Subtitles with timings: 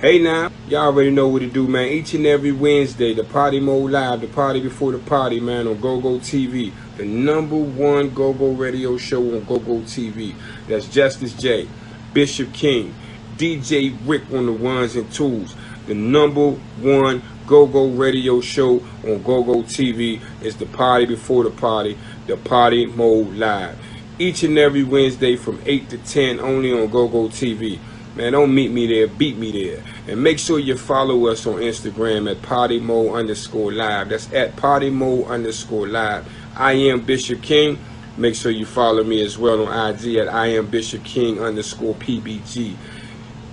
[0.00, 1.88] Hey now, y'all already know what to do, man.
[1.88, 5.78] Each and every Wednesday, the Party Mode Live, the party before the party, man, on
[5.78, 6.72] GoGo TV.
[6.96, 10.34] The number one GoGo radio show on GoGo TV.
[10.66, 11.68] That's Justice J,
[12.14, 12.94] Bishop King,
[13.36, 15.54] DJ Rick on the ones and twos.
[15.86, 21.98] The number one GoGo radio show on GoGo TV is the party before the party,
[22.26, 23.78] the Party Mode Live.
[24.18, 27.78] Each and every Wednesday from 8 to 10 only on GoGo TV.
[28.16, 29.84] Man, don't meet me there, beat me there.
[30.08, 34.08] And make sure you follow us on Instagram at PartyMo underscore live.
[34.08, 36.26] That's at PartyMo underscore live.
[36.56, 37.78] I am Bishop King.
[38.16, 41.94] Make sure you follow me as well on IG at I am Bishop King underscore
[41.94, 42.74] PBG.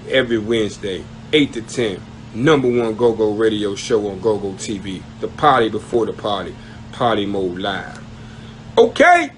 [0.10, 2.02] Every Wednesday, 8 to 10.
[2.34, 5.02] Number one go-go radio show on GoGo TV.
[5.22, 6.56] The party before the party.
[6.92, 8.04] Party Mode Live.
[8.78, 9.30] Okay.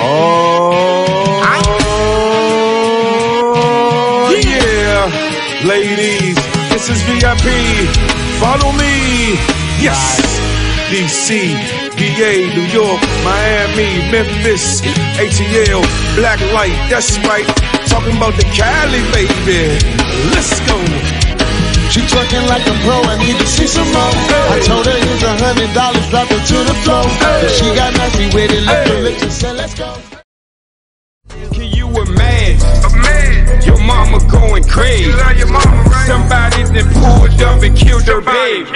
[0.00, 1.77] Oh,
[5.64, 6.36] Ladies,
[6.70, 7.50] this is VIP.
[8.38, 9.34] Follow me.
[9.82, 10.22] Yes.
[10.86, 11.50] DC,
[11.98, 14.80] VA, New York, Miami, Memphis,
[15.18, 15.82] ATL,
[16.14, 17.44] Black Light, that's right.
[17.90, 19.74] Talking about the Cali, baby.
[20.30, 20.78] Let's go.
[21.90, 24.14] She twerking like a pro, I need to see some more.
[24.54, 27.02] I told her here's a hundred dollars, drop it to the floor.
[27.18, 29.92] But she got nasty with it, looked at Rich and said, let's go.
[31.52, 32.87] Can you imagine?
[33.64, 35.10] Your mama going crazy.
[36.06, 38.70] Somebody that pulled up and killed her baby.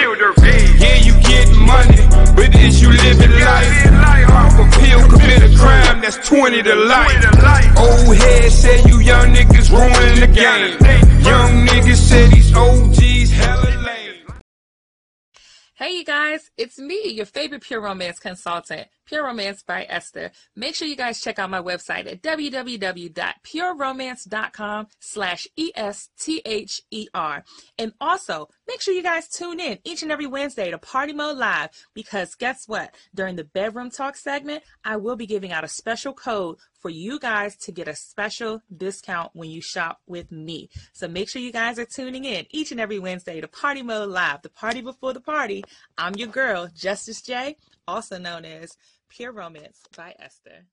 [0.79, 2.01] Yeah, you get money,
[2.35, 3.91] but is you living life?
[4.27, 7.77] Pop a pill, commit a crime, that's 20 to life.
[7.77, 10.77] Old head said you young niggas ruining the game.
[11.23, 14.15] Young niggas said these OGs hella lame.
[15.75, 20.31] Hey, you guys, it's me, your favorite Pure Romance consultant, Pure Romance by Esther.
[20.55, 27.43] Make sure you guys check out my website at www.pureromance.com slash E-S-T-H-E-R.
[27.77, 31.37] And also, make sure you guys tune in each and every Wednesday to Party Mode
[31.37, 32.93] Live because guess what?
[33.13, 37.17] During the Bedroom Talk segment, I will be giving out a special code for you
[37.17, 40.69] guys to get a special discount when you shop with me.
[40.91, 44.09] So make sure you guys are tuning in each and every Wednesday to Party Mode
[44.09, 45.63] Live, the party before the party.
[45.97, 47.55] I'm your girl, Justice J,
[47.87, 48.77] also known as
[49.15, 50.65] Pure Romance by Esther.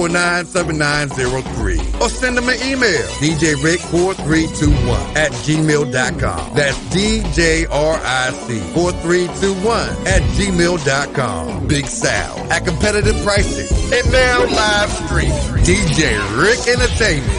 [0.09, 6.55] 202-749-7903 or send them an email djrick4321 at gmail.com.
[6.55, 11.67] That's D-J-R-I-C 4321 at gmail.com.
[11.67, 15.31] Big Sal at competitive pricing and now live stream.
[15.63, 17.29] DJ Rick Entertainment.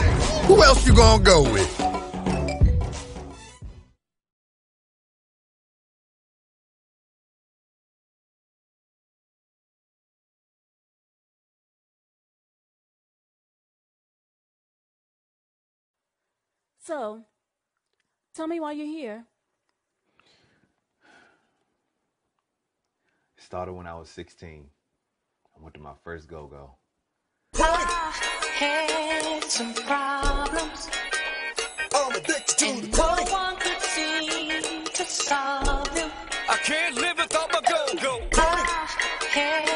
[0.46, 1.91] Who else you gonna go with?
[16.84, 17.22] So,
[18.34, 19.24] tell me why you're here.
[23.38, 24.66] It started when I was 16.
[25.56, 26.74] I went to my first go-go.
[27.54, 30.90] had some problems.
[31.94, 36.10] I'm addicted to and no one could seem to solve them.
[36.48, 38.28] I can't live without my go-go.
[38.32, 39.71] I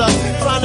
[0.00, 0.59] dabbing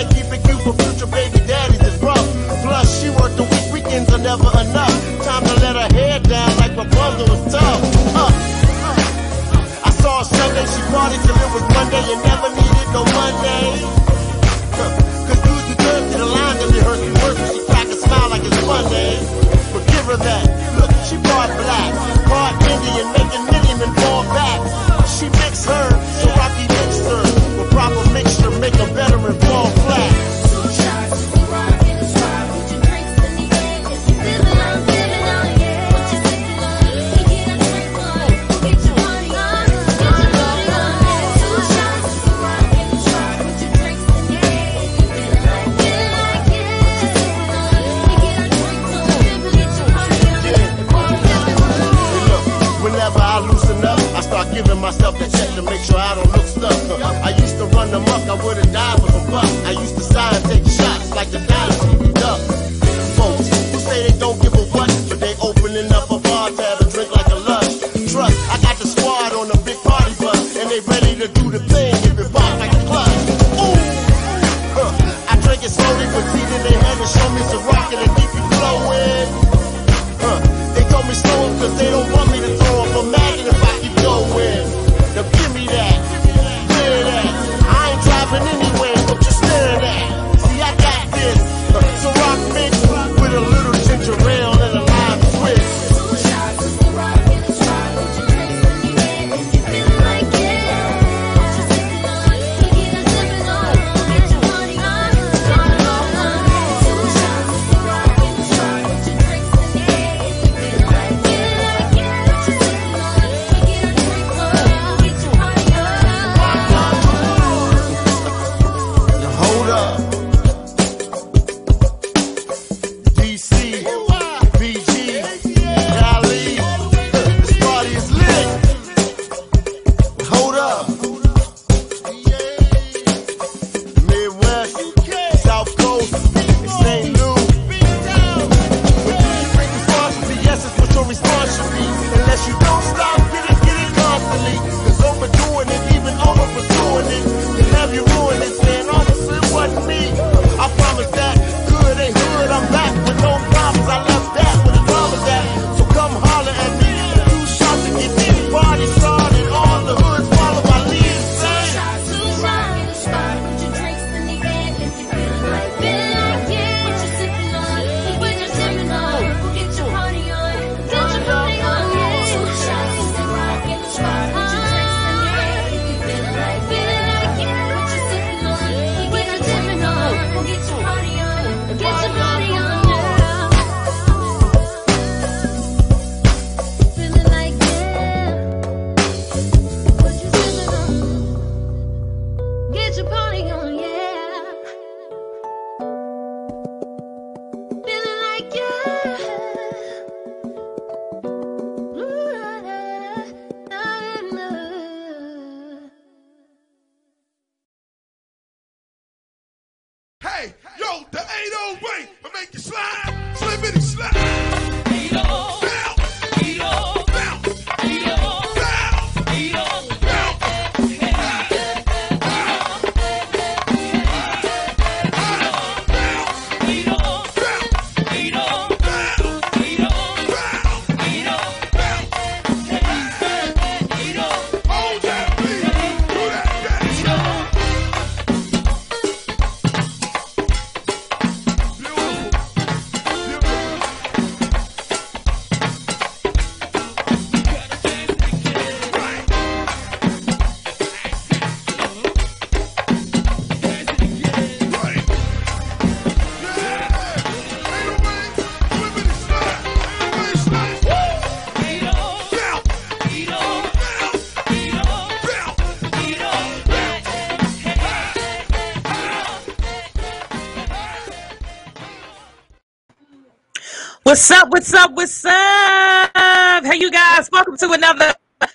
[274.06, 274.50] What's up?
[274.52, 274.92] What's up?
[274.94, 276.64] What's up?
[276.64, 278.14] Hey, you guys, welcome to another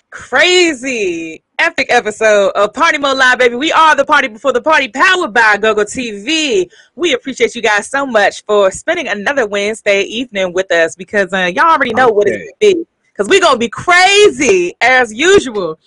[0.09, 3.55] crazy, epic episode of Party Mode Live, baby.
[3.55, 6.71] We are the party before the party, powered by GoGo TV.
[6.95, 11.51] We appreciate you guys so much for spending another Wednesday evening with us because uh,
[11.53, 12.87] y'all already know what it's going to be.
[13.11, 15.77] Because we're going to be crazy as usual.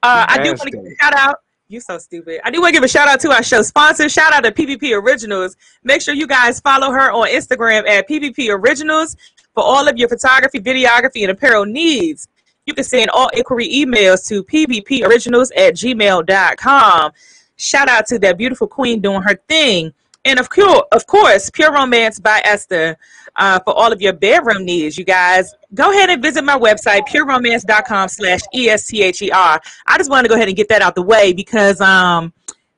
[0.00, 1.40] Uh, I do want to give a shout out.
[1.70, 2.40] You so stupid.
[2.44, 4.08] I do want to give a shout out to our show sponsor.
[4.08, 5.54] Shout out to PvP Originals.
[5.84, 9.18] Make sure you guys follow her on Instagram at PvP Originals
[9.52, 12.26] for all of your photography, videography, and apparel needs.
[12.64, 17.12] You can send all inquiry emails to pvporiginals at gmail.com.
[17.56, 19.92] Shout out to that beautiful queen doing her thing.
[20.24, 20.48] And of
[20.92, 22.96] of course, Pure Romance by Esther
[23.38, 24.98] uh, for all of your bedroom needs.
[24.98, 29.60] You guys, go ahead and visit my website, pureromance.com slash E-S-T-H-E-R.
[29.86, 32.32] I just want to go ahead and get that out the way because, um,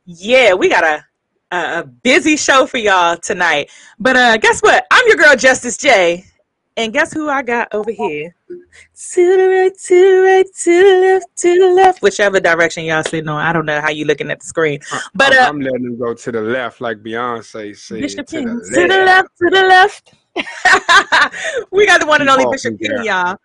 [0.05, 1.05] yeah, we got a,
[1.51, 3.71] a busy show for y'all tonight.
[3.99, 4.87] But uh, guess what?
[4.91, 6.27] I'm your girl, Justice J.
[6.77, 8.35] And guess who I got over here?
[8.49, 12.03] To the right, to the right, to the left, to the left.
[12.03, 13.41] Whichever direction y'all sitting on.
[13.41, 14.79] I don't know how you looking at the screen.
[15.15, 18.01] But I'm, uh, I'm letting them go to the left, like Beyonce said.
[18.01, 18.47] Bishop to King.
[18.47, 20.15] the To the left, to the left.
[21.71, 23.37] we got the one and only Bishop King, y'all.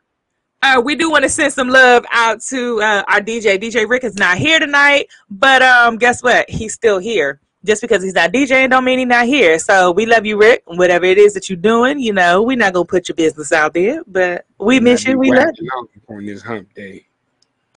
[0.61, 3.59] Uh, we do want to send some love out to uh, our DJ.
[3.61, 6.49] DJ Rick is not here tonight, but um, guess what?
[6.49, 7.39] He's still here.
[7.63, 9.57] Just because he's not DJing don't mean he's not here.
[9.57, 10.63] So we love you, Rick.
[10.65, 13.73] Whatever it is that you're doing, you know, we're not gonna put your business out
[13.73, 15.17] there, but we miss you.
[15.17, 17.04] We love you on this hump day.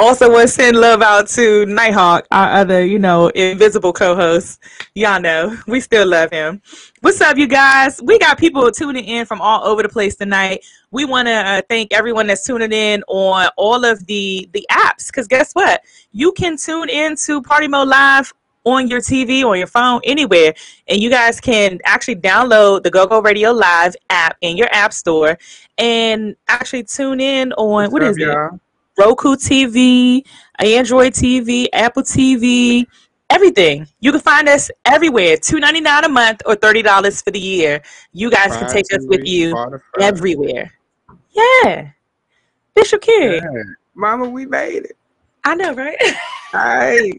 [0.01, 4.61] Also, want to send love out to Nighthawk, our other, you know, invisible co-host.
[4.95, 6.63] Y'all know we still love him.
[7.01, 8.01] What's up, you guys?
[8.01, 10.65] We got people tuning in from all over the place tonight.
[10.93, 15.09] We want to uh, thank everyone that's tuning in on all of the the apps.
[15.09, 15.83] Because guess what?
[16.13, 20.55] You can tune in to Party Mode Live on your TV, on your phone, anywhere,
[20.87, 25.37] and you guys can actually download the GoGo Radio Live app in your app store
[25.77, 28.61] and actually tune in on what What's is up, it?
[28.99, 30.27] Roku TV,
[30.59, 32.85] Android TV, Apple TV,
[33.31, 33.87] everything.
[34.01, 35.37] You can find us everywhere.
[35.37, 37.81] Two ninety nine a month or thirty dollars for the year.
[38.13, 39.81] You guys can take us with you Spotify.
[40.01, 40.73] everywhere.
[41.31, 41.91] Yeah,
[42.75, 43.35] Bishop King.
[43.35, 43.63] Yeah.
[43.95, 44.97] Mama, we made it.
[45.45, 45.97] I know, right?
[46.51, 47.13] Hey.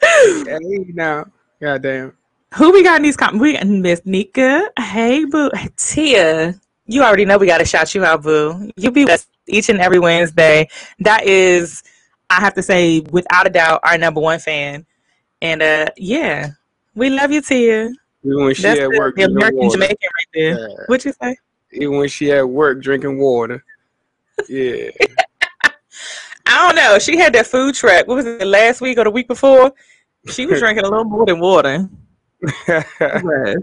[0.00, 1.26] hey now.
[1.60, 2.16] Goddamn.
[2.54, 3.42] Who we got in these comments?
[3.42, 4.70] We got Miss Nika.
[4.78, 5.50] Hey, boo.
[5.76, 6.54] Tia.
[6.86, 8.70] You already know we got to shout you out, boo.
[8.76, 10.68] You be with us each and every Wednesday.
[11.00, 11.82] That is,
[12.30, 14.86] I have to say, without a doubt, our number one fan.
[15.42, 16.50] And uh, yeah,
[16.94, 17.90] we love you, Tia.
[18.24, 19.76] Even when she That's at the, work the drinking American water.
[19.76, 20.68] Jamaican right there.
[20.68, 20.76] Yeah.
[20.86, 21.36] What you say?
[21.72, 23.62] Even when she at work drinking water.
[24.48, 24.90] Yeah.
[26.46, 26.98] I don't know.
[26.98, 28.06] She had that food truck.
[28.06, 29.72] What was it last week or the week before?
[30.28, 31.88] She was drinking a little more than water.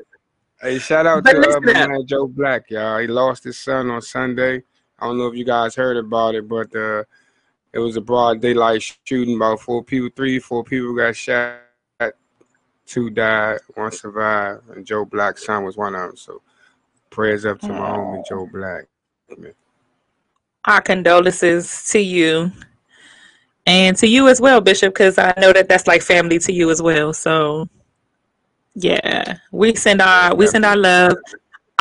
[0.64, 1.90] Hey, shout out But to uh, listen my up.
[1.90, 3.00] man Joe Black, y'all.
[3.00, 4.62] He lost his son on Sunday.
[5.02, 7.04] I don't know if you guys heard about it, but uh,
[7.74, 9.36] it was a broad daylight shooting.
[9.36, 11.60] About four people, three, four people got shot.
[12.86, 16.18] Two died, one survived, and Joe Black's son was one of them.
[16.18, 16.42] So
[17.10, 18.86] prayers up to my homie Joe Black.
[20.66, 22.52] Our condolences to you
[23.66, 26.70] and to you as well, Bishop, because I know that that's like family to you
[26.70, 27.14] as well.
[27.14, 27.70] So,
[28.76, 31.14] yeah, we send our we send our love,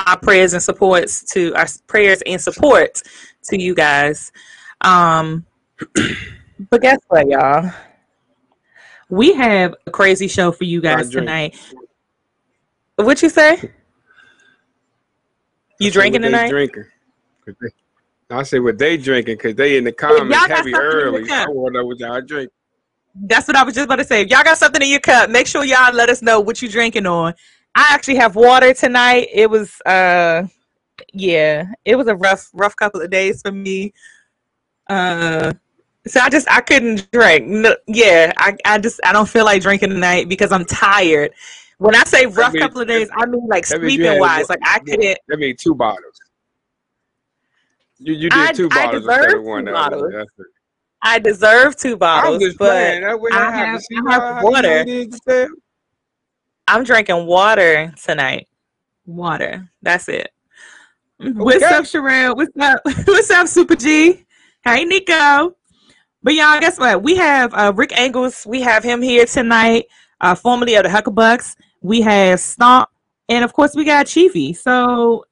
[0.06, 3.02] our prayers and supports to our prayers and support
[3.44, 4.32] to you guys.
[4.80, 5.46] Um,
[6.70, 7.70] but guess what, y'all?
[9.08, 11.56] We have a crazy show for you guys tonight.
[12.96, 13.72] What you say?
[15.80, 16.50] You drinking tonight?
[16.50, 16.84] Drinking.
[18.30, 20.78] I say what they drinking because they in the comments y'all heavy something in the
[20.78, 21.30] early.
[21.30, 22.50] I want to know what y'all drink.
[23.14, 24.22] That's what I was just about to say.
[24.22, 26.68] If y'all got something in your cup, make sure y'all let us know what you
[26.68, 27.34] drinking on.
[27.74, 29.28] I actually have water tonight.
[29.33, 30.44] It was uh
[31.12, 33.92] yeah, it was a rough rough couple of days for me.
[34.88, 35.52] Uh
[36.06, 37.46] so I just I couldn't drink.
[37.46, 41.33] No, yeah, I I just I don't feel like drinking tonight because I'm tired.
[41.78, 44.48] When I say rough means- couple of days, I mean like sleeping wise.
[44.48, 46.14] Like I couldn't That mean two bottles.
[47.98, 49.64] You you did I- two I bottles instead of one.
[49.66, 50.12] bottles.
[50.12, 50.46] that's it.
[51.02, 53.04] I deserve two bottles, but playing.
[53.04, 54.85] I I have I have how, how you water.
[56.78, 57.09] Did to tell.
[57.09, 58.48] I'm drinking water tonight.
[59.06, 59.70] Water.
[59.83, 60.33] That's it.
[61.18, 61.74] What's Okay.
[61.74, 62.37] up, Sherelle?
[62.37, 62.80] What's up?
[63.06, 64.24] What's up, Super G?
[64.64, 65.56] Hey, Nico.
[66.22, 67.02] But y'all, guess what?
[67.02, 68.46] We have uh, Rick Angles.
[68.46, 69.87] We have him here tonight,
[70.20, 71.56] uh, formerly of the Hucklebucks.
[71.83, 72.90] We have Stomp,
[73.28, 74.52] and of course, we got Chiefy.
[74.52, 75.24] So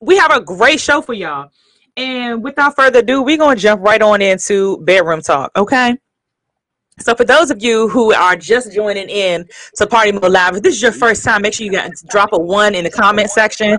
[0.00, 1.50] we have a great show for y'all.
[1.96, 5.52] And without further ado, we're gonna jump right on into bedroom talk.
[5.56, 5.96] Okay.
[7.00, 10.62] So for those of you who are just joining in to Party Mode Live, if
[10.62, 11.76] this is your first time, make sure you
[12.08, 13.78] drop a one in the comment section,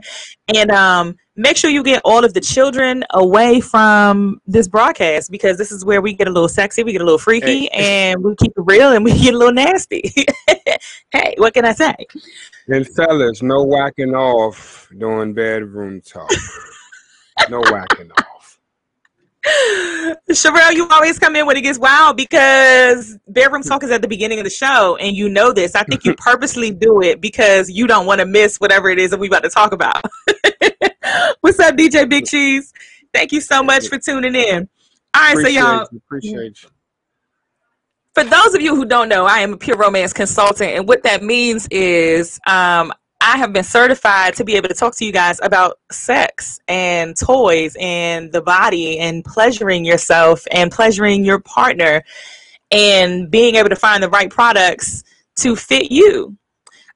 [0.53, 5.57] and um, make sure you get all of the children away from this broadcast because
[5.57, 8.35] this is where we get a little sexy, we get a little freaky, and we
[8.35, 10.11] keep it real, and we get a little nasty.
[11.11, 11.95] hey, what can I say?
[12.67, 16.29] And fellas, no whacking off during bedroom talk.
[17.49, 18.34] no whacking off.
[19.45, 24.07] Sherelle, you always come in when it gets wild because bedroom talk is at the
[24.07, 25.75] beginning of the show, and you know this.
[25.75, 29.11] I think you purposely do it because you don't want to miss whatever it is
[29.11, 30.03] that we're about to talk about.
[31.41, 32.73] What's up, DJ Big Cheese?
[33.13, 34.67] Thank you so much for tuning in.
[35.13, 36.01] All right, so y'all, you.
[36.05, 36.69] Appreciate you.
[38.13, 41.03] for those of you who don't know, I am a pure romance consultant, and what
[41.03, 42.91] that means is um,
[43.27, 47.17] I have been certified to be able to talk to you guys about sex and
[47.17, 52.03] toys and the body and pleasuring yourself and pleasuring your partner
[52.69, 55.03] and being able to find the right products
[55.37, 56.37] to fit you.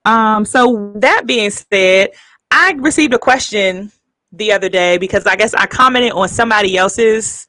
[0.05, 2.11] Um, so that being said,
[2.51, 3.91] I received a question
[4.31, 7.47] the other day because I guess I commented on somebody else's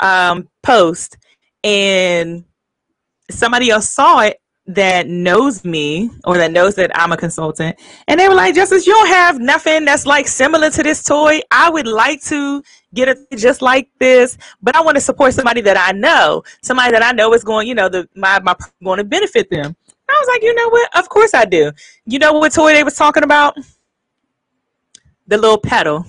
[0.00, 1.16] um, post
[1.62, 2.44] and
[3.30, 8.18] somebody else saw it that knows me or that knows that I'm a consultant, and
[8.18, 11.40] they were like, "Justice, you don't have nothing that's like similar to this toy.
[11.50, 15.60] I would like to get it just like this, but I want to support somebody
[15.62, 18.98] that I know, somebody that I know is going, you know, the my my going
[18.98, 19.76] to benefit them."
[20.08, 20.96] I was like, "You know what?
[20.96, 21.70] Of course I do.
[22.04, 23.56] You know what toy they was talking about?
[25.26, 26.04] The little pedal."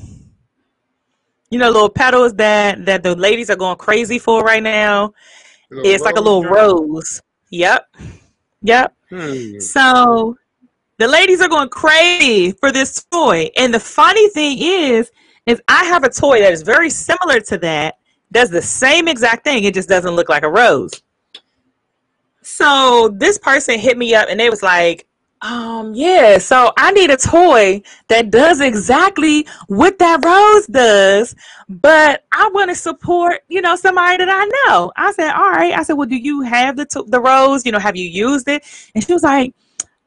[1.49, 5.13] You know, little pedals that that the ladies are going crazy for right now.
[5.69, 7.21] It's like a little rose.
[7.51, 7.85] Yep.
[8.61, 8.93] Yep.
[9.09, 9.59] Hmm.
[9.59, 10.37] So
[10.97, 13.49] the ladies are going crazy for this toy.
[13.57, 15.11] And the funny thing is,
[15.45, 17.97] is I have a toy that is very similar to that,
[18.31, 19.63] does the same exact thing.
[19.63, 21.01] It just doesn't look like a rose.
[22.41, 25.07] So this person hit me up and they was like,
[25.41, 31.35] um, yeah, so I need a toy that does exactly what that rose does,
[31.69, 34.91] but I want to support, you know, somebody that I know.
[34.95, 35.73] I said, all right.
[35.73, 37.65] I said, well, do you have the to- the rose?
[37.65, 38.63] You know, have you used it?
[38.95, 39.53] And she was like,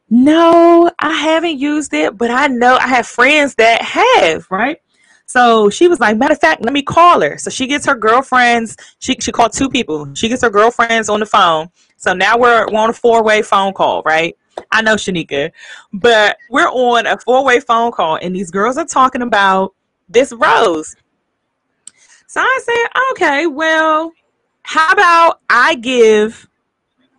[0.09, 4.79] no, I haven't used it, but I know I have friends that have, right?
[5.27, 7.39] So she was like, matter of fact, let me call her.
[7.39, 8.77] So she gets her girlfriends.
[8.99, 10.13] She she called two people.
[10.17, 11.69] She gets her girlfriends on the phone.
[11.97, 14.37] So now we're, we're on a four way phone call, right?
[14.71, 15.51] I know Shanika,
[15.93, 19.75] but we're on a four way phone call, and these girls are talking about
[20.09, 20.97] this rose.
[22.27, 24.13] So I said, okay, well,
[24.63, 26.49] how about I give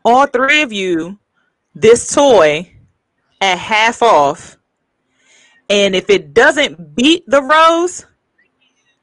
[0.06, 1.19] all three of you
[1.75, 2.71] this toy
[3.41, 4.58] at half off,
[5.69, 8.06] and if it doesn't beat the rose,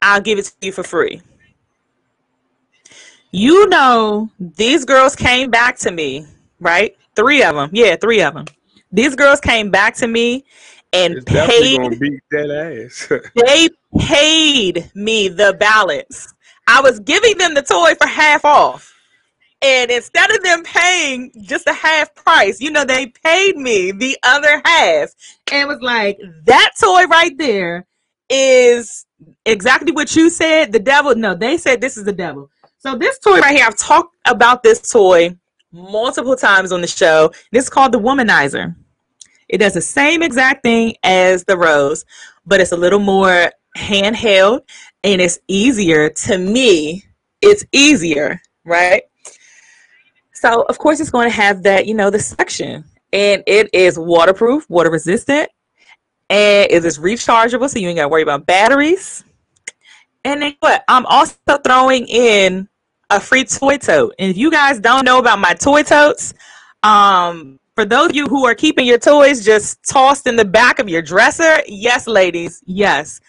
[0.00, 1.22] I'll give it to you for free.
[3.30, 6.26] You know, these girls came back to me,
[6.60, 6.96] right?
[7.18, 7.70] Three of them.
[7.72, 8.44] Yeah, three of them.
[8.92, 10.44] These girls came back to me
[10.92, 12.50] and It's gonna paid beat that
[12.86, 13.12] ass.
[13.34, 16.32] they paid me the balance.
[16.68, 18.94] I was giving them the toy for half off.
[19.60, 24.16] And instead of them paying just a half price, you know, they paid me the
[24.22, 25.10] other half
[25.50, 27.84] and was like, that toy right there
[28.28, 29.06] is
[29.44, 30.70] exactly what you said.
[30.70, 32.48] The devil, no, they said this is the devil.
[32.78, 35.36] So this toy right here, I've talked about this toy
[35.72, 37.30] multiple times on the show.
[37.52, 38.74] This is called the Womanizer.
[39.48, 42.04] It does the same exact thing as the Rose,
[42.46, 44.60] but it's a little more handheld
[45.04, 47.04] and it's easier to me.
[47.40, 49.02] It's easier, right?
[50.32, 53.98] So of course it's going to have that, you know, the suction, and it is
[53.98, 55.48] waterproof, water resistant,
[56.30, 59.24] and it is rechargeable, so you ain't got to worry about batteries.
[60.24, 60.84] And then what?
[60.88, 62.68] I'm also throwing in
[63.10, 64.14] a free toy tote.
[64.18, 66.34] And if you guys don't know about my toy totes,
[66.82, 70.78] um, for those of you who are keeping your toys just tossed in the back
[70.78, 73.20] of your dresser, yes, ladies, yes.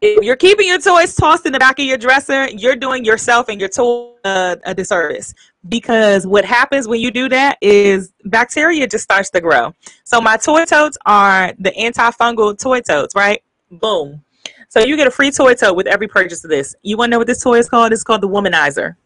[0.00, 3.48] If you're keeping your toys tossed in the back of your dresser, you're doing yourself
[3.48, 5.34] and your toy a disservice
[5.68, 9.72] because what happens when you do that is bacteria just starts to grow.
[10.04, 13.42] So my toy totes are the antifungal toy totes, right?
[13.70, 14.22] Boom.
[14.68, 16.74] So you get a free toy tote with every purchase of this.
[16.82, 17.92] You want to know what this toy is called?
[17.92, 18.96] It's called the Womanizer.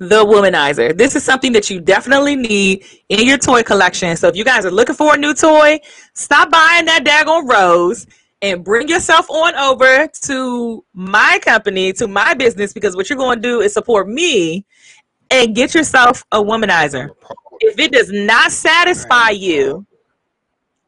[0.00, 0.96] The Womanizer.
[0.96, 4.16] This is something that you definitely need in your toy collection.
[4.16, 5.80] So if you guys are looking for a new toy,
[6.14, 8.06] stop buying that daggone rose
[8.40, 13.42] and bring yourself on over to my company, to my business, because what you're going
[13.42, 14.64] to do is support me
[15.32, 17.10] and get yourself a womanizer.
[17.60, 19.84] If it does not satisfy you,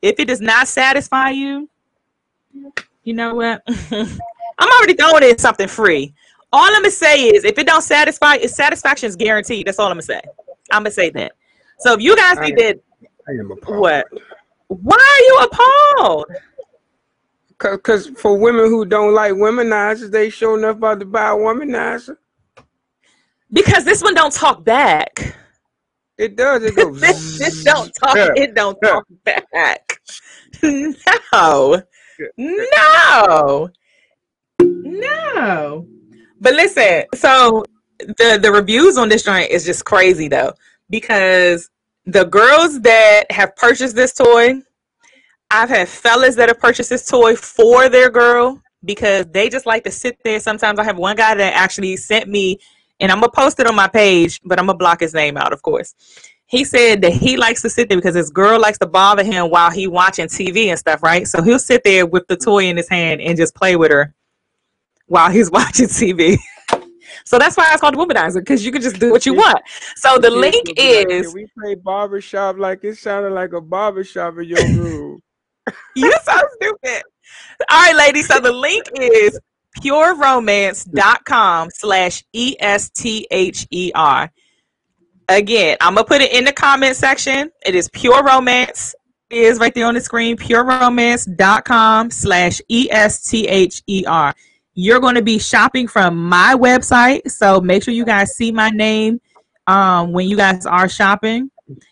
[0.02, 1.68] if it does not satisfy you,
[3.02, 3.62] you know what?
[3.68, 6.14] I'm already throwing in something free.
[6.52, 9.66] All I'm gonna say is, if it don't satisfy, its satisfaction is guaranteed.
[9.66, 10.20] That's all I'm gonna say.
[10.72, 11.32] I'm gonna say that.
[11.78, 12.80] So if you guys think that,
[13.28, 13.80] I am appalled.
[13.80, 14.06] what?
[14.68, 16.26] Why are you appalled?
[17.58, 22.16] Because for women who don't like womenizers, they sure enough about to buy a womanizer.
[23.52, 25.36] Because this one don't talk back.
[26.16, 26.62] It does.
[26.62, 27.00] It goes.
[27.00, 28.16] this, this don't talk.
[28.16, 28.28] Yeah.
[28.36, 29.98] It don't talk back.
[30.62, 31.82] No,
[32.36, 33.70] no,
[34.58, 35.86] no.
[36.40, 37.64] But listen, so
[37.98, 40.54] the the reviews on this joint is just crazy though,
[40.88, 41.70] because
[42.06, 44.62] the girls that have purchased this toy,
[45.50, 49.84] I've had fellas that have purchased this toy for their girl because they just like
[49.84, 50.40] to sit there.
[50.40, 52.58] Sometimes I have one guy that actually sent me,
[53.00, 55.52] and I'm gonna post it on my page, but I'm gonna block his name out,
[55.52, 55.94] of course.
[56.46, 59.50] He said that he likes to sit there because his girl likes to bother him
[59.50, 61.28] while he watching TV and stuff, right?
[61.28, 64.14] So he'll sit there with the toy in his hand and just play with her
[65.10, 66.38] while he's watching TV.
[67.24, 69.60] so that's why it's called womanizer because you can just do what you want.
[69.96, 74.66] So the link is we play barbershop like it sounded like a barbershop in your
[74.68, 75.20] room.
[75.96, 77.02] You're so stupid.
[77.70, 78.26] All right, ladies.
[78.28, 79.38] So the link is
[79.80, 84.30] pureromance.com slash E S T H E R.
[85.28, 87.50] Again, I'm gonna put it in the comment section.
[87.64, 88.94] It is pure romance.
[89.28, 94.34] It is right there on the screen, pureromance.com slash E S T H E R.
[94.82, 97.30] You're going to be shopping from my website.
[97.30, 99.20] So make sure you guys see my name
[99.66, 101.50] um, when you guys are shopping.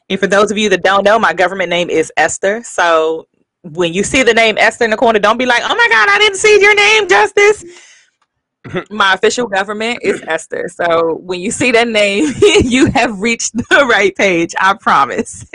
[0.08, 2.62] And for those of you that don't know, my government name is Esther.
[2.64, 3.28] So
[3.62, 6.08] when you see the name Esther in the corner, don't be like, oh my God,
[6.08, 7.62] I didn't see your name, Justice.
[8.90, 10.66] my official government is Esther.
[10.68, 14.54] So when you see that name, you have reached the right page.
[14.58, 15.44] I promise.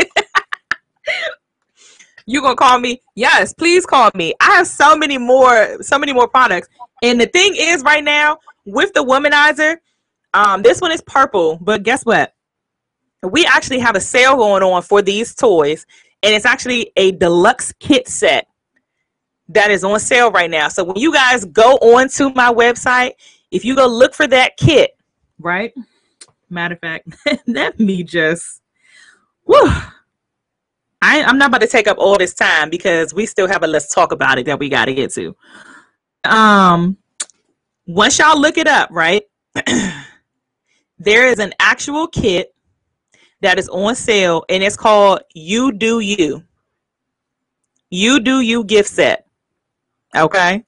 [2.28, 3.02] you gonna call me?
[3.16, 4.36] Yes, please call me.
[4.40, 6.70] I have so many more, so many more products.
[7.04, 9.78] And the thing is, right now with the womanizer,
[10.34, 12.34] um, this one is purple, but guess what?
[13.22, 15.86] We actually have a sale going on for these toys,
[16.24, 18.48] and it's actually a deluxe kit set
[19.50, 20.70] that is on sale right now.
[20.70, 23.12] So when you guys go on to my website,
[23.52, 24.98] if you go look for that kit,
[25.40, 25.74] right?
[26.50, 27.08] Matter of fact,
[27.48, 28.62] let me just
[29.46, 29.72] whew,
[31.02, 33.68] I, I'm not about to take up all this time because we still have a
[33.68, 35.36] let's talk about it that we got to get to.
[36.24, 36.98] Um,
[37.88, 39.24] once y'all look it up, right?
[40.98, 42.54] there is an actual kit
[43.42, 46.44] that is on sale, and it's called "You Do You."
[47.90, 49.28] You Do You gift set.
[50.16, 50.64] Okay.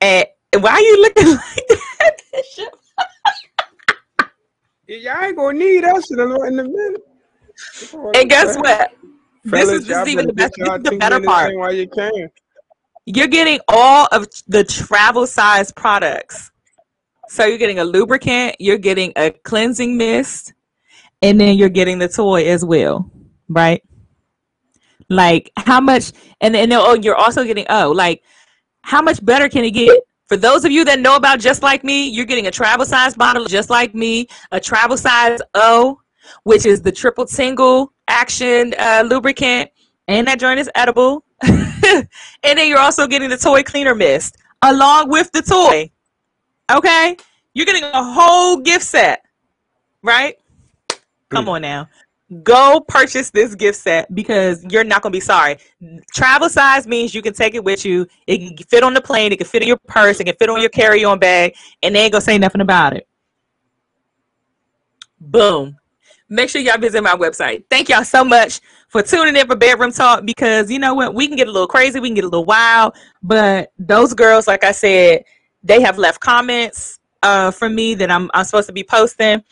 [0.00, 0.26] And
[0.58, 2.74] why are you looking like that, Bishop?
[4.86, 7.02] Y'all ain't gonna need us in a, in a minute.
[8.14, 8.92] And guess what?
[9.44, 10.54] This Fellas, is, this is even the best.
[10.56, 11.56] get This y'all is the better part.
[11.56, 12.30] while you can.
[13.06, 16.50] You're getting all of the travel size products.
[17.28, 20.52] So you're getting a lubricant, you're getting a cleansing mist,
[21.22, 23.10] and then you're getting the toy as well,
[23.48, 23.82] right?
[25.08, 26.12] Like how much?
[26.40, 28.22] And then oh, you're also getting oh, like
[28.82, 29.98] how much better can it get?
[30.26, 33.14] For those of you that know about just like me, you're getting a travel size
[33.14, 36.00] bottle just like me, a travel size O,
[36.44, 39.70] which is the triple tingle action uh, lubricant,
[40.08, 41.24] and that joint is edible.
[41.42, 42.08] and
[42.42, 45.90] then you're also getting the toy cleaner mist along with the toy.
[46.70, 47.16] Okay?
[47.54, 49.24] You're getting a whole gift set,
[50.02, 50.36] right?
[51.30, 51.88] Come on now.
[52.42, 55.58] Go purchase this gift set because you're not going to be sorry.
[56.14, 58.06] Travel size means you can take it with you.
[58.26, 60.48] It can fit on the plane, it can fit in your purse, it can fit
[60.48, 63.06] on your carry on bag, and they ain't going to say nothing about it.
[65.20, 65.76] Boom.
[66.32, 67.64] Make sure y'all visit my website.
[67.68, 71.14] Thank y'all so much for tuning in for Bedroom Talk because you know what?
[71.14, 74.46] We can get a little crazy, we can get a little wild, but those girls,
[74.46, 75.24] like I said,
[75.62, 79.44] they have left comments uh, from me that I'm I'm supposed to be posting,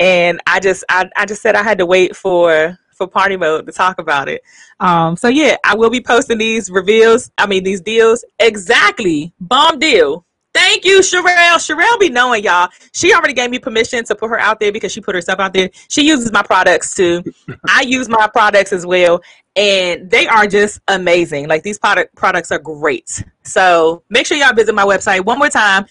[0.00, 3.66] and I just I, I just said I had to wait for for party mode
[3.66, 4.40] to talk about it.
[4.80, 7.30] Um, so yeah, I will be posting these reveals.
[7.36, 9.34] I mean these deals exactly.
[9.38, 10.24] Bomb deal.
[10.54, 11.56] Thank you, Sherelle.
[11.56, 12.68] Sherelle be knowing y'all.
[12.92, 15.54] She already gave me permission to put her out there because she put herself out
[15.54, 15.70] there.
[15.88, 17.22] She uses my products too.
[17.68, 19.22] I use my products as well,
[19.56, 21.48] and they are just amazing.
[21.48, 23.24] Like these product products are great.
[23.44, 25.86] So make sure y'all visit my website one more time.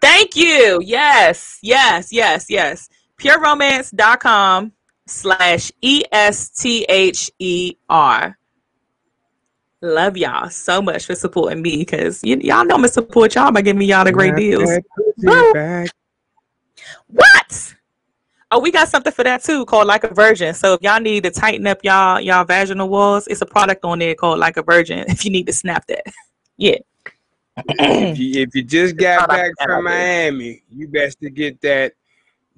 [0.00, 0.80] Thank you.
[0.84, 2.90] Yes, yes, yes, yes.
[3.18, 4.72] PureRomance.com
[5.06, 8.38] slash E S T H E R.
[9.86, 13.52] Love y'all so much for supporting me because y- y'all know I'm gonna support y'all
[13.52, 14.68] by giving me y'all the great Snap deals.
[14.68, 15.52] that pussy Woo!
[15.52, 15.90] back.
[17.06, 17.74] What?
[18.50, 20.54] Oh, we got something for that too called Like a Virgin.
[20.54, 24.00] So if y'all need to tighten up y'all y'all vaginal walls, it's a product on
[24.00, 25.04] there called Like a Virgin.
[25.08, 26.02] If you need to snap that,
[26.56, 26.78] yeah.
[27.56, 29.84] if, you, if you just got Thought back from.
[29.84, 31.92] Miami, you best to get that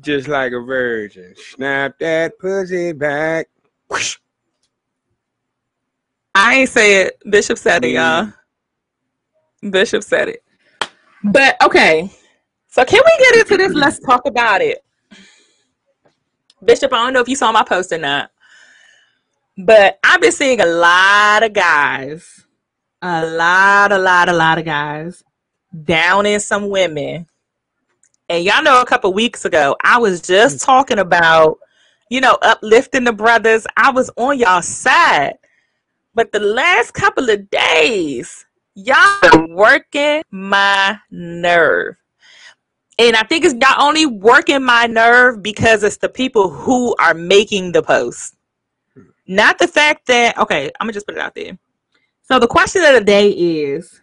[0.00, 1.34] just like a virgin.
[1.36, 3.48] Snap that pussy back.
[3.88, 4.18] Whoosh.
[6.40, 7.20] I ain't say it.
[7.28, 8.32] Bishop said it, y'all.
[9.64, 9.72] Mm.
[9.72, 10.44] Bishop said it.
[11.24, 12.08] But okay.
[12.68, 13.74] So can we get into this?
[13.74, 14.78] Let's talk about it.
[16.64, 18.30] Bishop, I don't know if you saw my post or not.
[19.56, 22.46] But I've been seeing a lot of guys,
[23.02, 25.24] a lot, a lot, a lot of guys
[25.84, 27.26] downing some women.
[28.28, 31.58] And y'all know a couple weeks ago, I was just talking about,
[32.10, 33.66] you know, uplifting the brothers.
[33.76, 35.34] I was on y'all side.
[36.18, 41.94] But the last couple of days, y'all are working my nerve.
[42.98, 47.14] And I think it's not only working my nerve because it's the people who are
[47.14, 48.34] making the post.
[49.28, 51.56] Not the fact that, okay, I'm going to just put it out there.
[52.24, 54.02] So the question of the day is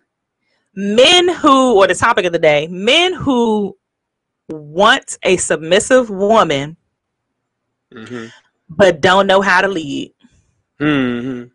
[0.73, 3.75] men who, or the topic of the day, men who
[4.47, 6.77] want a submissive woman
[7.93, 8.27] Mm-hmm.
[8.69, 10.13] but don't know how to lead.
[10.79, 11.49] Mm-hmm.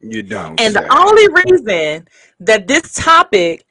[0.00, 0.60] You don't.
[0.60, 0.80] And say.
[0.80, 2.06] the only reason
[2.40, 3.64] that this topic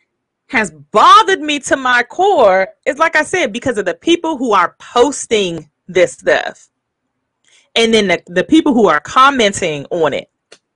[0.47, 4.53] has bothered me to my core is like I said, because of the people who
[4.53, 6.69] are posting this stuff.
[7.75, 10.29] And then the, the people who are commenting on it.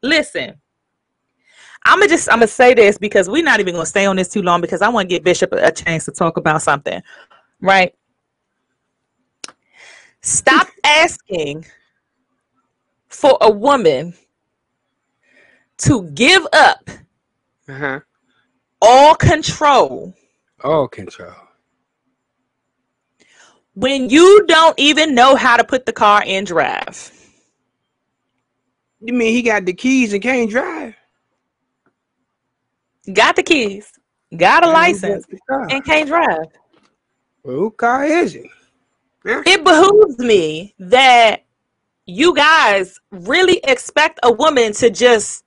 [0.04, 0.56] Listen,
[1.86, 4.30] I'm gonna just I'm gonna say this because we're not even gonna stay on this
[4.30, 7.02] too long because I want to give Bishop a, a chance to talk about something.
[7.60, 7.94] Right?
[10.22, 11.66] Stop asking
[13.08, 14.14] for a woman
[15.82, 16.90] to give up
[17.68, 18.00] uh-huh.
[18.82, 20.14] all control
[20.64, 21.34] All control.
[23.74, 27.12] when you don't even know how to put the car in drive.
[29.04, 30.94] You mean he got the keys and can't drive?
[33.12, 33.92] Got the keys,
[34.38, 36.46] got a who license, got and can't drive.
[37.44, 38.46] Well, who car is it?
[39.26, 41.44] It behooves me that
[42.06, 45.44] you guys really expect a woman to just,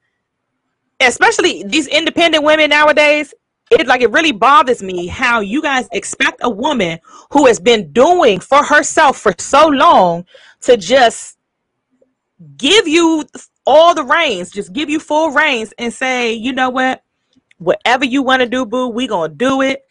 [1.08, 3.34] especially these independent women nowadays.
[3.70, 6.98] It like it really bothers me how you guys expect a woman
[7.30, 10.26] who has been doing for herself for so long
[10.62, 11.38] to just
[12.56, 13.24] give you
[13.66, 17.02] all the reins, just give you full reins and say, you know what,
[17.58, 19.84] whatever you want to do, boo, we gonna do it,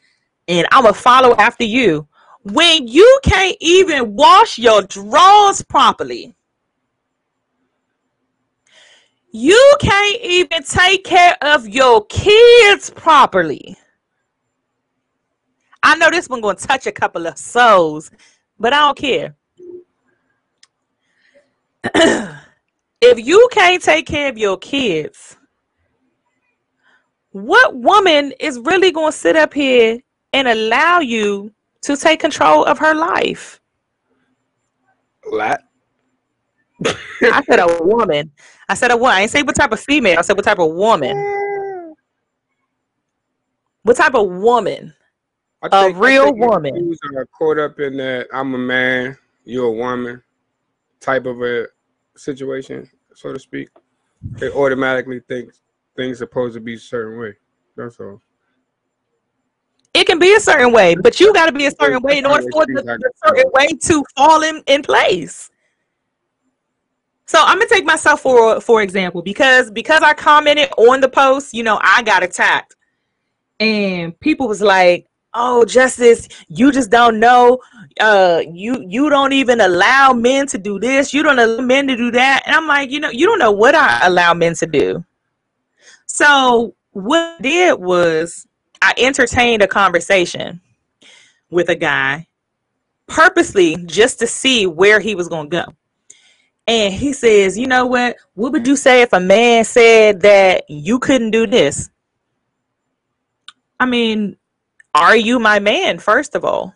[0.47, 2.07] and I'm gonna follow after you.
[2.43, 6.35] When you can't even wash your drawers properly,
[9.33, 13.75] you can't even take care of your kids properly.
[15.81, 18.11] I know this one gonna touch a couple of souls,
[18.57, 19.35] but I don't care.
[23.01, 25.35] if you can't take care of your kids,
[27.31, 29.99] what woman is really going to sit up here
[30.33, 33.59] and allow you to take control of her life?
[35.29, 35.61] Lot.
[36.85, 38.31] I said a woman.
[38.73, 39.15] I said a woman.
[39.15, 40.17] I ain't say what type of female.
[40.17, 41.15] I said what type of woman.
[43.83, 44.95] What type of woman?
[45.61, 46.95] I A think, real think woman.
[47.15, 50.23] Are caught up in that I'm a man, you're a woman
[50.99, 51.67] type of a
[52.17, 53.69] situation, so to speak.
[54.23, 55.53] They automatically think
[55.95, 57.35] things supposed to be a certain way.
[57.77, 58.23] That's all.
[59.93, 62.25] It can be a certain way, but you got to be a certain way in
[62.25, 65.51] order for the, the certain way to fall in, in place.
[67.25, 71.53] So I'm gonna take myself for for example because because I commented on the post,
[71.53, 72.75] you know, I got attacked,
[73.59, 77.59] and people was like, "Oh, Justice, you just don't know.
[77.99, 81.13] Uh, you you don't even allow men to do this.
[81.13, 83.51] You don't allow men to do that." And I'm like, you know, you don't know
[83.51, 85.05] what I allow men to do.
[86.05, 88.47] So what I did was
[88.81, 90.61] I entertained a conversation.
[91.49, 92.27] with a guy
[93.07, 95.65] purposely just to see where he was to go.
[96.67, 98.17] And he says, You know what?
[98.35, 101.89] What would you say if a man said that you couldn't do this?
[103.79, 104.37] I mean,
[104.95, 106.73] are you my man, first of all?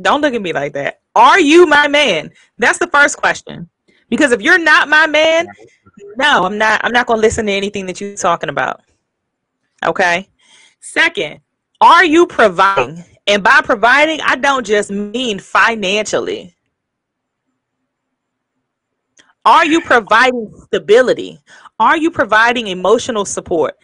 [0.00, 1.00] Don't look at me like that.
[1.14, 2.30] Are you my man?
[2.58, 3.70] That's the first question.
[4.10, 5.46] Because if you're not my man,
[6.16, 8.82] no, I'm not I'm not going to listen to anything that you're talking about.
[9.84, 10.28] Okay?
[10.80, 11.40] Second,
[11.80, 13.04] are you providing?
[13.26, 16.55] And by providing, I don't just mean financially.
[19.46, 21.38] Are you providing stability?
[21.78, 23.74] Are you providing emotional support?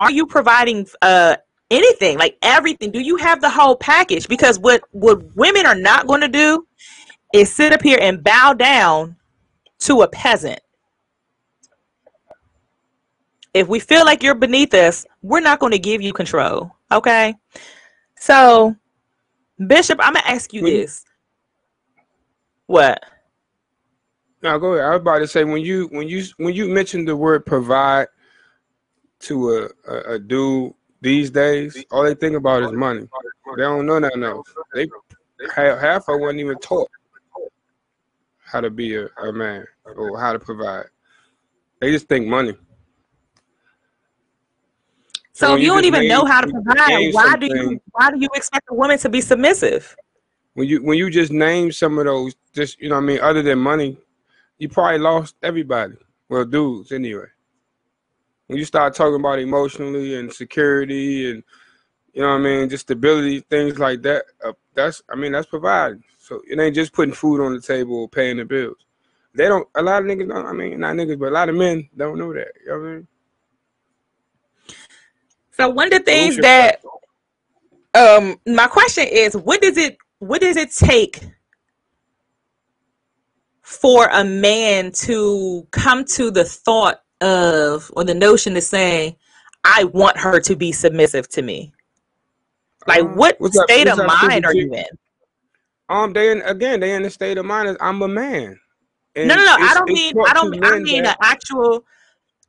[0.00, 1.36] Are you providing uh
[1.70, 2.90] anything like everything?
[2.90, 4.26] Do you have the whole package?
[4.28, 6.66] Because what what women are not going to do
[7.32, 9.16] is sit up here and bow down
[9.80, 10.60] to a peasant.
[13.54, 16.72] If we feel like you're beneath us, we're not going to give you control.
[16.90, 17.34] Okay?
[18.18, 18.74] So,
[19.66, 21.04] Bishop, I'm going to ask you you, this.
[22.66, 23.04] What?
[24.42, 24.84] Now go ahead.
[24.84, 28.08] I was about to say when you when you when you mentioned the word provide
[29.20, 33.08] to a, a, a dude these days, all they think about is money.
[33.56, 34.48] They don't know nothing else.
[34.74, 34.88] They
[35.54, 36.88] half, half of wasn't even taught
[38.44, 40.86] how to be a, a man or how to provide.
[41.80, 42.52] They just think money.
[45.32, 48.10] So So if you you don't even know how to provide, why do you why
[48.10, 49.96] do you expect a woman to be submissive?
[50.54, 53.20] when you when you just name some of those just you know what I mean
[53.20, 53.96] other than money,
[54.62, 55.94] you probably lost everybody.
[56.28, 57.26] Well, dudes anyway.
[58.46, 61.42] When you start talking about emotionally and security and
[62.12, 65.48] you know what I mean, just stability, things like that, uh, that's I mean that's
[65.48, 66.04] providing.
[66.16, 68.76] So it ain't just putting food on the table or paying the bills.
[69.34, 69.66] They don't.
[69.74, 70.46] A lot of niggas don't.
[70.46, 72.52] I mean, not niggas, but a lot of men don't know that.
[72.64, 73.06] You know what I mean?
[75.50, 76.82] So one of the things that
[77.94, 81.20] um my question is what does it what does it take
[83.72, 89.16] for a man to come to the thought of or the notion to say
[89.64, 91.72] I want her to be submissive to me?
[92.86, 94.84] Like Um, what what's state of mind are you in?
[95.88, 98.58] Um, they in, again, they in the state of mind is I'm a man,
[99.16, 99.56] No, and no, no.
[99.58, 101.84] I don't mean I don't I mean an actual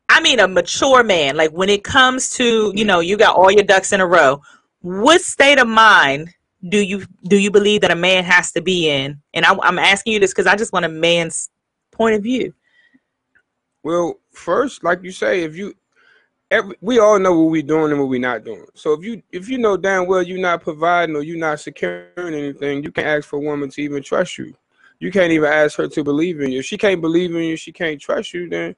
[0.10, 1.38] I mean a mature man.
[1.38, 4.42] Like when it comes to, you know, you got all your ducks in a row.
[4.82, 6.34] What state of mind
[6.68, 9.22] do you do you believe that a man has to be in?
[9.34, 11.50] And I, I'm asking you this because I just want a man's
[11.92, 12.54] point of view.
[13.84, 15.74] well, first, like you say, if you
[16.52, 18.66] every, we all know what we're doing and what we're not doing.
[18.76, 22.34] So if you if you know damn well you're not providing or you're not securing
[22.34, 24.56] anything, you can't ask for a woman to even trust you.
[25.00, 26.60] You can't even ask her to believe in you.
[26.60, 28.48] If she can't believe in you, she can't trust you.
[28.48, 28.76] Then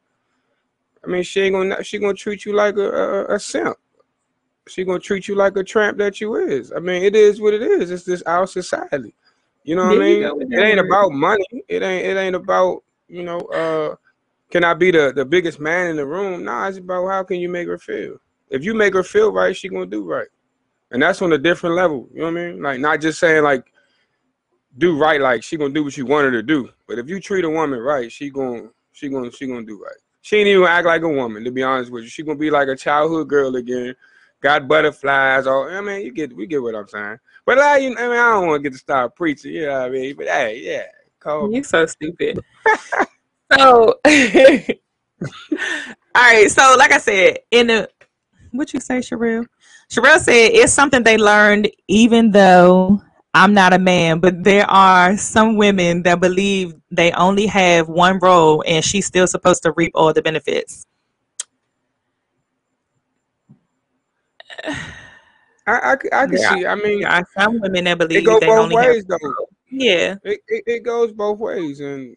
[1.03, 3.77] I mean, she ain't gonna she gonna treat you like a, a, a simp.
[4.67, 6.71] She gonna treat you like a tramp that you is.
[6.71, 7.91] I mean, it is what it is.
[7.91, 9.13] It's just our society.
[9.63, 10.51] You know what I There you mean?
[10.51, 11.45] It ain't about money.
[11.67, 13.39] It ain't it ain't about you know.
[13.41, 13.95] uh
[14.51, 16.43] Can I be the the biggest man in the room?
[16.43, 18.17] Nah, it's about how can you make her feel.
[18.49, 20.27] If you make her feel right, she gonna do right,
[20.91, 22.07] and that's on a different level.
[22.13, 22.61] You know what I mean?
[22.61, 23.71] Like not just saying like
[24.77, 26.69] do right, like she gonna do what you want her to do.
[26.87, 29.97] But if you treat a woman right, she gonna she gonna she gonna do right.
[30.21, 32.09] She ain't even act like a woman, to be honest with you.
[32.09, 33.95] She gonna be like a childhood girl again.
[34.45, 37.17] Got butterflies, all I mean, you get we get what I'm saying.
[37.47, 39.79] But I, you, I mean, I don't want to get to start preaching, you know
[39.79, 40.15] what I mean?
[40.15, 40.83] But hey, yeah,
[41.19, 41.55] call me.
[41.55, 42.39] You so stupid.
[43.57, 44.21] So all
[46.15, 47.89] right, so like I said, in the
[48.51, 49.47] what you say, Sherelle?
[49.89, 53.01] Sherelle said it's something they learned even though
[53.33, 58.19] I'm not a man, but there are some women that believe they only have one
[58.19, 60.85] role and she's still supposed to reap all the benefits.
[64.65, 64.75] I,
[65.67, 66.65] I, I can are, see.
[66.65, 69.47] I mean, are some women that it believe go they both only have though.
[69.69, 70.15] Yeah.
[70.23, 72.15] It, it, it goes both ways, and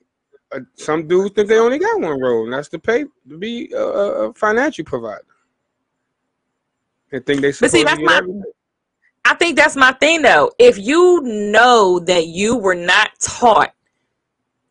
[0.52, 3.72] uh, some dudes think they only got one role, and that's to pay to be
[3.72, 5.24] a, a a financial provider.
[7.10, 8.42] They think they But see, that's my everything.
[9.24, 10.50] I think that's my thing though.
[10.58, 13.74] If you know that you were not taught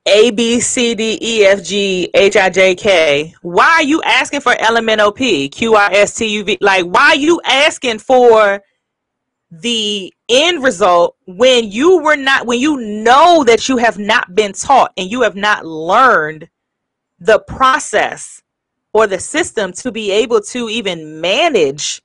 [0.08, 4.40] A B C D E F G H I J K, why are you asking
[4.40, 6.58] for L M N O P Q R S T U V?
[6.62, 8.62] Like, why are you asking for
[9.52, 14.54] the end result when you were not, when you know that you have not been
[14.54, 16.50] taught and you have not learned
[17.20, 18.42] the process
[18.94, 22.02] or the system to be able to even manage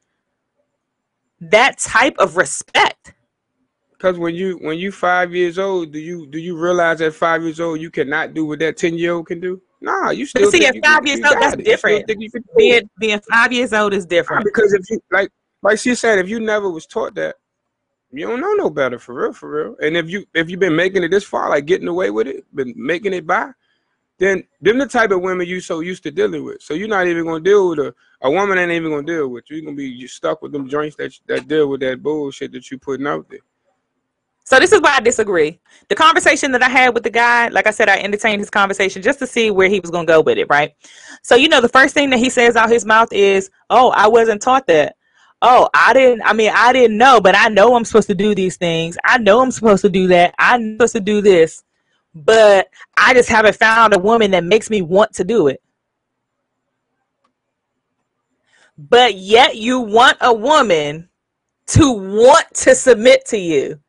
[1.41, 3.15] that type of respect?
[4.03, 7.45] Because when you when you five years old, do you do you realize at five
[7.45, 9.63] years old you cannot do what that ten year old can do?
[9.81, 11.65] Nah, you still see, at you five years you old, that's it.
[11.65, 12.09] Different.
[12.09, 12.29] you.
[12.57, 14.45] Being being five years old is different.
[14.45, 15.31] because if you like
[15.63, 17.37] like she said, if you never was taught that,
[18.11, 19.77] You don't know no better for real, for real.
[19.81, 22.45] And if you if you've been making it this far, like getting away with it,
[22.53, 23.53] been making it by,
[24.19, 26.61] then them the type of women you so used to dealing with.
[26.61, 29.49] So you're not even gonna deal with a a woman ain't even gonna deal with
[29.49, 29.59] you.
[29.59, 32.69] You're gonna be you stuck with them joints that that deal with that bullshit that
[32.69, 33.39] you putting out there.
[34.45, 35.61] So this is why I disagree.
[35.89, 39.03] The conversation that I had with the guy, like I said, I entertained his conversation
[39.03, 40.73] just to see where he was going to go with it, right?
[41.23, 44.09] So you know, the first thing that he says out his mouth is, "Oh, I
[44.09, 44.97] wasn't taught that."
[45.43, 46.23] Oh, I didn't.
[46.23, 48.97] I mean, I didn't know, but I know I'm supposed to do these things.
[49.05, 50.35] I know I'm supposed to do that.
[50.39, 51.65] I'm supposed to do this,
[52.15, 55.63] but I just haven't found a woman that makes me want to do it.
[58.79, 61.09] But yet, you want a woman
[61.69, 63.81] to want to submit to you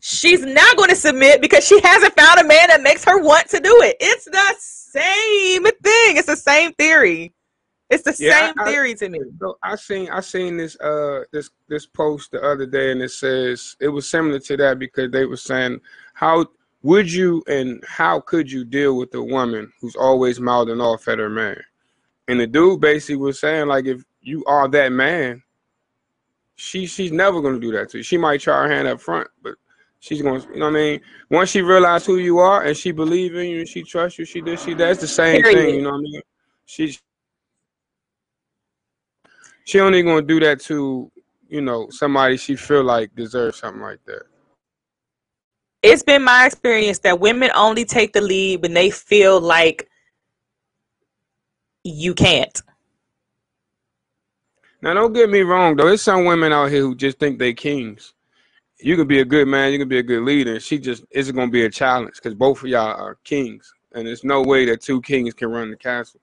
[0.00, 3.48] she's not going to submit because she hasn't found a man that makes her want
[3.50, 3.96] to do it.
[4.00, 6.16] It's the same thing.
[6.16, 7.32] It's the same theory.
[7.90, 9.18] It's the Yeah, same I- theory to me.
[9.40, 13.10] So I seen I seen this uh this this post the other day and it
[13.10, 15.80] says it was similar to that because they were saying
[16.14, 16.46] how
[16.82, 21.18] would you and how could you deal with a woman who's always mouthing off at
[21.18, 21.60] her man?
[22.28, 25.42] And the dude basically was saying like if you are that man,
[26.54, 28.04] she she's never gonna do that to you.
[28.04, 29.56] She might try her hand up front, but
[30.00, 31.00] she's gonna you know what I mean.
[31.30, 34.24] Once she realizes who you are and she believe in you and she trusts you,
[34.24, 35.76] she does she that's the same thing.
[35.76, 36.22] You know what I mean?
[36.66, 37.00] She's
[39.64, 41.10] she only gonna do that to
[41.48, 44.22] you know somebody she feel like deserves something like that.
[45.82, 49.88] It's been my experience that women only take the lead when they feel like
[51.84, 52.60] you can't.
[54.82, 57.52] Now don't get me wrong though, there's some women out here who just think they
[57.52, 58.14] kings.
[58.82, 60.58] You can be a good man, you can be a good leader.
[60.58, 64.24] She just isn't gonna be a challenge because both of y'all are kings, and there's
[64.24, 66.20] no way that two kings can run the castle.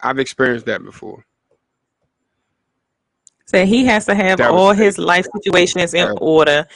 [0.00, 1.24] I've experienced that before.
[3.46, 6.66] So he has to have all his life situations in order,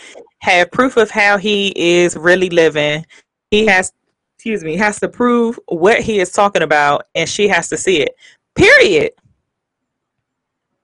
[0.40, 3.04] have proof of how he is really living.
[3.50, 3.92] He has,
[4.36, 8.00] excuse me, has to prove what he is talking about, and she has to see
[8.00, 8.14] it.
[8.54, 9.12] Period.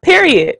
[0.02, 0.56] Period.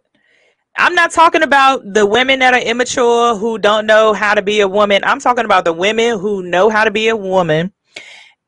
[0.76, 4.60] I'm not talking about the women that are immature who don't know how to be
[4.60, 5.02] a woman.
[5.04, 7.72] I'm talking about the women who know how to be a woman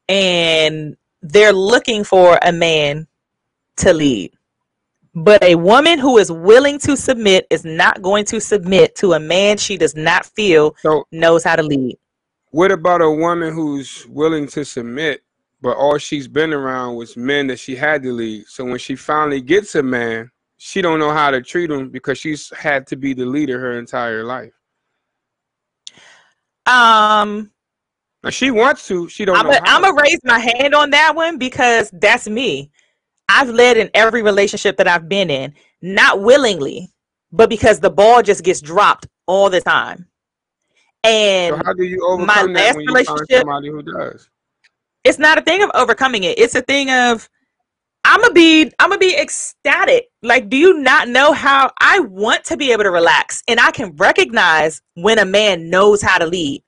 [0.09, 3.07] and they're looking for a man
[3.79, 4.33] to lead.
[5.15, 9.21] But a woman who is willing to submit is not going to submit to a
[9.21, 11.97] man she does not feel So knows how to lead.
[12.51, 15.23] what about a woman who's willing to submit,
[15.63, 18.47] but all she's been around was men that she had to lead.
[18.47, 22.19] So when she finally gets a man, she don't know how to treat him because
[22.19, 24.53] she's had to be the leader her entire life.
[26.67, 27.51] Um,
[28.25, 29.81] Now she wants to, she don't I'm know how.
[29.81, 32.71] gonna raise my hand on that one because that's me.
[33.29, 36.93] I've led in every relationship that I've been in, not willingly,
[37.33, 40.09] but because the ball just gets dropped all the time.
[41.05, 43.83] So And how do you my overcome that last when you find relationship, somebody who
[43.83, 44.29] does?
[45.05, 46.39] it's not a thing of overcoming it.
[46.39, 47.29] It's a thing of
[48.07, 50.07] I'm gonna be I'm gonna be ecstatic.
[50.23, 53.73] Like, do you not know how I want to be able to relax and I
[53.73, 56.63] can recognize when a man knows how to lead.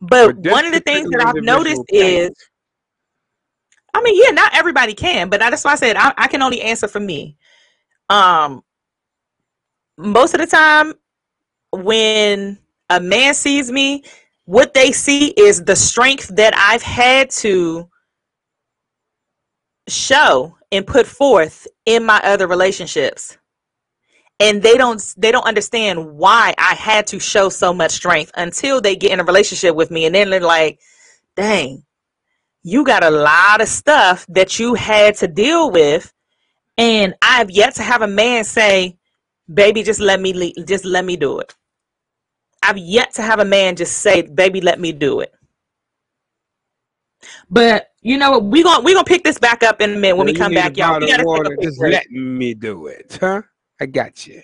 [0.00, 2.32] But But one of the things that I've noticed is
[3.94, 6.62] I mean, yeah, not everybody can, but that's why I said I, I can only
[6.62, 7.36] answer for me.
[8.08, 8.62] Um,
[9.96, 10.94] most of the time,
[11.72, 12.58] when
[12.88, 14.02] a man sees me,
[14.46, 17.88] what they see is the strength that I've had to
[19.90, 23.36] show and put forth in my other relationships.
[24.40, 28.80] And they don't they don't understand why I had to show so much strength until
[28.80, 30.06] they get in a relationship with me.
[30.06, 30.80] And then they're like
[31.36, 31.84] dang
[32.62, 36.12] you got a lot of stuff that you had to deal with.
[36.76, 38.98] And I've yet to have a man say
[39.52, 41.54] baby just let me le- just let me do it.
[42.62, 45.32] I've yet to have a man just say baby let me do it.
[47.50, 48.44] But you know what?
[48.44, 50.76] We gonna we gonna pick this back up in a minute when we come back,
[50.76, 51.00] y'all.
[51.00, 51.92] We gotta water, Just break.
[51.92, 53.42] let me do it, huh?
[53.80, 54.42] I got you.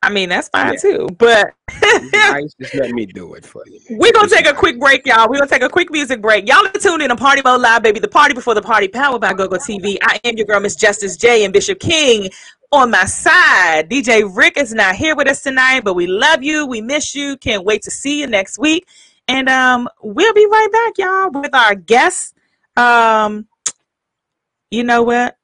[0.00, 0.78] I mean, that's fine Yeah.
[0.78, 1.08] too.
[1.18, 1.54] But
[2.60, 3.80] just let me do it for you.
[3.90, 5.28] we're gonna take a quick break, y'all.
[5.28, 6.48] We're gonna take a quick music break.
[6.48, 7.98] Y'all are tuned in to Party Mode Live, baby.
[7.98, 9.98] The party before the party, powered by GoGo TV.
[10.02, 12.30] I am your girl, Miss Justice J and Bishop King.
[12.70, 16.66] On my side, DJ Rick is not here with us tonight, but we love you.
[16.66, 17.36] We miss you.
[17.38, 18.86] Can't wait to see you next week.
[19.26, 22.34] And um, we'll be right back, y'all, with our guests.
[22.78, 23.48] Um,
[24.70, 25.36] you know what?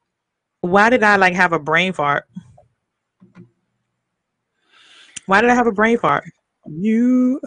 [0.60, 2.24] Why did I like have a brain fart?
[5.26, 6.24] Why did I have a brain fart?
[6.66, 7.40] You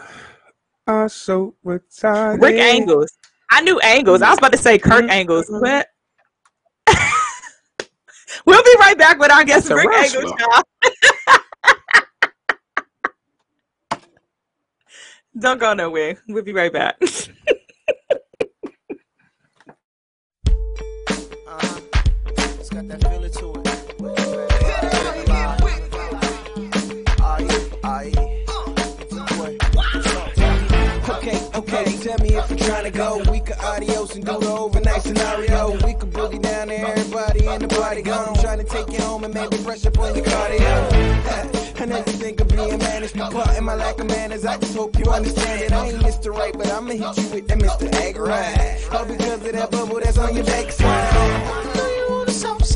[0.87, 2.41] are so retarded.
[2.41, 3.11] Rick Angles.
[3.49, 4.21] I knew Angles.
[4.21, 5.09] I was about to say Kirk Mm-hmm.
[5.11, 5.49] Angles.
[5.61, 5.87] but
[8.45, 10.37] we'll be right back with our guest Rick Angles, wrestler.
[10.39, 10.63] y'all.
[15.39, 16.17] Don't go nowhere.
[16.27, 16.99] We'll be right back.
[22.69, 23.67] It's got that feeling to it.
[31.09, 33.23] Okay, okay, tell me if you're trying to go.
[33.31, 35.71] We could adios and do the overnight scenario.
[35.85, 38.35] We could boogie down to everybody in the party gone.
[38.35, 41.07] I'm trying to take you home and maybe brush up on your cardio.
[41.79, 44.43] I you think of being managed, part and my lack of manners.
[44.45, 45.71] I just hope you understand it.
[45.71, 46.35] I ain't Mr.
[46.35, 47.93] Right, but I'ma hit you with that Mr.
[47.95, 48.85] Egg right.
[48.91, 51.76] All because of that bubble that's on your backside.
[52.43, 52.67] Looking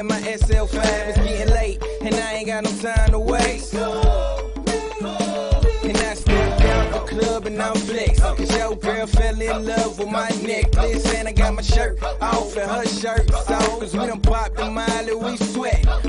[0.00, 1.08] in my SL5.
[1.08, 3.74] It's getting late, and I ain't got no time to waste.
[3.74, 3.84] And
[5.96, 8.36] I stepped out the club and I'm flexing.
[8.36, 11.14] Cause your girl fell in love with my necklace.
[11.14, 13.46] And I got my shirt off and her shirt off.
[13.46, 15.86] Cause we done popped the mile and we sweat.
[15.86, 16.00] I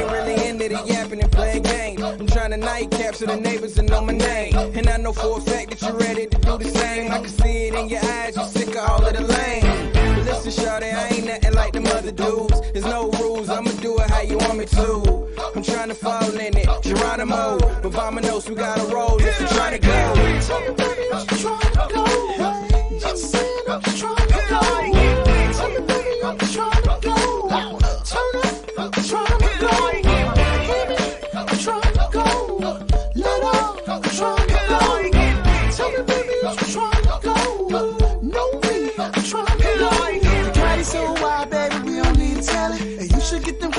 [0.00, 2.00] ain't really into the yapping and playing games.
[2.00, 4.54] I'm trying to nightcap so the neighbors will know my name.
[4.54, 7.10] And I know for a fact that you're ready to do the same.
[7.10, 9.93] I can see it in your eyes, you're sick of all of the lame.
[10.46, 12.60] I ain't nothing like them other dudes.
[12.72, 15.26] There's no rules, I'ma do it how you want me to.
[15.56, 17.58] I'm trying to fall in it, Geronimo.
[17.58, 19.86] But Vamanos, we gotta roll if you're trying to
[24.18, 24.23] go.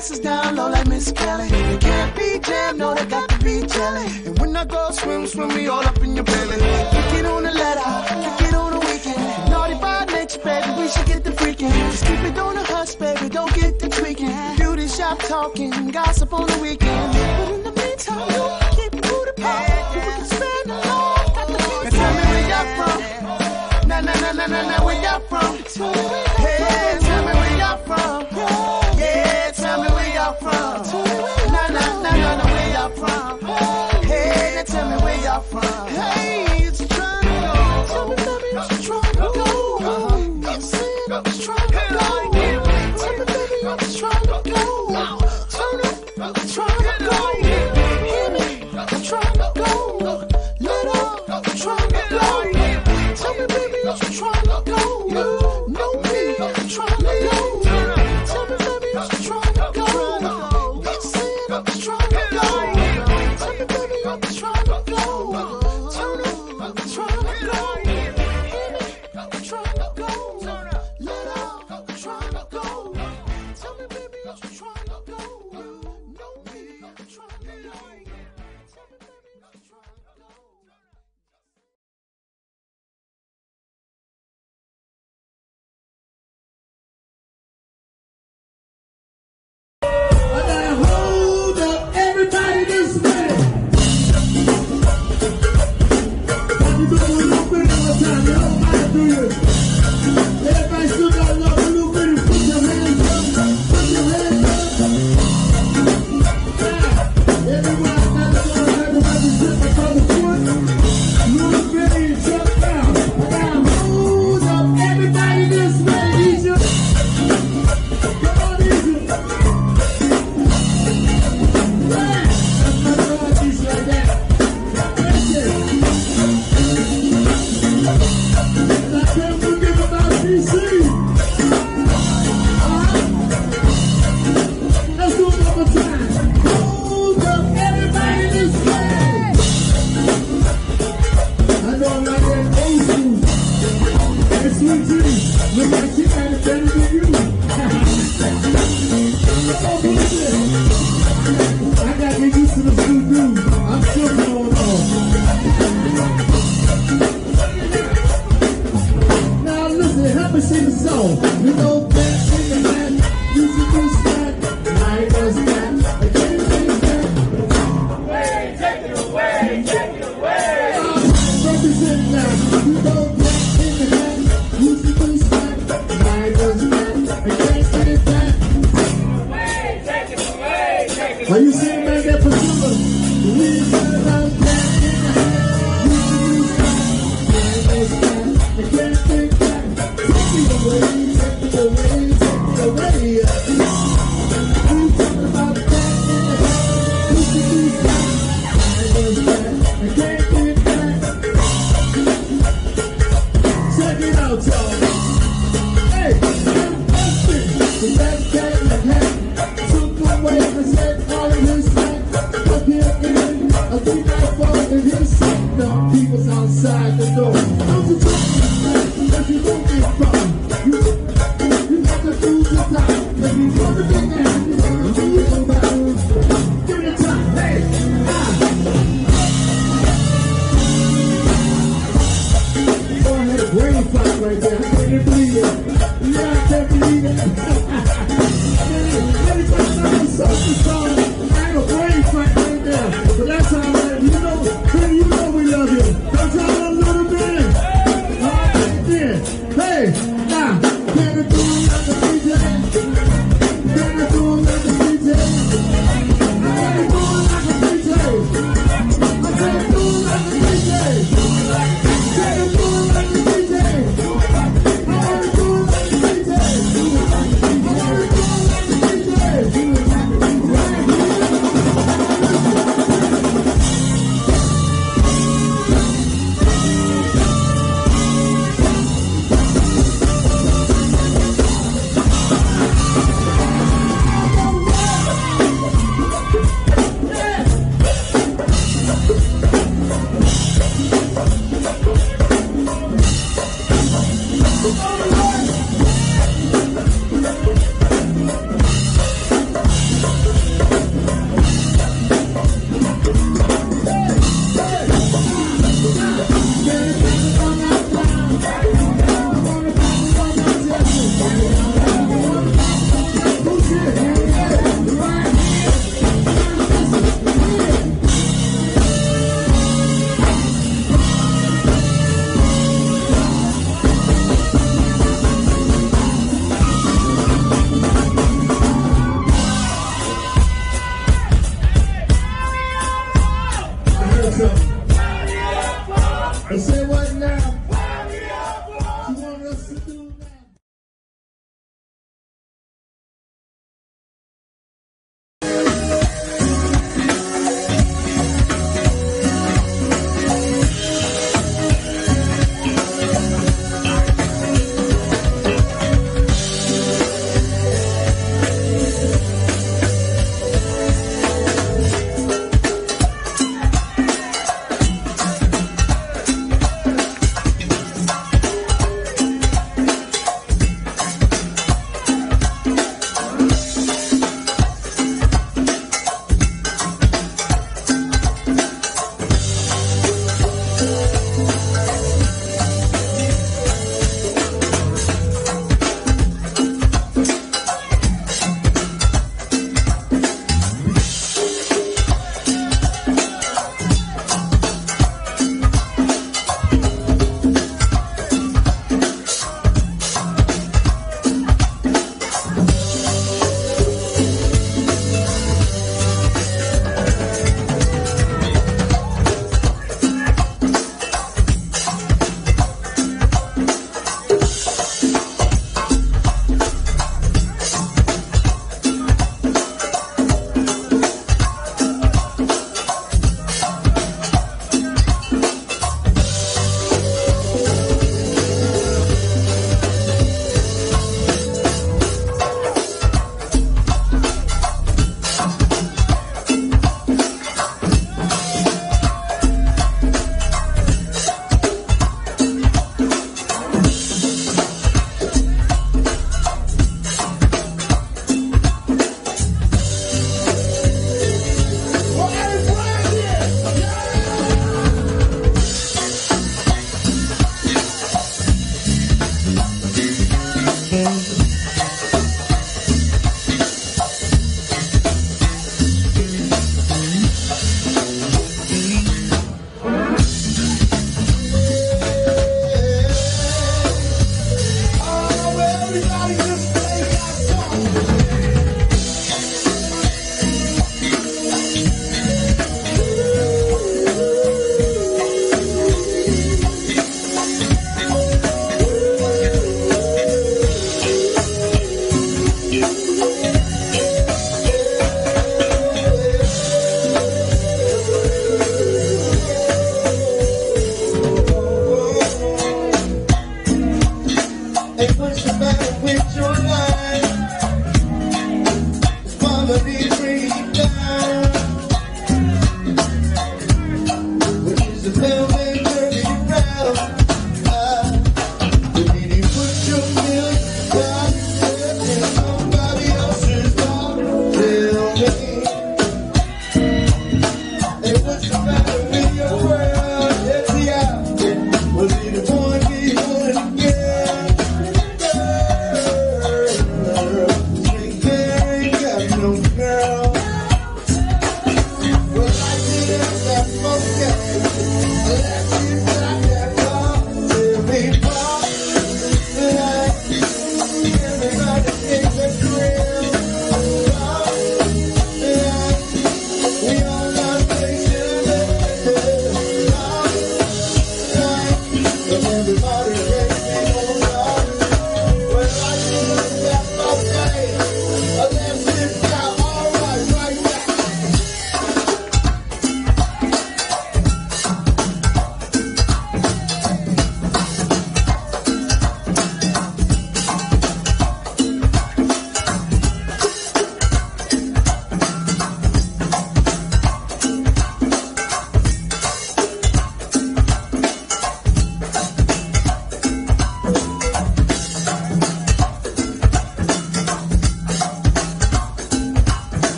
[0.00, 1.46] Down low like Miss Kelly.
[1.48, 4.06] They can't be jammed, no, they got to be jelly.
[4.24, 6.56] And when I go swim, swim me all up in your belly.
[6.56, 9.50] Kick it on the ladder, kick it on the weekend.
[9.50, 11.70] Naughty by nature, baby, we should get the freaking.
[11.90, 14.32] Just keep it on the hush, baby, don't get the tweaking.
[14.56, 17.12] Beauty shop talking, gossip on the weekend.
[17.12, 19.68] But in the meantime, you keep it to the pop.
[19.94, 23.88] You can spend the love, got the Now tell me where y'all from.
[23.88, 25.58] Nah, nah, nah, nah, nah, nah, where y'all from?
[25.58, 26.29] Hey,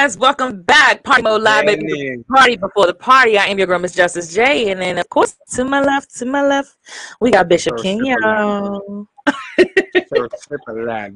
[0.00, 0.16] guys?
[0.16, 2.24] Welcome back, Party Mode Live, baby.
[2.32, 3.36] Party before the party.
[3.36, 6.24] I am your girl, Miss Justice J, and then of course, to my left, to
[6.24, 6.74] my left,
[7.20, 9.06] we got Bishop First King, y'all.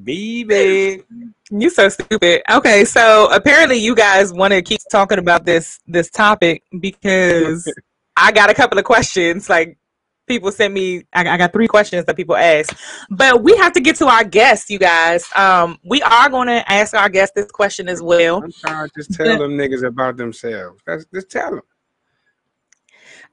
[0.05, 1.03] Baby.
[1.51, 2.43] You so stupid.
[2.51, 7.66] Okay, so apparently you guys want to keep talking about this this topic because
[8.18, 9.49] I got a couple of questions.
[9.49, 9.78] Like
[10.27, 12.75] people sent me, I, I got three questions that people asked,
[13.11, 15.25] but we have to get to our guests, you guys.
[15.37, 18.43] Um, we are going to ask our guests this question as well.
[18.43, 20.81] I'm trying to just tell them niggas about themselves.
[20.87, 21.62] That's just tell them.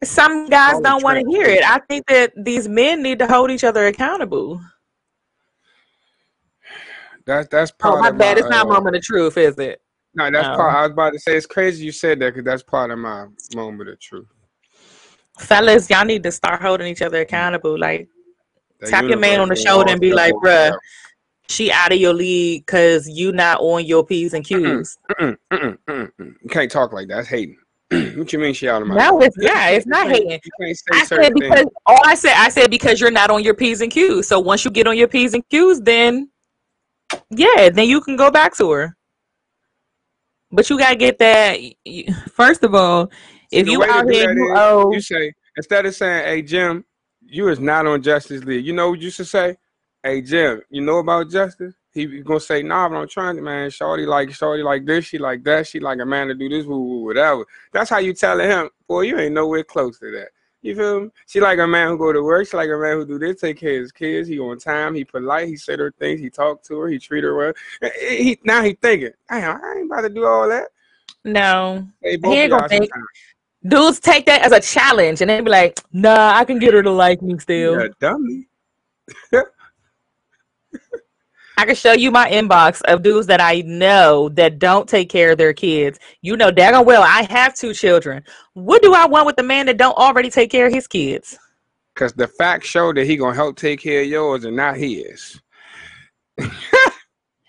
[0.03, 1.63] Some guys All don't want to hear it.
[1.63, 4.59] I think that these men need to hold each other accountable.
[7.25, 8.37] That's that's Oh, part my of bad.
[8.37, 8.41] my.
[8.41, 9.79] It's not Uh, moment of truth, is it?
[10.15, 10.55] no, that's No.
[10.55, 10.75] part.
[10.75, 13.27] I was about to say it's crazy you said that because that's part of my
[13.53, 14.30] moment of truth.
[15.39, 17.77] Fellas, y'all need to start holding each other accountable.
[17.77, 18.07] Like,
[18.79, 20.77] The tap your man on the shoulder and be like, bruh,
[21.49, 24.97] she out of your league because you not on your P's and Q's.
[25.11, 26.35] Mm-mm, mm-mm, mm-mm.
[26.41, 27.15] You can't talk like that.
[27.15, 27.57] That's hating.
[27.89, 28.95] what you mean she out of my?
[28.95, 29.27] No, league?
[29.27, 29.73] it's not.
[29.73, 30.31] It's not hating.
[30.31, 31.71] You can't say I said because things.
[31.85, 34.27] all I said, I said because you're not on your P's and Q's.
[34.27, 36.29] So once you get on your P's and Q's, then
[37.29, 38.95] yeah, then you can go back to her.
[40.51, 41.59] But you gotta get that.
[42.31, 43.11] First of all,
[43.51, 44.91] if you out here, you owe.
[44.91, 46.85] you say instead of saying, "Hey Jim,
[47.25, 49.57] you is not on Justice League." You know what you should say?
[50.03, 51.75] Hey Jim, you know about Justice?
[51.93, 53.69] He gonna say, "Nah, but I'm trying to, man.
[53.69, 56.65] Shorty like Shorty like this, she like that, she like a man to do this,
[56.65, 60.29] woo, woo, whatever." That's how you telling him, boy, you ain't nowhere close to that.
[60.61, 61.09] You feel me?
[61.25, 62.47] She like a man who go to work.
[62.47, 64.29] She like a man who do this, take care of his kids.
[64.29, 64.93] He on time.
[64.93, 65.47] He polite.
[65.47, 66.19] He said her things.
[66.19, 66.87] He talk to her.
[66.87, 67.53] He treat her well.
[67.99, 70.67] He, now he thinking, damn, I ain't about to do all that.
[71.23, 72.85] No, he ain't gonna think.
[72.85, 73.07] sometimes.
[73.67, 76.81] Dudes take that as a challenge, and they be like, "Nah, I can get her
[76.81, 78.47] to like me still." Yeah, dummy.
[81.61, 85.33] I can show you my inbox of dudes that I know that don't take care
[85.33, 85.99] of their kids.
[86.21, 88.23] You know daggone well I have two children.
[88.53, 91.37] What do I want with the man that don't already take care of his kids?
[91.93, 95.39] Cause the facts show that he gonna help take care of yours and not his.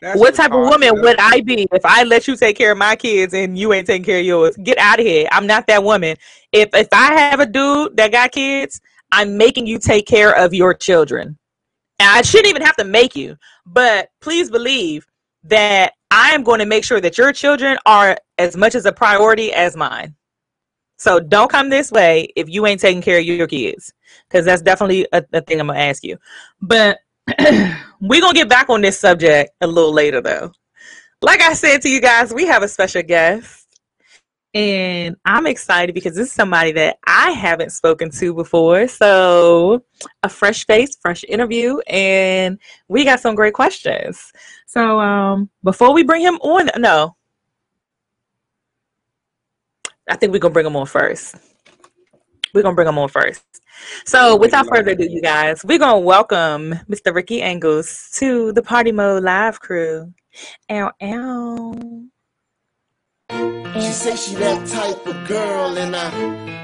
[0.02, 2.78] That's what type of woman would I be if I let you take care of
[2.78, 4.56] my kids and you ain't taking care of yours?
[4.56, 5.28] Get out of here.
[5.30, 6.16] I'm not that woman.
[6.50, 8.80] If if I have a dude that got kids,
[9.12, 11.38] I'm making you take care of your children.
[12.00, 15.06] And I shouldn't even have to make you, but please believe
[15.44, 18.92] that I am going to make sure that your children are as much as a
[18.92, 20.16] priority as mine.
[20.98, 23.92] So don't come this way if you ain't taking care of your kids,
[24.28, 26.18] because that's definitely a, a thing I'm gonna ask you.
[26.60, 26.98] But
[28.00, 30.52] we're gonna get back on this subject a little later, though.
[31.20, 33.58] Like I said to you guys, we have a special guest.
[34.54, 38.86] And I'm excited because this is somebody that I haven't spoken to before.
[38.86, 39.82] So,
[40.22, 44.30] a fresh face, fresh interview, and we got some great questions.
[44.66, 47.16] So, um, before we bring him on, no,
[50.06, 51.36] I think we're gonna bring him on first.
[52.52, 53.42] We're gonna bring him on first.
[54.04, 57.14] So, without further ado, you guys, we're gonna welcome Mr.
[57.14, 60.12] Ricky Angles to the Party Mode Live crew.
[60.70, 62.02] Ow, ow.
[63.74, 66.08] She say she that type of girl, and I,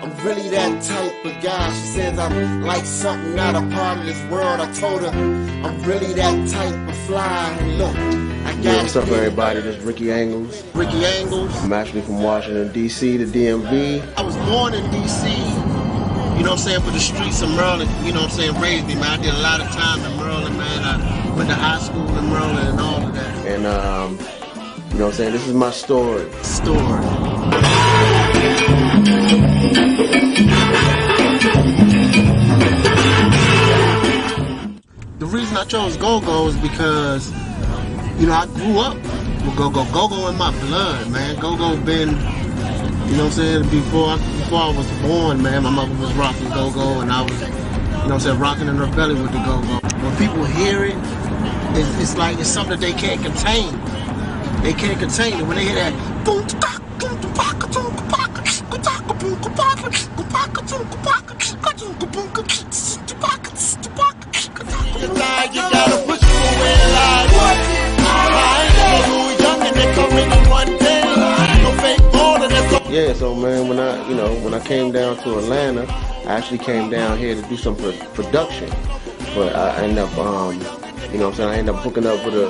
[0.03, 1.71] I'm really that type of guy.
[1.71, 4.61] She says I'm like something not a part of this world.
[4.61, 7.57] I told her I'm really that type of fly.
[7.61, 7.95] And look,
[8.63, 9.61] Yeah, what's up, everybody?
[9.61, 10.63] This is Ricky Angles.
[10.75, 11.55] Ricky Angles.
[11.63, 14.03] I'm actually from Washington, D.C., the DMV.
[14.17, 15.68] I was born in D.C.
[16.39, 16.81] You know what I'm saying?
[16.83, 18.61] For the streets of Maryland, you know what I'm saying?
[18.61, 19.19] Raised me, man.
[19.19, 20.85] I did a lot of time in Maryland, man.
[20.85, 23.47] I went to high school in Maryland and all of that.
[23.47, 24.19] And, um,
[24.93, 25.33] you know what I'm saying?
[25.33, 26.31] This is my story.
[26.45, 26.79] Story.
[35.19, 37.33] The reason I chose Go-Go is because,
[38.21, 39.85] you know, I grew up with Go-Go.
[39.93, 41.35] Go-Go in my blood, man.
[41.41, 42.11] Go-Go been,
[43.09, 46.13] you know what I'm saying, before I, before I was born, man, my mother was
[46.15, 49.33] rocking Go-Go and I was, you know what I'm saying, rocking in her belly with
[49.33, 49.81] the Go-Go.
[50.05, 50.97] When people hear it,
[51.77, 53.73] it's, it's like it's something that they can't contain.
[54.63, 55.47] They can't contain it.
[55.47, 56.47] When they hear that, boom,
[65.55, 67.68] you gotta push you away like I
[72.91, 75.83] Yeah, so, man, when I, you know, when I came down to Atlanta,
[76.27, 78.71] I actually came down here to do some pro- production.
[79.35, 80.55] But I ended up, um,
[81.13, 82.49] you know what I'm saying, I ended up hooking up with a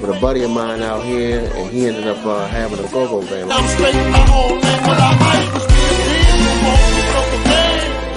[0.00, 3.20] with a buddy of mine out here, and he ended up uh, having a go-go
[3.28, 3.52] band.
[3.52, 5.64] I'm straight in my own lane, but I might was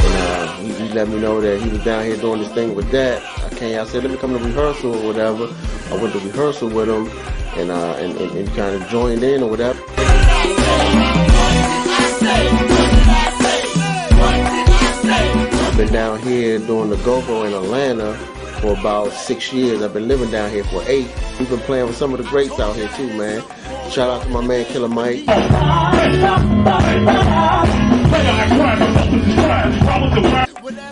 [0.06, 2.76] And uh, he, he let me know that he was down here doing this thing
[2.76, 3.22] with that.
[3.44, 5.54] I came, I said, let me come to rehearsal or whatever.
[5.92, 7.10] I went to rehearsal with him
[7.60, 9.84] and uh, and, and, and kind of joined in or whatever.
[15.78, 18.16] Been down here doing the go-go in Atlanta
[18.62, 19.84] for about six years.
[19.84, 21.08] I've been living down here for eight.
[21.38, 23.44] We've been playing with some of the greats out here too, man.
[23.92, 25.28] Shout out to my man Killer Mike.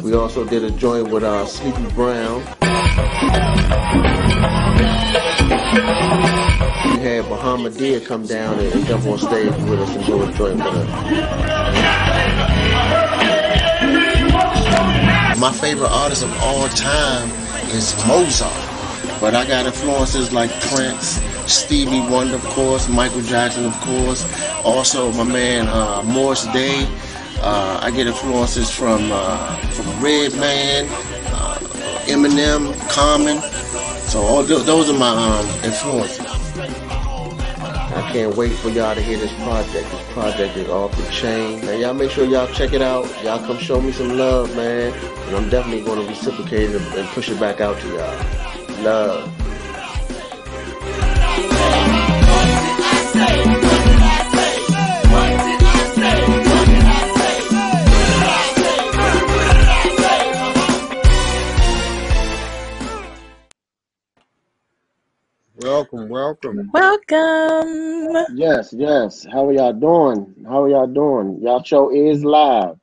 [0.03, 2.41] We also did a joint with uh, Sleepy Brown.
[6.91, 10.31] We had Bahamadia come down and, and jump on stage with us and do a
[10.33, 11.94] joint with us.
[15.39, 17.29] My favorite artist of all time
[17.71, 18.53] is Mozart.
[19.19, 21.21] But I got influences like Prince,
[21.51, 24.23] Stevie Wonder, of course, Michael Jackson, of course.
[24.63, 26.87] Also, my man uh, Morris Day.
[27.41, 31.59] Uh, I get influences from uh, from Redman, uh,
[32.05, 33.39] Eminem, Common.
[34.07, 36.25] So all tho- those are my um, influences.
[37.95, 39.91] I can't wait for y'all to hear this project.
[39.91, 41.65] This project is off the chain.
[41.65, 43.05] Man, y'all make sure y'all check it out.
[43.23, 44.93] Y'all come show me some love, man.
[45.25, 48.83] And I'm definitely going to reciprocate it and push it back out to y'all.
[48.83, 49.31] Love.
[65.57, 66.69] Welcome, welcome.
[66.71, 68.25] Welcome.
[68.35, 69.25] Yes, yes.
[69.31, 70.35] How are y'all doing?
[70.45, 71.39] How are y'all doing?
[71.41, 72.77] Y'all show is live.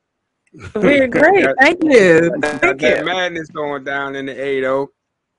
[0.75, 1.45] We're great.
[1.45, 2.31] Got- Thank you.
[2.39, 3.05] got Thank that you.
[3.05, 4.37] madness going down in the
[4.67, 4.89] oh.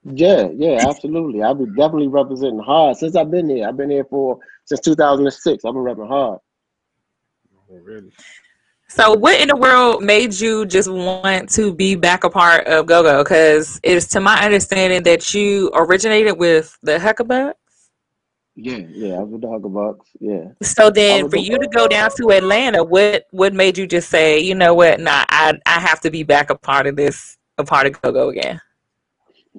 [0.05, 0.17] 80.
[0.23, 1.43] Yeah, yeah, absolutely.
[1.43, 3.67] I've been definitely representing hard since I've been here.
[3.67, 5.65] I've been here for since 2006.
[5.65, 6.41] I've been repping hard.
[7.71, 8.13] Oh, really?
[8.89, 12.87] So, what in the world made you just want to be back a part of
[12.87, 13.25] Go Go?
[13.25, 17.55] Because it's to my understanding that you originated with the Huckabuck.
[18.57, 19.15] Yeah, yeah.
[19.15, 20.07] I was with the Huckabucks.
[20.21, 20.53] Yeah.
[20.63, 24.39] So then, for you to go down to Atlanta, what what made you just say,
[24.39, 25.01] you know what?
[25.01, 28.13] Nah, I I have to be back a part of this, a part of Go
[28.13, 28.61] Go again.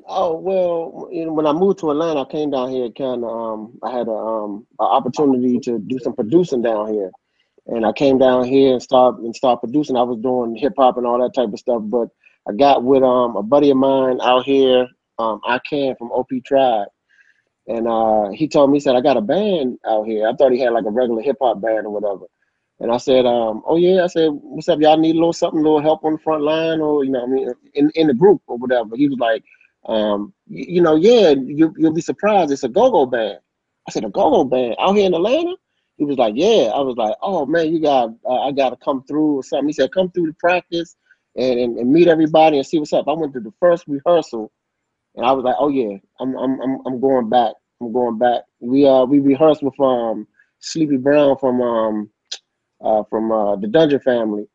[0.07, 2.89] Oh well, you know, when I moved to Atlanta, I came down here.
[2.91, 7.11] Kind of, um, I had a um, an opportunity to do some producing down here,
[7.67, 9.97] and I came down here and start and start producing.
[9.97, 12.09] I was doing hip hop and all that type of stuff, but
[12.47, 14.87] I got with um a buddy of mine out here,
[15.17, 16.87] um, I can from OP Tribe,
[17.68, 20.28] and uh, he told me he said I got a band out here.
[20.28, 22.26] I thought he had like a regular hip hop band or whatever.
[22.80, 24.80] And I said, um, oh yeah, I said, what's up?
[24.82, 27.24] Y'all need a little something, a little help on the front line, or you know,
[27.24, 28.95] I mean, in in the group or whatever.
[28.95, 29.43] He was like,
[29.86, 32.51] um, y- you know, yeah, you you'll be surprised.
[32.51, 33.39] It's a go-go band.
[33.88, 35.55] I said, a go-go band out here in Atlanta.
[35.97, 36.72] He was like, yeah.
[36.76, 39.70] I was like, oh man, you got, uh, I got to come through or something.
[39.70, 40.97] He said, come through to practice
[41.38, 43.07] and, and and meet everybody and see what's up.
[43.07, 44.51] I went to the first rehearsal,
[45.16, 47.53] and I was like, oh yeah, I'm I'm I'm I'm going back.
[47.82, 48.43] I'm going back.
[48.59, 50.28] We uh we rehearsed with um
[50.59, 52.09] Sleepy Brown from um
[52.84, 54.47] uh from uh the Dungeon Family.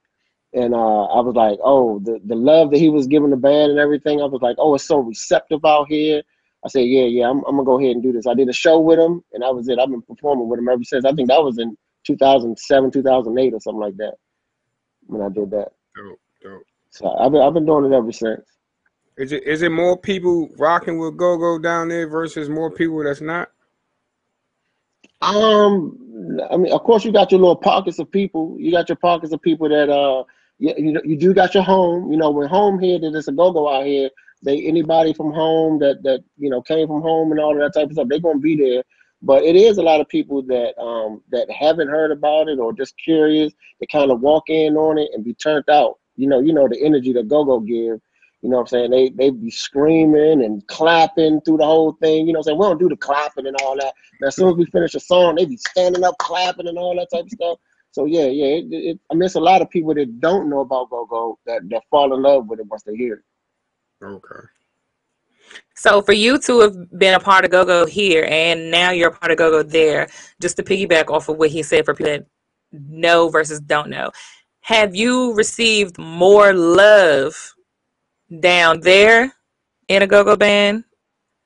[0.53, 3.71] And uh, I was like, oh, the, the love that he was giving the band
[3.71, 4.21] and everything.
[4.21, 6.23] I was like, oh, it's so receptive out here.
[6.65, 8.27] I said, yeah, yeah, I'm, I'm gonna go ahead and do this.
[8.27, 9.79] I did a show with him, and that was it.
[9.79, 11.05] I've been performing with him ever since.
[11.05, 14.15] I think that was in 2007, 2008, or something like that
[15.07, 15.69] when I did that.
[15.97, 16.63] Dope, dope.
[16.91, 18.43] So I've been I've been doing it ever since.
[19.21, 23.05] Is it is it more people rocking with go go down there versus more people
[23.05, 23.51] that's not?
[25.21, 28.57] Um, I mean, of course, you got your little pockets of people.
[28.59, 30.25] You got your pockets of people that uh,
[30.59, 32.11] you you, you do got your home.
[32.11, 34.09] You know, when home here, that it's a go go out here.
[34.43, 37.79] They anybody from home that that you know came from home and all of that
[37.79, 38.83] type of stuff, they're gonna be there.
[39.21, 42.73] But it is a lot of people that um that haven't heard about it or
[42.73, 43.53] just curious.
[43.81, 45.99] They kind of walk in on it and be turned out.
[46.17, 48.01] You know, you know the energy that go go give.
[48.43, 48.91] You know what I'm saying?
[48.91, 52.27] They they be screaming and clapping through the whole thing.
[52.27, 52.59] You know what I'm saying?
[52.59, 53.93] We don't do the clapping and all that.
[54.21, 56.97] And as soon as we finish a song, they be standing up clapping and all
[56.97, 57.59] that type of stuff.
[57.91, 58.57] So yeah, yeah.
[58.57, 61.39] It, it, I mean, it's a lot of people that don't know about go go
[61.45, 64.05] that that fall in love with it once they hear it.
[64.05, 64.47] Okay.
[65.75, 69.11] So for you to have been a part of Go Go here, and now you're
[69.11, 70.09] a part of Go Go there,
[70.41, 72.27] just to piggyback off of what he said for people that
[72.73, 74.11] know versus don't know,
[74.61, 77.55] have you received more love
[78.39, 79.33] down there
[79.89, 80.85] in a Go Go band,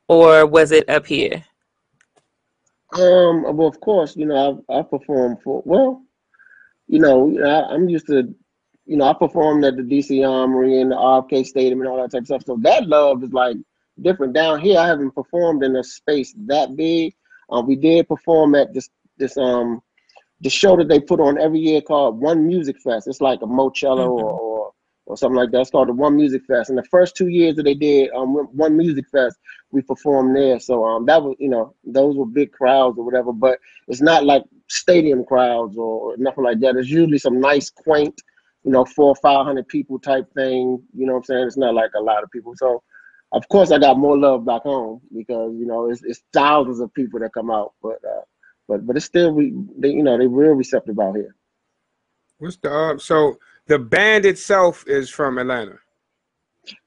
[0.09, 1.45] or was it up here?
[2.93, 6.03] Um, well, of course, you know, I've I performed for well,
[6.87, 8.35] you know, I, I'm used to,
[8.87, 12.13] you know, I performed at the DC Armory and the RFK Stadium and all that
[12.13, 12.45] type of stuff.
[12.45, 13.57] So that love is like
[14.01, 14.35] different.
[14.35, 17.15] Down here, I haven't performed in a space that big.
[17.51, 19.81] Uh, we did perform at this this um
[20.41, 23.09] the show that they put on every year called One Music Fest.
[23.09, 24.54] It's like a Mocello or, or
[25.07, 25.61] or something like that.
[25.61, 26.71] It's called the One Music Fest.
[26.71, 29.37] And the first two years that they did um One Music Fest,
[29.71, 30.59] we performed there.
[30.61, 33.33] So um that was you know those were big crowds or whatever.
[33.33, 36.77] But it's not like stadium crowds or nothing like that.
[36.77, 38.21] It's usually some nice quaint,
[38.65, 40.83] you know, four or five hundred people type thing.
[40.95, 41.47] You know what I'm saying?
[41.47, 42.55] It's not like a lot of people.
[42.57, 42.83] So
[43.33, 46.95] of course I got more love back home because you know it's, it's thousands of
[46.95, 47.73] people that come out.
[47.83, 48.23] But uh,
[48.69, 51.35] but but it's still we they you know they real receptive out here.
[52.39, 55.79] What's the uh, so the band itself is from Atlanta.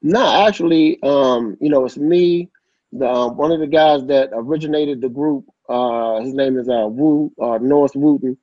[0.02, 2.48] No, actually, um, you know, it's me,
[2.92, 5.44] the um, one of the guys that originated the group.
[5.68, 8.36] Uh, his name is uh, Wu uh, North Wooten.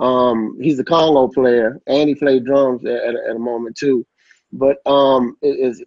[0.00, 4.04] Um, he's a conga player, and he played drums at, at, at a moment too.
[4.52, 5.82] But um, it is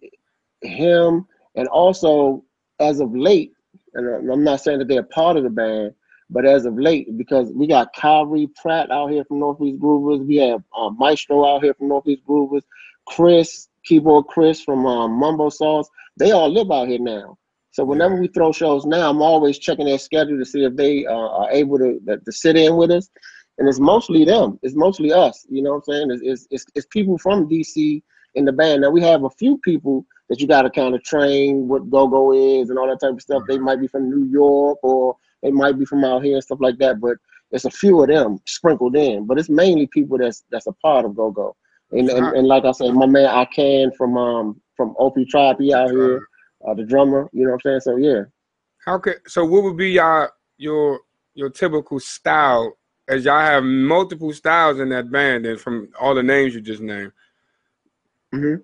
[0.62, 2.44] him, and also
[2.80, 3.52] as of late,
[3.94, 5.94] and I'm not saying that they're part of the band,
[6.30, 10.36] but as of late, because we got Kyrie Pratt out here from Northeast Groovers, we
[10.36, 12.62] have uh, Maestro out here from Northeast Groovers,
[13.06, 15.88] Chris, keyboard Chris from um, Mambo Sauce.
[16.16, 17.38] They all live out here now.
[17.70, 21.06] So whenever we throw shows now, I'm always checking their schedule to see if they
[21.06, 23.08] uh, are able to, to sit in with us.
[23.56, 24.58] And it's mostly them.
[24.62, 25.46] It's mostly us.
[25.48, 26.10] You know what I'm saying?
[26.10, 28.02] It's, it's, it's, it's people from DC
[28.34, 28.82] in the band.
[28.82, 32.32] Now we have a few people that you got to kind of train what go-go
[32.32, 33.42] is and all that type of stuff.
[33.48, 36.58] They might be from New York or they might be from out here and stuff
[36.60, 37.00] like that.
[37.00, 37.16] But
[37.50, 39.26] it's a few of them sprinkled in.
[39.26, 41.56] But it's mainly people that's that's a part of go-go.
[41.90, 45.56] And, and, and like I said, my man I can from um from OP Tribe,
[45.58, 46.28] he out here,
[46.66, 47.28] uh, the drummer.
[47.32, 47.80] You know what I'm saying?
[47.80, 48.22] So yeah.
[48.84, 49.44] How could so?
[49.44, 51.00] What would be your your
[51.34, 52.74] your typical style?
[53.08, 56.82] As y'all have multiple styles in that band, and from all the names you just
[56.82, 57.12] named.
[58.32, 58.56] hmm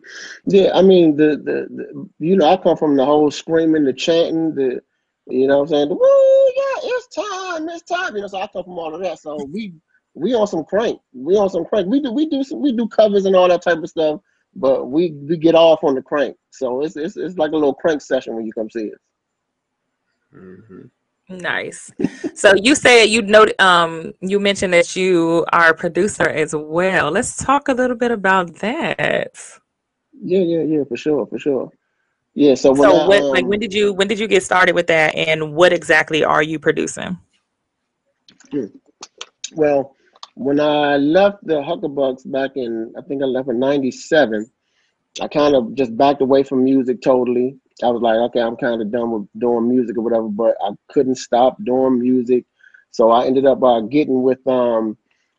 [0.46, 3.94] Yeah, I mean the, the the you know I come from the whole screaming, the
[3.94, 4.82] chanting, the
[5.26, 8.14] you know what I'm saying, the, woo yeah, it's time, it's time.
[8.14, 9.18] You know, so I come from all of that.
[9.18, 9.74] So we
[10.14, 11.88] we on some crank, we on some crank.
[11.88, 14.20] We do we do some, we do covers and all that type of stuff,
[14.54, 16.36] but we we get off on the crank.
[16.50, 18.98] So it's it's it's like a little crank session when you come see us.
[21.28, 21.90] Nice.
[22.34, 27.10] So you said you noted um you mentioned that you are a producer as well.
[27.10, 29.38] Let's talk a little bit about that.
[30.22, 31.70] Yeah, yeah, yeah, for sure, for sure.
[32.34, 32.54] Yeah.
[32.54, 34.74] So when So I what like um when did you when did you get started
[34.74, 37.18] with that and what exactly are you producing?
[38.50, 38.66] Hmm.
[39.52, 39.94] Well,
[40.34, 44.50] when I left the Huckabucks back in, I think I left in '97.
[45.20, 47.56] I kind of just backed away from music totally.
[47.82, 50.70] I was like, okay, I'm kind of done with doing music or whatever, but I
[50.88, 52.44] couldn't stop doing music.
[52.90, 54.96] So I ended up uh, getting with um,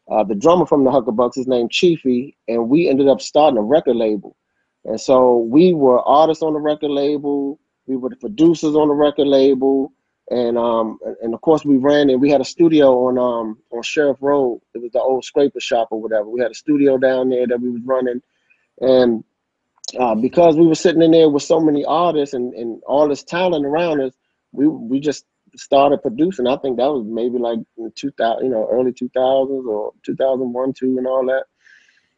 [0.09, 3.61] uh, the drummer from the Huckabucks, his name Chiefy, and we ended up starting a
[3.61, 4.35] record label.
[4.85, 7.59] And so we were artists on the record label.
[7.87, 9.91] We were the producers on the record label,
[10.29, 13.81] and um and, of course we ran and we had a studio on um on
[13.83, 14.61] Sheriff Road.
[14.73, 16.29] It was the old scraper shop or whatever.
[16.29, 18.21] We had a studio down there that we was running,
[18.79, 19.23] and
[19.99, 23.23] uh, because we were sitting in there with so many artists and, and all this
[23.23, 24.13] talent around us,
[24.51, 25.25] we we just
[25.55, 26.47] started producing.
[26.47, 30.97] I think that was maybe like in 2000, you know, early 2000s or 2001, two,
[30.97, 31.45] and all that.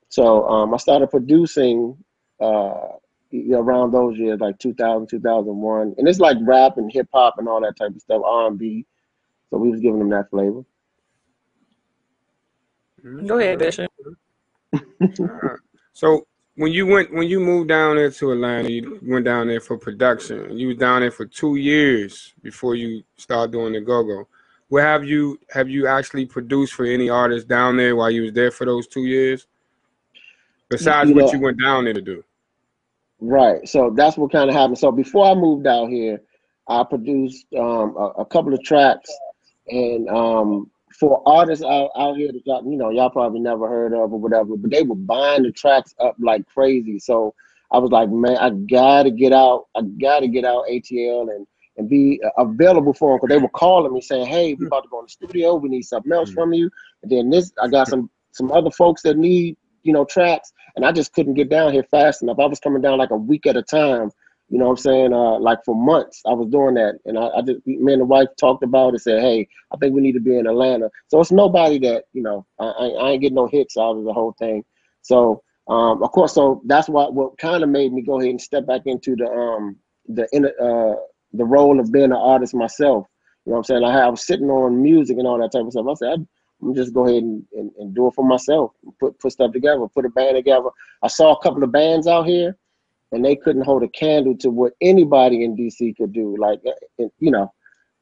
[0.10, 1.98] So um, I started producing
[2.40, 2.98] uh,
[3.54, 7.62] around those years, like 2000, 2001, and it's like rap and hip hop and all
[7.62, 8.86] that type of stuff, R&B.
[9.50, 10.64] So we was giving them that flavor.
[13.26, 13.92] Go ahead, Bishop.
[15.20, 15.60] Alright.
[15.94, 16.28] So
[16.58, 19.80] when you went when you moved down there to Atlanta, you went down there for
[19.80, 20.56] production.
[20.56, 24.28] You was down there for two years before you started doing the go-go.
[24.70, 28.34] Where have you have you actually produced for any artists down there while you was
[28.34, 29.48] there for those two years?
[30.70, 32.24] Besides You what you went down there to do.
[33.20, 33.68] Right.
[33.68, 34.78] So that's what kind of happened.
[34.78, 36.22] So before I moved out here,
[36.68, 39.10] I produced um, a, a couple of tracks,
[39.68, 40.70] and um,
[41.00, 44.20] for artists out, out here that y'all, you know y'all probably never heard of or
[44.20, 47.00] whatever, but they were buying the tracks up like crazy.
[47.00, 47.34] So
[47.72, 49.68] I was like, man, I gotta get out.
[49.76, 53.94] I gotta get out ATL and and be available for them because they were calling
[53.94, 55.56] me saying, hey, we about to go in the studio.
[55.56, 56.72] We need something else from you.
[57.04, 60.86] And then this, I got some some other folks that need you know tracks, and
[60.86, 62.40] I just couldn't get down here fast enough.
[62.40, 64.12] I was coming down like a week at a time.
[64.50, 65.14] You know what I'm saying?
[65.14, 68.06] Uh, like for months, I was doing that, and I, I just me and the
[68.06, 69.02] wife talked about it.
[69.02, 72.22] Said, "Hey, I think we need to be in Atlanta." So it's nobody that you
[72.22, 72.46] know.
[72.60, 74.64] I, I, ain't getting no hits out of the whole thing.
[75.02, 78.42] So um, of course, so that's what what kind of made me go ahead and
[78.42, 79.76] step back into the um
[80.08, 80.96] the inner uh
[81.34, 83.06] the role of being an artist myself.
[83.46, 83.84] You know what I'm saying?
[83.84, 85.88] I, I was sitting on music and all that type of stuff.
[85.90, 86.28] I said,
[86.62, 88.72] I'm just go ahead and, and, and do it for myself.
[89.00, 90.70] Put put stuff together, put a band together.
[91.04, 92.58] I saw a couple of bands out here,
[93.12, 96.36] and they couldn't hold a candle to what anybody in DC could do.
[96.38, 97.52] Like, uh, you know,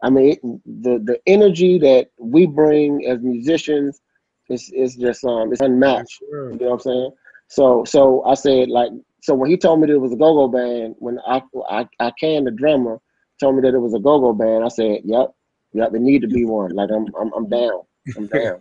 [0.03, 4.02] I mean, it, the the energy that we bring as musicians
[4.49, 6.22] is is just um it's unmatched.
[6.22, 7.11] You know what I'm saying?
[7.48, 8.91] So so I said like
[9.22, 12.11] so when he told me that it was a go-go band, when I I I
[12.19, 12.99] canned the drummer,
[13.40, 15.34] told me that it was a go-go band, I said, Yep,
[15.73, 16.72] yep, it need to be one.
[16.72, 17.82] Like I'm I'm I'm down.
[18.18, 18.60] I'm down.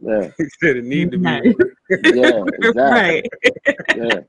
[0.00, 0.30] Yeah.
[0.38, 1.54] He said it need to be.
[2.14, 2.72] Yeah, exactly.
[2.74, 3.26] right.
[3.96, 4.20] Yeah.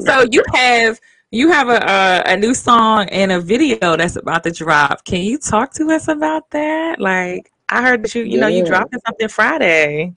[0.00, 1.00] so you have
[1.32, 5.04] you have a, a a new song and a video that's about to drop.
[5.04, 7.00] Can you talk to us about that?
[7.00, 8.64] Like I heard that you you know you Yeah.
[8.70, 10.14] dropping something Friday.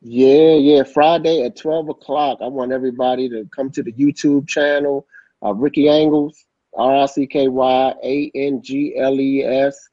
[0.00, 0.82] Yeah, yeah.
[0.82, 2.38] Friday at 12 o'clock.
[2.42, 5.06] I want everybody to come to the YouTube channel,
[5.44, 6.44] uh, Ricky Angles,
[6.74, 9.88] R I C K Y A N G L E S.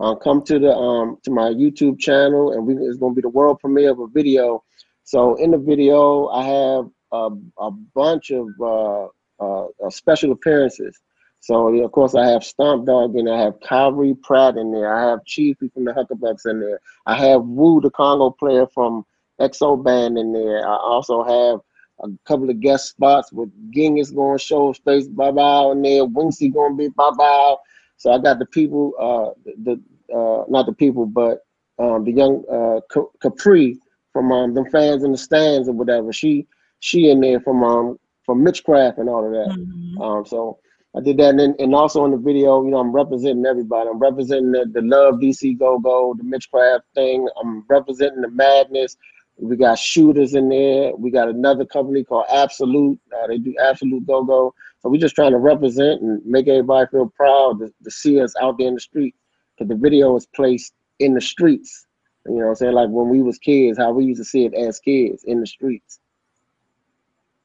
[0.00, 3.28] Uh, come to the um to my YouTube channel, and we it's gonna be the
[3.28, 4.64] world premiere of a video.
[5.04, 9.06] So in the video, I have a, a bunch of uh,
[9.40, 10.98] uh, uh, special appearances.
[11.40, 14.94] So of course, I have Stomp Dog and I have Kyrie Pratt in there.
[14.94, 16.80] I have Chiefy from the Huckabucks in there.
[17.06, 19.04] I have Wu, the conga player from
[19.40, 20.66] XO Band in there.
[20.66, 21.60] I also have
[22.02, 26.06] a couple of guest spots with Genghis going to show Space Baba in there.
[26.06, 27.56] Wincy going to be Baba.
[28.00, 29.76] So I got the people, uh, the,
[30.08, 31.40] the uh, not the people, but
[31.78, 32.80] um, the young uh,
[33.20, 33.78] Capri
[34.14, 36.10] from um, them fans in the stands or whatever.
[36.10, 36.46] She
[36.78, 40.02] she in there from um from Mitchcraft and all of that.
[40.02, 40.58] Um, so
[40.96, 43.90] I did that, and then, and also in the video, you know, I'm representing everybody.
[43.90, 47.28] I'm representing the, the Love DC Go Go, the Mitchcraft thing.
[47.38, 48.96] I'm representing the Madness.
[49.36, 50.96] We got shooters in there.
[50.96, 52.98] We got another company called Absolute.
[53.14, 54.54] Uh, they do Absolute Go Go.
[54.82, 58.34] So we're just trying to represent and make everybody feel proud to, to see us
[58.40, 59.14] out there in the street.
[59.56, 61.86] Because the video is placed in the streets.
[62.26, 62.72] You know what I'm saying?
[62.72, 65.46] Like when we was kids, how we used to see it as kids in the
[65.46, 66.00] streets.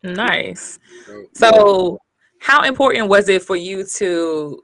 [0.04, 0.80] Nice.
[1.34, 2.00] So
[2.40, 4.64] how important was it for you to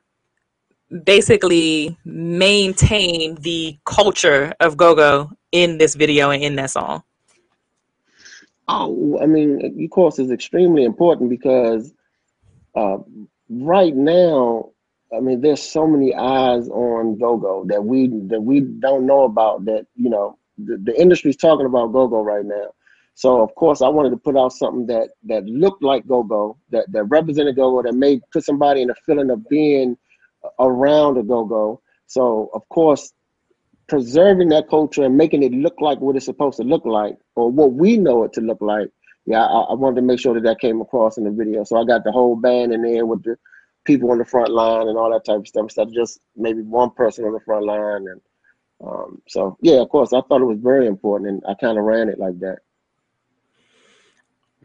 [1.03, 7.03] basically maintain the culture of go-go in this video and in that song?
[8.67, 11.93] Oh, I mean, of course, it's extremely important because
[12.75, 12.97] uh,
[13.49, 14.69] right now,
[15.15, 19.65] I mean, there's so many eyes on go-go that we that we don't know about.
[19.65, 22.73] That you know, the, the industry's talking about go-go right now.
[23.15, 26.91] So of course, I wanted to put out something that that looked like go-go, that
[26.91, 29.97] that represented go-go, that made put somebody in a feeling of being
[30.59, 31.81] around a go-go.
[32.07, 33.13] So of course,
[33.87, 37.51] preserving that culture and making it look like what it's supposed to look like or
[37.51, 38.87] what we know it to look like.
[39.25, 41.63] Yeah, I, I wanted to make sure that that came across in the video.
[41.63, 43.37] So I got the whole band in there with the
[43.85, 46.61] people on the front line and all that type of stuff instead of just maybe
[46.61, 48.05] one person on the front line.
[48.07, 48.21] And
[48.83, 51.83] um, so, yeah, of course, I thought it was very important and I kind of
[51.83, 52.59] ran it like that.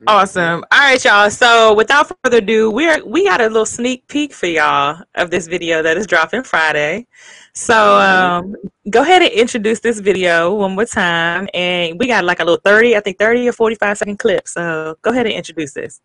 [0.07, 0.63] Awesome.
[0.71, 1.31] All right, y'all.
[1.31, 5.47] So without further ado, we're we got a little sneak peek for y'all of this
[5.47, 7.07] video that is dropping Friday.
[7.55, 8.55] So um
[8.91, 11.49] go ahead and introduce this video one more time.
[11.55, 14.47] And we got like a little 30, I think 30 or 45 second clip.
[14.47, 16.01] So go ahead and introduce this.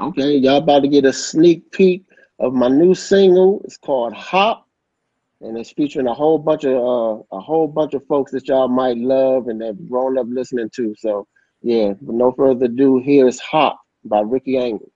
[0.00, 2.04] Okay, y'all about to get a sneak peek
[2.38, 3.62] of my new single.
[3.64, 4.68] It's called Hop,
[5.40, 8.68] and it's featuring a whole bunch of uh, a whole bunch of folks that y'all
[8.68, 10.94] might love and have grown up listening to.
[10.98, 11.26] So
[11.62, 14.90] yeah, with no further ado, here's Hop by Ricky Angle.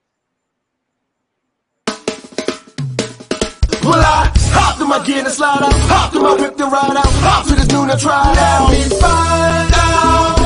[3.85, 6.97] Well, I hopped in my gear and slide out, hopped in my whip and ride
[6.97, 8.71] out, hopped to this noon and try it out.
[8.71, 10.39] We find out.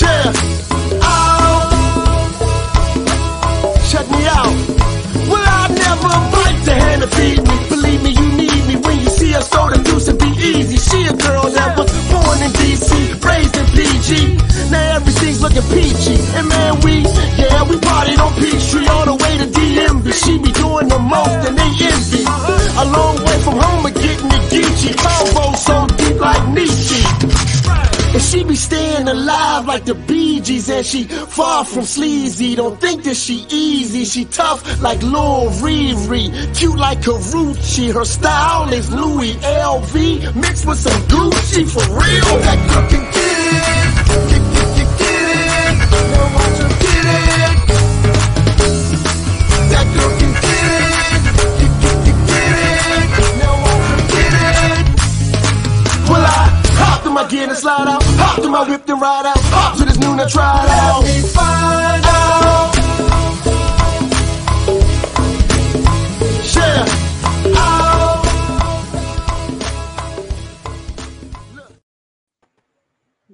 [0.00, 0.32] Yeah.
[1.06, 1.70] Out.
[3.90, 4.54] Check me out.
[5.30, 7.49] Well, I never bite the hand that feed
[9.50, 10.76] the deuce and be easy.
[10.76, 12.90] She a girl that was born in DC,
[13.24, 14.36] raised in PG.
[14.70, 16.16] Now everything's looking peachy.
[16.36, 17.02] And man, we,
[17.38, 20.12] yeah, we partied on Peachtree all the way to DMV.
[20.12, 22.22] She be doing the most and they envy.
[22.78, 24.94] A long way from home and getting the Geechee.
[24.96, 27.89] Combo so deep like Nietzsche.
[28.12, 32.56] And she be staying alive like the Bee Gees And she far from sleazy.
[32.56, 34.04] Don't think that she easy.
[34.04, 36.26] She tough like Lil Riri.
[36.56, 42.40] Cute like Carucci Her style is Louis LV Mixed with some Gucci For real.
[42.42, 43.29] That girl can get
[57.22, 59.98] my gear and slide out, Hop in my whip and ride out, hopped to this
[59.98, 61.02] noon and try it out.
[61.02, 62.76] We find out.
[66.54, 66.86] Yeah.
[67.56, 68.24] Out.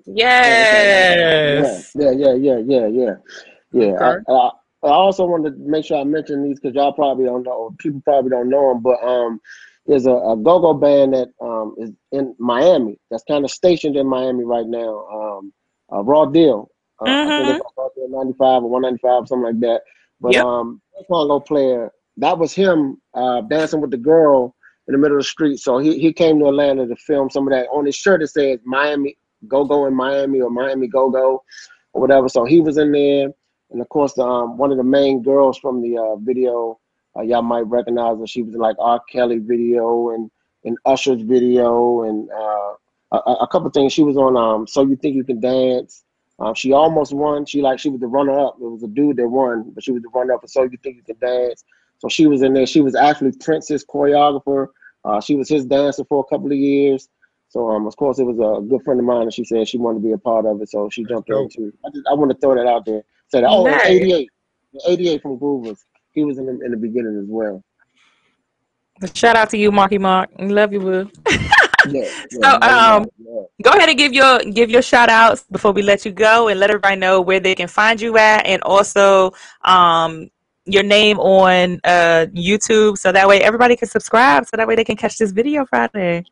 [0.06, 1.92] Yes.
[1.94, 3.14] Yeah, yeah, yeah, yeah, yeah,
[3.72, 3.82] yeah.
[3.82, 4.04] Okay.
[4.28, 4.50] I, I,
[4.82, 7.74] I also wanted to make sure I mention these because y'all probably don't know.
[7.78, 9.40] People probably don't know them, but um,
[9.86, 12.98] there's a, a go-go band that um is in Miami.
[13.10, 15.06] That's kind of stationed in Miami right now.
[15.12, 15.52] Um,
[15.92, 16.70] uh, Raw Deal.
[17.00, 17.50] Uh, I think Mm-hmm.
[17.50, 19.82] it's Raw Deal 95 or 195, something like that.
[20.20, 20.38] But Yep.
[20.38, 20.80] um,
[21.10, 24.54] conga player, that was him uh dancing with the girl
[24.88, 25.58] in the middle of the street.
[25.58, 27.66] So he he came to Atlanta to film some of that.
[27.72, 29.16] On his shirt it says Miami
[29.48, 31.42] Go Go in Miami or Miami Go Go
[31.92, 32.28] or whatever.
[32.28, 33.28] So he was in there,
[33.70, 36.78] and of course, um, one of the main girls from the uh, video,
[37.16, 38.26] uh, y'all might recognize her.
[38.26, 39.00] She was in like R.
[39.10, 40.30] Kelly video and
[40.64, 42.72] and Usher's video and uh,
[43.12, 43.92] a, a a couple things.
[43.92, 46.02] She was on um, So You Think You Can Dance.
[46.38, 47.46] Um, she almost won.
[47.46, 48.56] She like she was the runner up.
[48.60, 50.76] It was a dude that won, but she was the runner up for So You
[50.82, 51.64] Think You Can Dance.
[51.98, 52.66] So she was in there.
[52.66, 54.68] She was actually Prince's choreographer.
[55.04, 57.08] Uh, she was his dancer for a couple of years.
[57.48, 59.78] So um, of course, it was a good friend of mine, and she said she
[59.78, 61.52] wanted to be a part of it, so she jumped in Dope.
[61.52, 61.72] too.
[61.86, 63.02] I just I want to throw that out there.
[63.28, 63.48] Say that.
[63.48, 63.86] Oh, Nice.
[63.86, 64.30] 88,
[64.88, 65.78] 88 from Groovers.
[66.16, 67.62] He was in the, in the beginning as well.
[69.12, 70.30] Shout out to you, Marky Mark.
[70.38, 71.10] Love you, Will.
[71.88, 72.02] Yeah.
[72.32, 73.42] So, yeah, yeah, um, yeah.
[73.62, 76.58] go ahead and give your give your shout outs before we let you go and
[76.58, 79.32] let everybody know where they can find you at and also
[79.62, 80.28] um
[80.64, 84.82] your name on uh YouTube so that way everybody can subscribe so that way they
[84.82, 86.24] can catch this video Friday.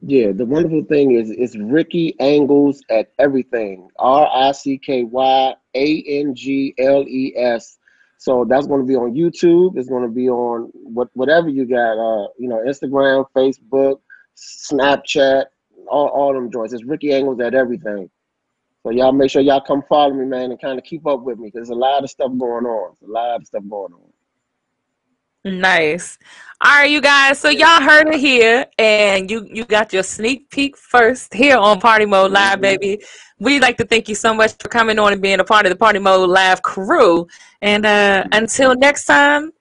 [0.00, 3.90] Yeah, the wonderful thing is it's Ricky Angles at everything.
[3.98, 7.76] R I C K Y A N G L E S.
[8.20, 9.78] So that's going to be on YouTube.
[9.78, 11.92] It's going to be on what whatever you got.
[11.92, 14.00] Uh, you know, Instagram, Facebook,
[14.36, 15.46] Snapchat,
[15.88, 16.74] all all them joints.
[16.74, 18.10] It's Ricky Angles at everything.
[18.82, 21.38] So y'all make sure y'all come follow me, man, and kind of keep up with
[21.38, 22.94] me because there's a lot of stuff going on.
[23.02, 24.09] A lot of stuff going on.
[25.44, 26.18] Nice.
[26.62, 27.38] All right, you guys.
[27.38, 31.80] So y'all heard it here, and you you got your sneak peek first here on
[31.80, 32.62] Party Mode Live, Mhm.
[32.62, 33.02] baby.
[33.38, 35.70] We'd like to thank you so much for coming on and being a part of
[35.70, 37.26] the Party Mode Live crew.
[37.62, 39.52] And uh, until next time,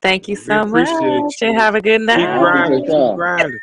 [0.00, 2.38] thank you so appreciate much, and have a good Keep night.
[2.38, 2.84] grinding.
[2.84, 3.58] Keep grinding.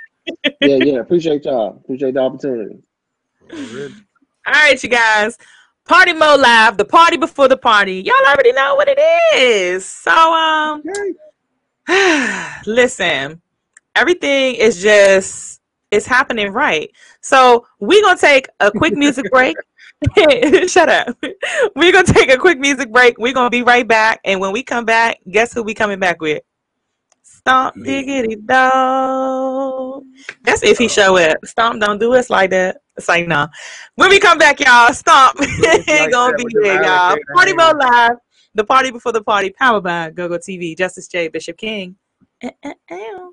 [0.60, 1.00] Yeah, yeah.
[1.00, 1.78] Appreciate y'all.
[1.78, 2.80] Appreciate the opportunity.
[3.54, 5.38] All right, you guys.
[5.88, 8.02] Party Mode Live, the party before the party.
[8.02, 9.00] Y'all already know what it
[9.36, 9.86] is.
[9.86, 10.84] So um
[12.66, 13.42] listen,
[13.96, 16.92] everything is just it's happening right.
[17.22, 19.56] So we're gonna take a quick music break.
[20.68, 21.18] Shut up.
[21.76, 23.18] We're gonna take a quick music break.
[23.18, 24.20] We're gonna be right back.
[24.26, 26.44] And when we come back, guess who we coming back with?
[27.24, 30.04] Stomp diggity dog.
[30.44, 31.38] That's if he show up.
[31.46, 32.82] Stomp don't do us like that.
[32.98, 33.48] It's like no.
[33.96, 37.16] When we come back, y'all, Stomp ain't like gonna be there, y'all.
[37.34, 37.58] Party hanging.
[37.58, 38.18] Mode Live,
[38.56, 41.96] the party before the party, powered by GoGo TV, Justice J, Bishop King.
[42.42, 43.28] Eh, eh, eh.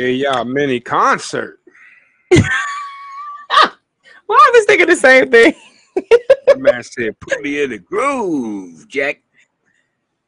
[0.00, 1.60] Yeah, mini concert.
[2.30, 2.40] Why
[4.26, 5.54] well, I was thinking the same thing.
[5.94, 9.22] the man said, "Put me in the groove, Jack."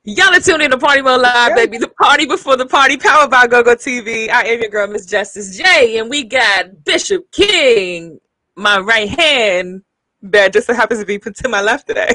[0.05, 1.55] Y'all are tuning in to Party Mode Live, yeah.
[1.55, 1.79] baby.
[1.79, 4.29] The party before the party, powered by GoGo TV.
[4.29, 8.21] I am your girl, Miss Justice J, and we got Bishop King,
[8.57, 9.83] my right hand.
[10.23, 12.15] That just so happens to be put to my left today.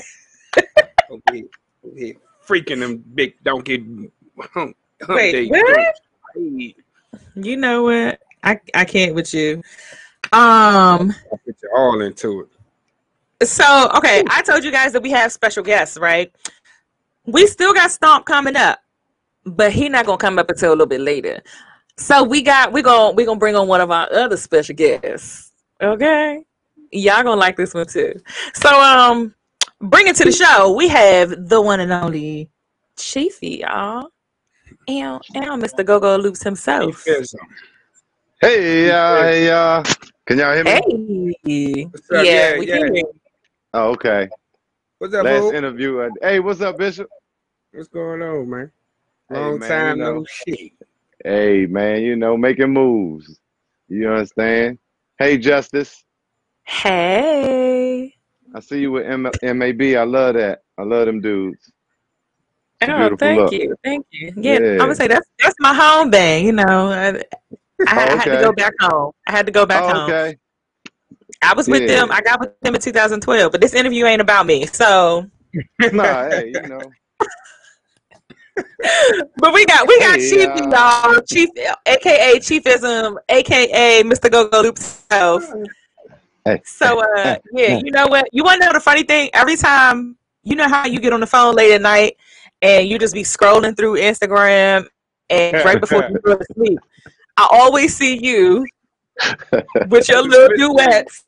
[1.10, 1.46] okay.
[1.86, 2.18] okay.
[2.46, 4.12] Freaking them big donkey.
[5.08, 5.96] Wait, what?
[7.36, 8.20] You know what?
[8.44, 9.62] I I can't with you.
[10.32, 13.48] Um, I'll get you all into it.
[13.48, 16.34] So, okay, I told you guys that we have special guests, right?
[17.26, 18.80] We still got Stomp coming up,
[19.46, 21.42] but he not gonna come up until a little bit later.
[21.98, 25.52] So we got we gonna we gonna bring on one of our other special guests.
[25.82, 26.44] Okay,
[26.92, 28.14] y'all gonna like this one too.
[28.54, 29.36] So, um,
[29.82, 30.74] bring it to the show.
[30.74, 32.50] We have the one and only
[32.98, 34.10] Chiefy, y'all
[34.88, 35.86] and and Mr.
[35.86, 37.22] Go Go Loops himself.
[38.42, 39.84] Hey, uh, hey, uh,
[40.28, 40.82] can y'all hear me?
[40.86, 42.80] Hey, yeah, Yeah, we yeah.
[42.80, 43.04] can.
[43.74, 44.30] Oh, okay.
[45.00, 45.52] What's up, Last Bo?
[45.52, 46.00] interview.
[46.02, 47.10] uh, hey, what's up, Bishop?
[47.74, 48.72] What's going on, man?
[49.32, 50.22] Hey, Long man, time you know.
[50.22, 50.74] no shit.
[51.24, 53.40] Hey, man, you know, making moves.
[53.90, 54.80] You understand?
[55.20, 56.04] Hey, Justice.
[56.66, 58.16] Hey.
[58.56, 59.82] I see you with M- MAB.
[59.98, 60.62] I love that.
[60.78, 61.72] I love them dudes.
[62.82, 63.54] Oh, thank look.
[63.54, 64.34] you, thank you.
[64.38, 64.78] Yeah, I'm Yeah.
[64.80, 66.46] gonna say that's that's my home band.
[66.46, 69.12] You know, I, I, Oh, I had to go back home.
[69.28, 70.10] I had to go back Oh, home.
[70.10, 70.38] okay.
[71.42, 72.12] I was with them.
[72.12, 74.66] I got with them in 2012, but this interview ain't about me.
[74.66, 75.30] So,
[75.92, 76.92] Nah, hey, you know.
[79.38, 81.50] but we got we got Hey, Chief, uh, y'all, Chief,
[81.86, 84.32] aka Chiefism, aka Mr.
[84.32, 85.44] Go Go Loop self.
[86.46, 86.62] Hey.
[86.64, 88.28] So, uh, yeah, you know what?
[88.32, 89.30] You want to know the funny thing?
[89.34, 92.18] Every time, you know how you get on the phone late at night
[92.62, 94.88] and you just be scrolling through Instagram,
[95.30, 96.80] and right before you go to sleep,
[97.38, 98.66] I always see you
[99.90, 101.24] with your little duets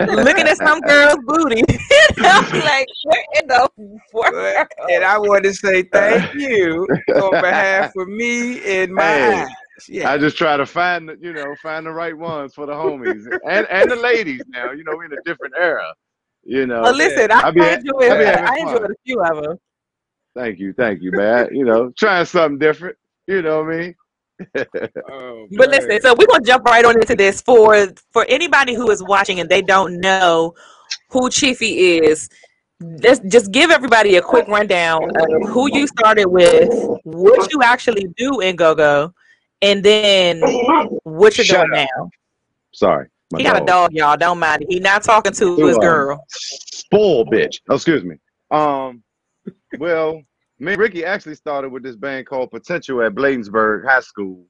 [0.00, 1.60] looking at some girl's booty.
[2.16, 3.68] and I'm like, what in the
[4.12, 4.66] world?
[4.90, 9.46] And I want to say thank you on behalf of me and my Hey.
[9.90, 10.10] Yeah.
[10.10, 13.26] I just try to find, the, you know, find the right ones for the homies
[13.46, 14.40] and and the ladies.
[14.48, 15.84] Now, you know, we're in a different era.
[16.44, 19.20] You know, Well, listen, I, I be, I enjoyed, I be I enjoyed a few
[19.20, 19.58] of them.
[20.36, 21.48] Thank you, thank you, man.
[21.50, 22.96] You know, trying something different.
[23.26, 23.94] You know what I mean?
[25.10, 28.90] Oh, But listen, so we're gonna jump right on into this for for anybody who
[28.90, 30.54] is watching and they don't know
[31.08, 32.28] who Chiefy is.
[32.80, 36.68] Let's just give everybody a quick rundown of who you started with,
[37.04, 39.14] what you actually do in GoGo,
[39.62, 40.42] and then
[41.04, 41.88] what you're Shut doing up.
[41.96, 42.10] now.
[42.72, 43.68] Sorry, my He got a dog.
[43.68, 44.16] dog, y'all.
[44.18, 44.68] Don't mind it.
[44.70, 46.22] He not talking to To, his girl.
[46.28, 47.60] Spoil bitch.
[47.70, 48.16] Oh, excuse me.
[48.50, 49.02] Um,
[49.78, 50.22] well,
[50.58, 54.46] me and Ricky actually started with this band called Potential at Bladensburg High School,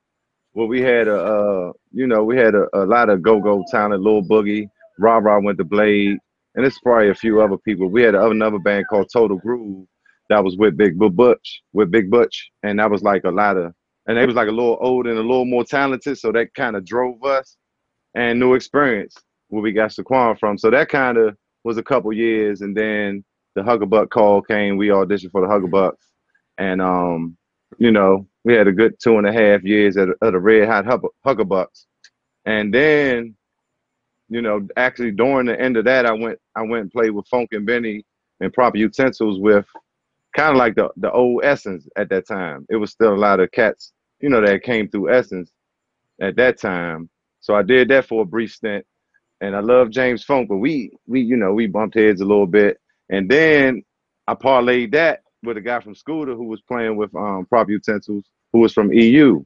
[0.53, 4.03] where we had a, uh, you know, we had a, a lot of go-go talent,
[4.03, 4.69] Lil Boogie,
[4.99, 6.19] Rob Ra went to Blade,
[6.55, 7.89] and it's probably a few other people.
[7.89, 9.87] We had another band called Total Groove
[10.29, 13.57] that was with Big Bu- Butch, with Big Butch, and that was like a lot
[13.57, 13.73] of,
[14.07, 16.77] and they was like a little older and a little more talented, so that kind
[16.77, 17.57] of drove us
[18.15, 19.15] and new experience
[19.49, 20.57] where we got Saquon from.
[20.57, 23.25] So that kind of was a couple years, and then
[23.57, 24.77] the Huck-A-Buck call came.
[24.77, 26.07] We auditioned for the Huck-A-Bucks,
[26.59, 27.37] and um,
[27.79, 30.69] you know, we had a good two and a half years at, at the Red
[30.69, 30.85] Hot
[31.25, 31.87] Huck-A-Bucks,
[32.45, 33.35] and then,
[34.29, 37.27] you know, actually during the end of that, I went I went and played with
[37.29, 38.05] Funk and Benny
[38.41, 39.67] and Proper Utensils with
[40.37, 42.67] kind of like the the old Essence at that time.
[42.69, 45.51] It was still a lot of cats, you know, that came through Essence
[46.21, 47.09] at that time.
[47.41, 48.85] So I did that for a brief stint,
[49.41, 52.47] and I love James Funk, but we we you know we bumped heads a little
[52.47, 52.79] bit,
[53.11, 53.83] and then
[54.27, 58.25] I parlayed that with a guy from Scooter who was playing with um Prop Utensils,
[58.53, 59.43] who was from EU,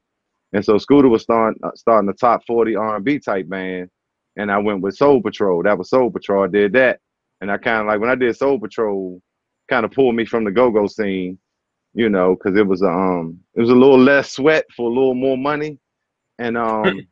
[0.52, 3.90] and so Scooter was starting uh, starting the top forty R and B type band,
[4.36, 5.62] and I went with Soul Patrol.
[5.62, 6.44] That was Soul Patrol.
[6.44, 7.00] I did that,
[7.40, 9.20] and I kind of like when I did Soul Patrol,
[9.68, 11.38] kind of pulled me from the go go scene,
[11.94, 14.92] you know, because it was a, um it was a little less sweat for a
[14.94, 15.78] little more money,
[16.38, 17.00] and um.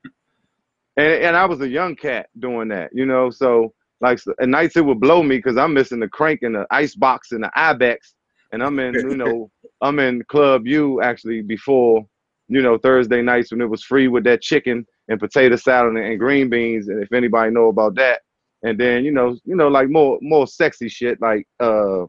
[0.99, 3.31] and and I was a young cat doing that, you know.
[3.31, 6.66] So like at nights it would blow me because I'm missing the crank and the
[6.70, 8.15] ice box and the ibex,
[8.53, 9.51] and I'm in you know
[9.81, 12.07] I'm in Club U actually before
[12.49, 16.05] you know Thursday nights when it was free with that chicken and potato salad and,
[16.05, 18.20] and green beans, and if anybody know about that,
[18.62, 22.05] and then you know you know like more more sexy shit like uh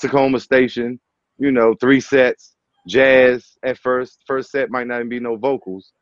[0.00, 1.00] Tacoma Station,
[1.38, 2.56] you know three sets,
[2.86, 4.22] jazz at first.
[4.26, 5.92] First set might not even be no vocals.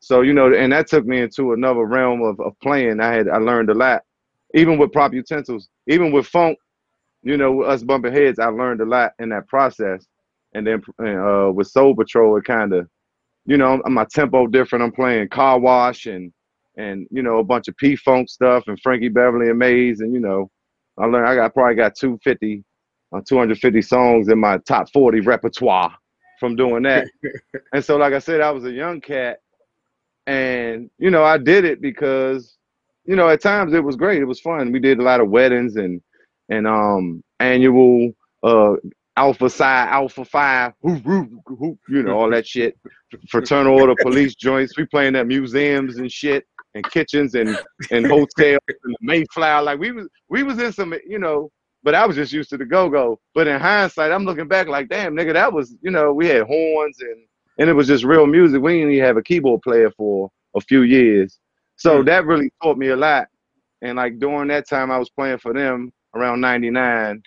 [0.00, 3.00] So you know, and that took me into another realm of, of playing.
[3.00, 4.02] I had I learned a lot,
[4.54, 6.58] even with prop utensils, even with funk.
[7.22, 10.06] You know, us bumping heads, I learned a lot in that process.
[10.54, 12.88] And then uh, with Soul Patrol, it kind of,
[13.44, 14.84] you know, my tempo different.
[14.84, 16.32] I'm playing Car Wash and
[16.76, 20.14] and you know a bunch of P Funk stuff and Frankie Beverly and Maze, and
[20.14, 20.48] you know,
[20.96, 22.62] I learned I got probably got 250,
[23.12, 25.92] uh, 250 songs in my top 40 repertoire
[26.38, 27.08] from doing that.
[27.72, 29.40] and so, like I said, I was a young cat
[30.28, 32.57] and you know i did it because
[33.08, 35.28] you know at times it was great it was fun we did a lot of
[35.28, 36.00] weddings and
[36.48, 38.12] and um annual
[38.44, 38.74] uh
[39.16, 42.78] alpha psi alpha phi whoop, whoop, whoop, you know all that shit
[43.28, 46.44] fraternal order police joints we playing at museums and shit
[46.74, 47.58] and kitchens and
[47.90, 49.62] and hotels and the Mayflower.
[49.62, 51.50] Like we was we was in some, you know,
[51.82, 53.18] but I was just used to the go go.
[53.34, 56.42] But in hindsight, I'm looking back like, damn, nigga, that was, you know, we had
[56.42, 57.24] horns and
[57.58, 58.62] and it was just real music.
[58.62, 61.38] We didn't even have a keyboard player for a few years.
[61.78, 63.28] So that really taught me a lot.
[63.82, 67.22] And like during that time I was playing for them around 99,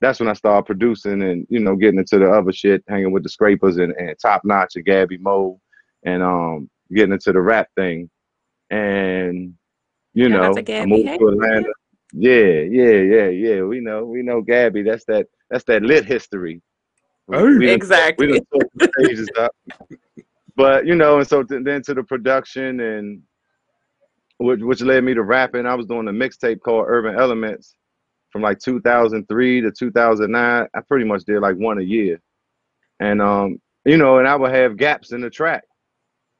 [0.00, 3.24] that's when I started producing and, you know, getting into the other shit, hanging with
[3.24, 5.60] the scrapers and, and top notch and Gabby Moe
[6.04, 8.08] and um getting into the rap thing.
[8.70, 9.54] And
[10.14, 11.72] you out know, I moved to Atlanta.
[12.12, 13.62] Yeah, yeah, yeah, yeah.
[13.62, 14.82] We know, we know Gabby.
[14.82, 16.62] That's that that's that lit history.
[17.26, 18.26] We, we done- Exactly.
[18.28, 19.52] we done the pages up.
[20.56, 23.22] But you know, and so th- then to the production and
[24.38, 25.66] which which led me to rapping.
[25.66, 27.74] I was doing a mixtape called Urban Elements
[28.30, 30.68] from like 2003 to 2009.
[30.74, 32.20] I pretty much did like one a year,
[33.00, 35.64] and um, you know, and I would have gaps in the track,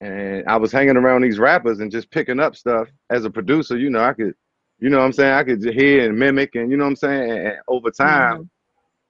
[0.00, 3.78] and I was hanging around these rappers and just picking up stuff as a producer.
[3.78, 4.34] You know, I could,
[4.78, 6.90] you know, what I'm saying I could just hear and mimic, and you know, what
[6.90, 7.30] I'm saying.
[7.30, 8.50] And, and over time,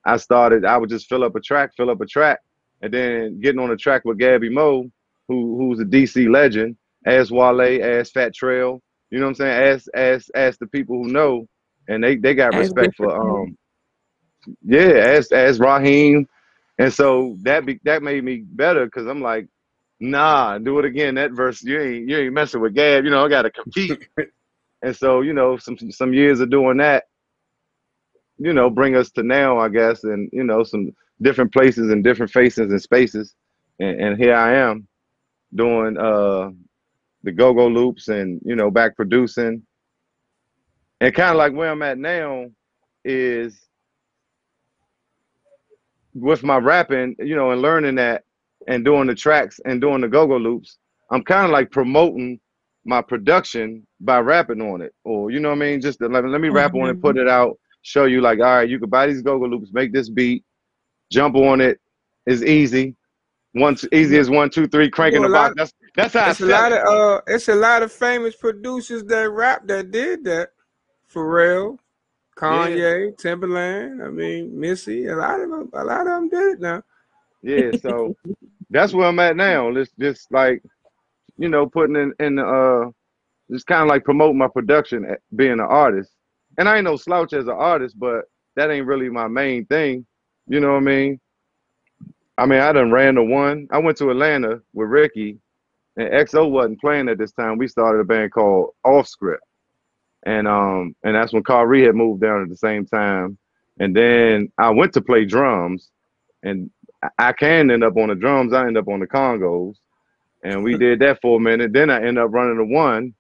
[0.05, 0.65] I started.
[0.65, 2.39] I would just fill up a track, fill up a track,
[2.83, 4.89] and then getting on a track with Gabby Moe,
[5.27, 6.77] who who's a DC legend,
[7.07, 8.83] as Wale, as Fat Trel.
[9.11, 9.63] You know what I'm saying?
[9.63, 11.47] As as as the people who know,
[11.89, 13.57] and they they got respect for um,
[14.65, 16.27] yeah, as as Raheem,
[16.79, 19.47] and so that be that made me better because I'm like,
[20.01, 21.15] nah, do it again.
[21.15, 23.05] That verse, you ain't you ain't messing with Gab.
[23.05, 24.09] You know, I got to compete.
[24.83, 27.05] and so you know, some some years of doing that,
[28.39, 30.93] you know, bring us to now, I guess, and you know, some
[31.23, 33.35] different places and different faces and spaces,
[33.79, 34.89] and, and here I am,
[35.55, 36.51] doing uh
[37.27, 39.63] the go-go loops and you know back producing,
[41.01, 42.47] and kind of like where I'm at now
[43.05, 43.61] is
[46.15, 48.25] with my rapping, you know, and learning that
[48.69, 50.79] and doing the tracks and doing the go-go loops,
[51.11, 52.41] I'm kind of like promoting
[52.85, 54.95] my production by rapping on it.
[55.05, 55.81] Or you know what I mean?
[55.81, 58.57] Just to, let, let me rap on it, put it out, show you like, all
[58.57, 60.43] right, you can buy these go-go loops, make this beat,
[61.11, 61.79] jump on it.
[62.27, 62.97] It's easy.
[63.57, 65.73] One easy as one, two, three, cranking You the know, a lot- box.
[65.95, 66.83] That's that's how I It's a lot it.
[66.83, 70.51] of uh, it's a lot of famous producers that rap that did that.
[71.13, 71.79] Pharrell,
[72.37, 74.05] Kanye, Timbaland.
[74.05, 75.07] I mean, Missy.
[75.07, 75.71] A lot of them.
[75.73, 76.83] A lot of them did it now.
[77.43, 78.15] Yeah, so
[78.71, 79.69] that's where I'm at now.
[79.75, 80.63] It's just like,
[81.39, 82.91] you know, putting in in the, uh,
[83.51, 86.11] just kind of like promoting my production, being an artist.
[86.59, 88.25] And I ain't no slouch as an artist, but
[88.57, 90.05] that ain't really my main thing.
[90.49, 91.21] You know what I mean?
[92.39, 93.67] I mean, I done ran the one.
[93.71, 95.39] I went to Atlanta with Ricky,
[95.97, 97.59] and XO wasn't playing at this time.
[97.59, 99.43] We started a band called Off Script,
[100.25, 103.39] and um, and that's when Kari had moved down at the same time.
[103.79, 105.91] And then I went to play drums,
[106.43, 106.71] and
[107.03, 108.53] I- I can end up on the drums.
[108.53, 109.77] I end up on the congas,
[110.45, 111.73] and we did that for a minute.
[111.73, 113.15] Then I end up running the one.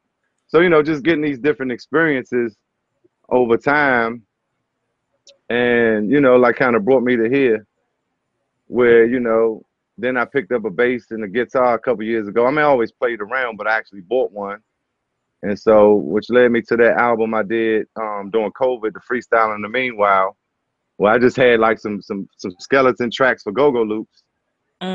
[0.49, 2.57] So you know, just getting these different experiences
[3.31, 4.23] over time,
[5.49, 7.67] and you know, like kind of brought me to here,
[8.67, 9.63] where you know,
[9.99, 12.47] then I picked up a bass and a guitar a couple years ago.
[12.47, 14.61] I mean, I always played around, but I actually bought one,
[15.43, 19.55] and so which led me to that album I did um, during COVID, the freestyle
[19.55, 20.37] in the meanwhile.
[20.99, 24.23] Well, I just had like some some some skeleton tracks for go-go loops,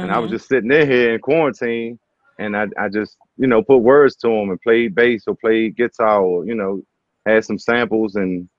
[0.01, 0.31] and I was Mhm.
[0.31, 1.99] just sitting in here in quarantine,
[2.39, 5.75] and I I just you know put words to them and played bass or played
[5.77, 6.81] guitar or you know
[7.25, 8.49] had some samples and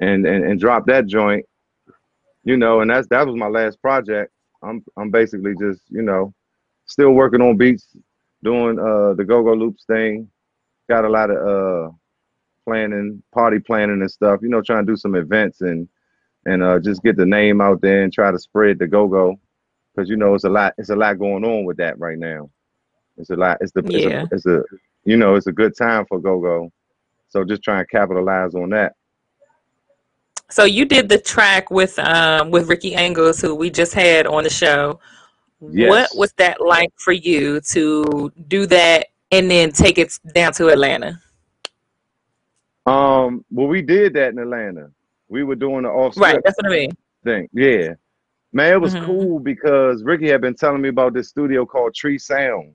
[0.00, 1.44] and and, and dropped that joint,
[2.44, 4.32] you know, and that's that was my last project.
[4.62, 6.32] I'm I'm basically just you know
[6.86, 7.96] still working on beats,
[8.42, 10.30] doing uh the go-go loops thing.
[10.88, 11.92] Got a lot of uh
[12.66, 14.40] planning, party planning and stuff.
[14.42, 15.88] You know, trying to do some events and
[16.46, 19.38] and uh, just get the name out there and try to spread the go-go
[19.94, 22.48] because you know it's a lot it's a lot going on with that right now
[23.18, 24.26] it's a lot it's the Yeah.
[24.32, 26.70] it's, a, it's a you know it's a good time for go-go
[27.28, 28.94] so just try and capitalize on that
[30.50, 34.44] So you did the track with um with Ricky Angles, who we just had on
[34.44, 34.98] the show.
[35.60, 40.68] What was that like for you to do that and then take it down to
[40.68, 41.20] Atlanta?
[42.86, 44.90] um well we did that in atlanta
[45.28, 46.90] we were doing the off Right, that's what I mean.
[47.22, 47.92] thing yeah
[48.54, 49.04] man it was Mhm.
[49.04, 52.74] cool because ricky had been telling me about this studio called tree sound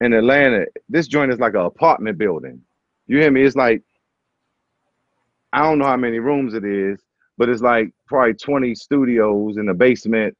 [0.00, 2.60] in atlanta this joint is like an apartment building
[3.06, 3.82] you hear me it's like
[5.52, 7.02] I don't know how many rooms it is,
[7.38, 10.36] but it's like probably 20 studios in the basement.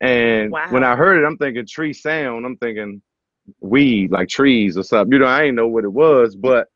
[0.00, 2.44] And when I heard it, I'm thinking tree sound.
[2.44, 3.00] I'm thinking
[3.60, 5.12] weed, like trees or something.
[5.12, 6.68] You know, I didn't know what it was, but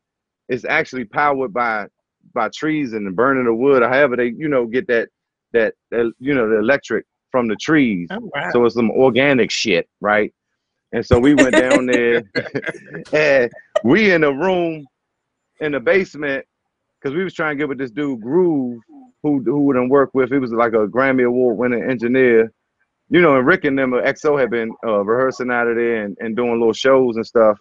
[0.47, 1.87] it's actually powered by
[2.33, 3.83] by trees and the burning of wood.
[3.83, 5.09] Or however they, you know, get that
[5.53, 8.07] that, that you know the electric from the trees.
[8.11, 8.49] Oh, wow.
[8.51, 10.33] So it's some organic shit, right?
[10.91, 12.23] And so we went down there
[13.13, 13.51] and
[13.83, 14.85] we in a room
[15.59, 16.45] in the basement
[17.01, 18.81] because we was trying to get with this dude Groove,
[19.23, 20.31] who who would work with.
[20.31, 22.51] He was like a Grammy Award winning engineer.
[23.11, 26.03] You know, and Rick and them, uh, XO had been uh, rehearsing out of there
[26.03, 27.57] and, and doing little shows and stuff.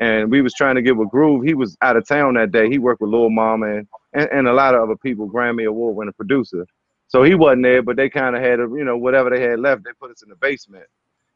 [0.00, 1.44] And we was trying to get with Groove.
[1.44, 2.68] He was out of town that day.
[2.68, 5.94] He worked with Lil Mama and, and, and a lot of other people, Grammy Award
[5.94, 6.66] winning producer.
[7.06, 9.60] So he wasn't there, but they kind of had, a, you know, whatever they had
[9.60, 10.86] left, they put us in the basement.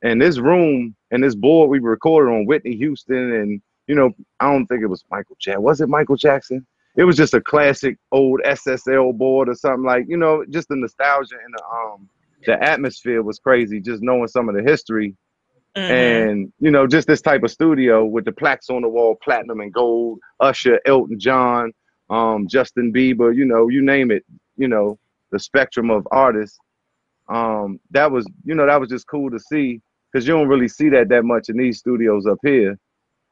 [0.03, 4.11] And this room and this board we recorded on Whitney Houston and, you know,
[4.41, 5.63] I don't think it was Michael Jackson.
[5.63, 6.67] Was it Michael Jackson?
[6.97, 10.77] It was just a classic old SSL board or something like, you know, just the
[10.77, 12.09] nostalgia and the um
[12.47, 13.81] the atmosphere was crazy.
[13.81, 15.15] Just knowing some of the history
[15.77, 15.93] Mm-hmm.
[15.93, 19.61] and you know just this type of studio with the plaques on the wall platinum
[19.61, 21.71] and gold usher elton john
[22.09, 24.25] um justin bieber you know you name it
[24.57, 24.99] you know
[25.33, 26.59] the spectrum of artists
[27.29, 29.79] um that was you know that was just cool to see
[30.11, 32.79] because you don't really see that that much in these studios up here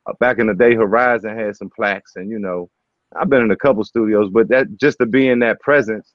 [0.05, 2.69] uh, back in the day horizon had some plaques and you know
[3.17, 6.15] i've been in a couple studios but that just to be in that presence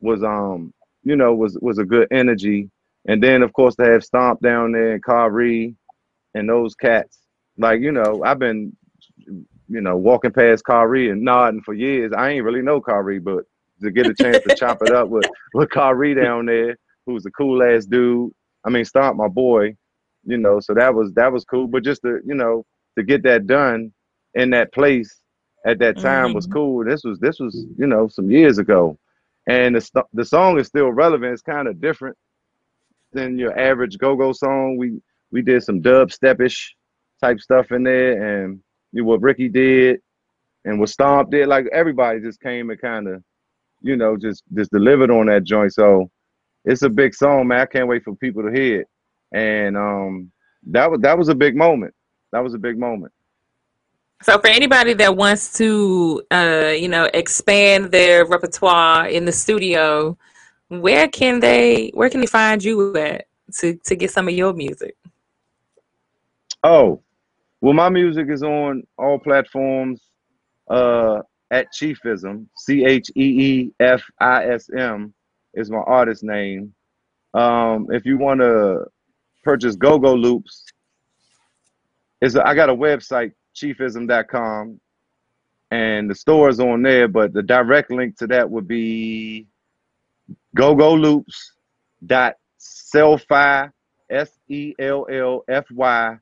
[0.00, 0.72] was um
[1.02, 2.70] you know was was a good energy.
[3.06, 5.74] And then of course to have stomp down there and Kyrie
[6.34, 7.18] and those cats
[7.56, 8.76] like you know i've been
[9.26, 12.12] you know walking past Kyrie and nodding for years.
[12.16, 13.44] I ain't really know Kyrie but
[13.82, 16.76] to get a chance to chop it up with with Kyrie down there
[17.06, 18.30] who's a cool ass dude.
[18.64, 19.74] I mean stomp my boy
[20.24, 21.66] you know so that was that was cool.
[21.66, 22.66] But just to you know
[22.98, 23.92] to get that done
[24.34, 25.22] in that place
[25.66, 26.84] at that time was cool.
[26.84, 28.98] This was this was you know some years ago.
[29.48, 31.32] And the, st- the song is still relevant.
[31.32, 32.16] It's kind of different
[33.12, 34.76] than your average go-go song.
[34.76, 35.00] We
[35.32, 36.68] we did some dubstepish
[37.20, 38.60] type stuff in there and
[38.92, 40.00] you know, what ricky did
[40.64, 43.22] and what stomp did like everybody just came and kind of
[43.82, 45.72] you know just just delivered on that joint.
[45.74, 46.10] So
[46.64, 47.60] it's a big song man.
[47.60, 48.88] I can't wait for people to hear it.
[49.32, 50.30] And um
[50.68, 51.94] that was that was a big moment.
[52.32, 53.12] That was a big moment
[54.22, 60.18] So for anybody that wants to, uh, you know, expand their repertoire in the studio,
[60.68, 63.26] where can they where can they find you at
[63.58, 64.96] to to get some of your music?
[66.64, 67.00] oh
[67.60, 70.02] well my music is on all platforms
[70.68, 71.20] uh
[71.50, 73.14] at chiefism c-h-e-e-f-i-s-m
[75.54, 76.74] is my artist name
[77.34, 78.84] um if you want to
[79.44, 80.64] purchase go-go loops
[82.20, 84.80] is I got a website chiefism.com
[85.70, 89.46] and the store is on there but the direct link to that would be
[90.54, 91.52] go-go loops
[92.06, 93.70] dot sellfy
[94.10, 96.16] s-e-l-l-f-y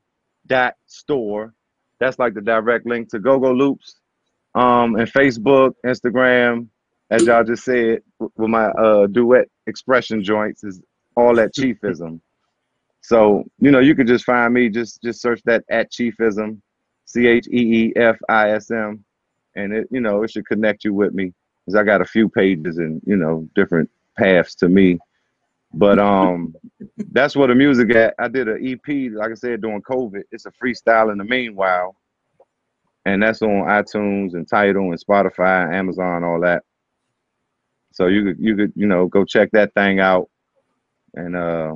[0.45, 1.53] dot store.
[1.99, 3.99] That's like the direct link to go-go loops
[4.55, 6.67] um and facebook instagram
[7.11, 10.81] as y'all just said with my uh duet expression joints is
[11.15, 12.19] all at chiefism.
[13.01, 16.59] So you know you can just find me just just search that at chiefism
[17.07, 19.03] c-h-e-e-f-i-s-m
[19.55, 21.33] and it you know it should connect you with me
[21.65, 24.97] because i got a few pages and you know different paths to me.
[25.73, 26.55] But um
[27.11, 28.15] that's where the music at.
[28.19, 30.23] I did an ep like i said during covid.
[30.31, 31.95] It's a freestyle in the meanwhile.
[33.05, 36.63] And that's on itunes and tidal and spotify amazon all that.
[37.93, 40.29] So you could you could you know go check that thing out.
[41.15, 41.75] And uh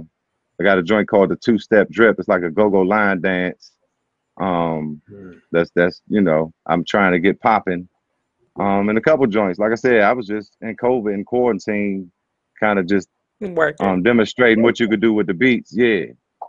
[0.59, 2.17] i got a joint called the two step drip.
[2.19, 3.71] It's like a go-go line dance
[4.39, 5.01] um
[5.51, 7.87] that's that's you know i'm trying to get popping
[8.59, 9.59] um and a couple joints.
[9.59, 12.11] Like i said i was just in covid and quarantine
[12.59, 13.07] kind of just
[13.41, 13.85] Working.
[13.87, 16.05] um demonstrating what you could do with the beats yeah.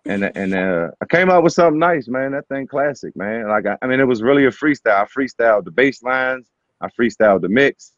[0.06, 3.48] And and uh i came out with something nice man that thing classic man.
[3.48, 5.02] Like i, I mean it was really a freestyle.
[5.02, 6.48] I freestyled the bass lines.
[6.80, 7.92] I freestyled the mix.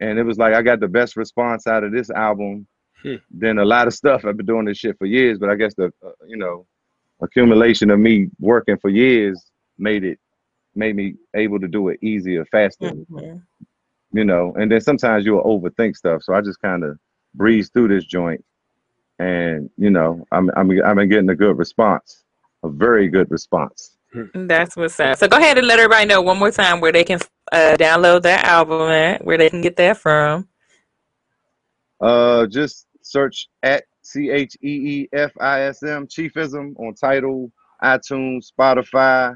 [0.00, 2.66] And it was like i got the best response out of this album
[3.02, 3.16] Hmm.
[3.30, 4.24] than a lot of stuff.
[4.24, 6.66] I've been doing this shit for years but i guess the uh, you know
[7.24, 9.36] accumulation of me working for years
[9.78, 10.18] made it
[10.74, 13.42] made me able to do it easier faster Mhm.
[14.12, 16.98] you know and then sometimes you'll overthink stuff so i just kind of
[17.34, 18.44] breeze through this joint
[19.18, 22.24] and you know i'm i'm i've been getting a good response
[22.64, 23.96] a very good response
[24.34, 25.18] That's what's up.
[25.18, 27.18] So go ahead and let everybody know one more time where they can
[27.50, 30.46] uh, download that album at, where they can get that from.
[32.00, 37.50] uh just search at c-h-e-e-f-i-s-m chiefism on tidal
[37.82, 39.34] itunes spotify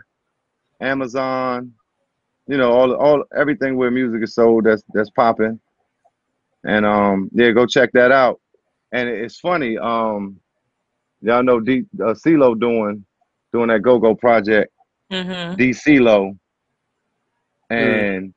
[0.80, 1.72] amazon
[2.48, 5.60] you know all all everything where music is sold that's that's popping.
[6.64, 8.40] And um yeah go check that out.
[8.90, 10.40] And it's funny um
[11.20, 13.04] y'all know D uh, CeeLo doing
[13.52, 14.72] doing that go-go project.
[15.12, 15.56] Mm-hmm.
[15.56, 16.36] D CeeLo.
[17.70, 18.34] And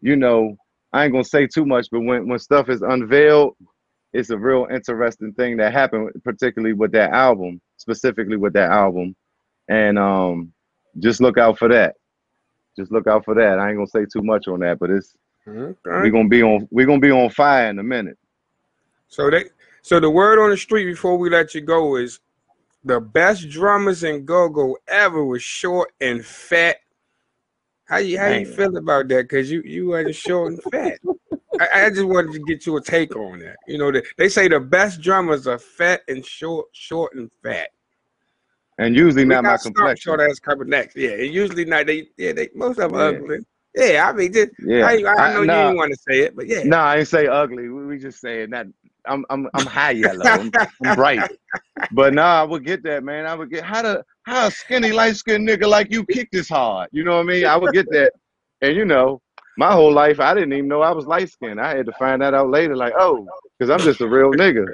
[0.00, 0.56] you know
[0.94, 3.54] I ain't gonna say too much but when when stuff is unveiled
[4.12, 9.14] it's a real interesting thing that happened particularly with that album specifically with that album
[9.68, 10.52] and um
[10.98, 11.94] just look out for that
[12.76, 13.58] just look out for that.
[13.58, 15.14] I ain't gonna say too much on that, but it's
[15.46, 15.74] Okay.
[15.84, 18.18] we're gonna be on we're gonna be on fire in a minute.
[19.08, 19.46] So they
[19.82, 22.20] so the word on the street before we let you go is
[22.84, 26.78] the best drummers in go-go ever was short and fat.
[27.84, 29.28] How you how you feel about that?
[29.28, 30.98] Cause you you wasn't short and fat.
[31.72, 33.56] I, I just wanted to get you a take on that.
[33.66, 37.68] You know, they, they say the best drummers are fat and short, short and fat.
[38.78, 39.96] And usually We not my complexion.
[40.02, 40.96] short ass coming next.
[40.96, 41.86] Yeah, and usually not.
[41.86, 43.18] They yeah, they most of them Yeah.
[43.20, 43.38] ugly.
[43.74, 44.86] Yeah, I mean, just, Yeah.
[44.86, 45.62] I, I I- know you nah.
[45.64, 46.62] didn't want to say it, but yeah.
[46.64, 47.68] No, I ain't say ugly.
[47.68, 48.66] We, we just saying that
[49.06, 50.24] I'm I'm I'm high yellow.
[50.24, 50.50] I'm,
[50.84, 51.30] I'm bright.
[51.92, 53.26] But nah, I would get that, man.
[53.26, 56.48] I would get how to how a skinny light skinned nigga like you kick this
[56.48, 56.88] hard.
[56.92, 57.44] You know what I mean?
[57.46, 58.12] I would get that.
[58.62, 59.20] And you know,
[59.58, 61.60] my whole life I didn't even know I was light skinned.
[61.60, 63.26] I had to find that out later, like, oh,
[63.58, 64.66] because I'm just a real nigga.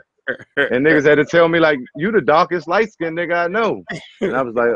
[0.56, 3.82] And niggas had to tell me like, you the darkest light skinned nigga I know.
[4.20, 4.70] And I was like,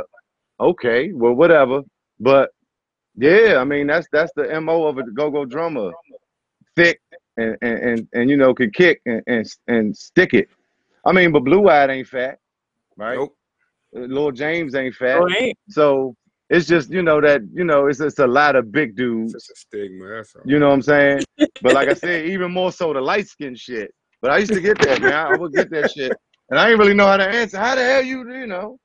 [0.61, 1.83] okay, well, whatever.
[2.19, 2.51] But
[3.17, 5.91] yeah, I mean that's that's the mo of a go-go drummer,
[6.77, 7.01] thick
[7.37, 10.49] and and and, and you know can kick and, and and stick it.
[11.05, 12.39] I mean, but Blue Eyed ain't fat,
[12.97, 13.17] right?
[13.17, 13.37] Nope.
[13.93, 15.19] Lil James ain't fat.
[15.19, 15.59] Oh, ain't.
[15.69, 16.15] So
[16.53, 19.35] it's just you know that you know it's it's a lot of big dudes.
[19.35, 20.07] It's a stigma.
[20.07, 20.43] That's all.
[20.45, 21.23] You know what I'm saying?
[21.63, 23.91] But like I said, even more so the light skin shit.
[24.21, 25.15] But I used to get that, man.
[25.15, 26.13] I would get that shit,
[26.51, 27.57] and I didn't really know how to answer.
[27.59, 28.79] How the hell you you know?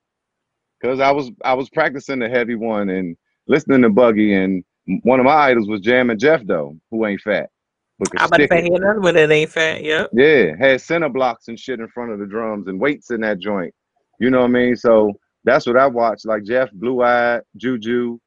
[0.80, 3.16] Because I was I was practicing the heavy one and
[3.46, 4.64] listening to Buggy, and
[5.02, 7.50] one of my idols was Jam and Jeff though, who ain't fat.
[8.16, 8.64] I'm about to say it.
[8.64, 9.84] he another one that ain't fat.
[9.84, 10.10] Yep.
[10.14, 13.40] Yeah, had center blocks and shit in front of the drums and weights in that
[13.40, 13.74] joint.
[14.20, 14.76] You know what I mean?
[14.76, 15.12] So
[15.48, 16.26] that's what I watched.
[16.26, 18.18] Like Jeff, Blue Eyed, Juju,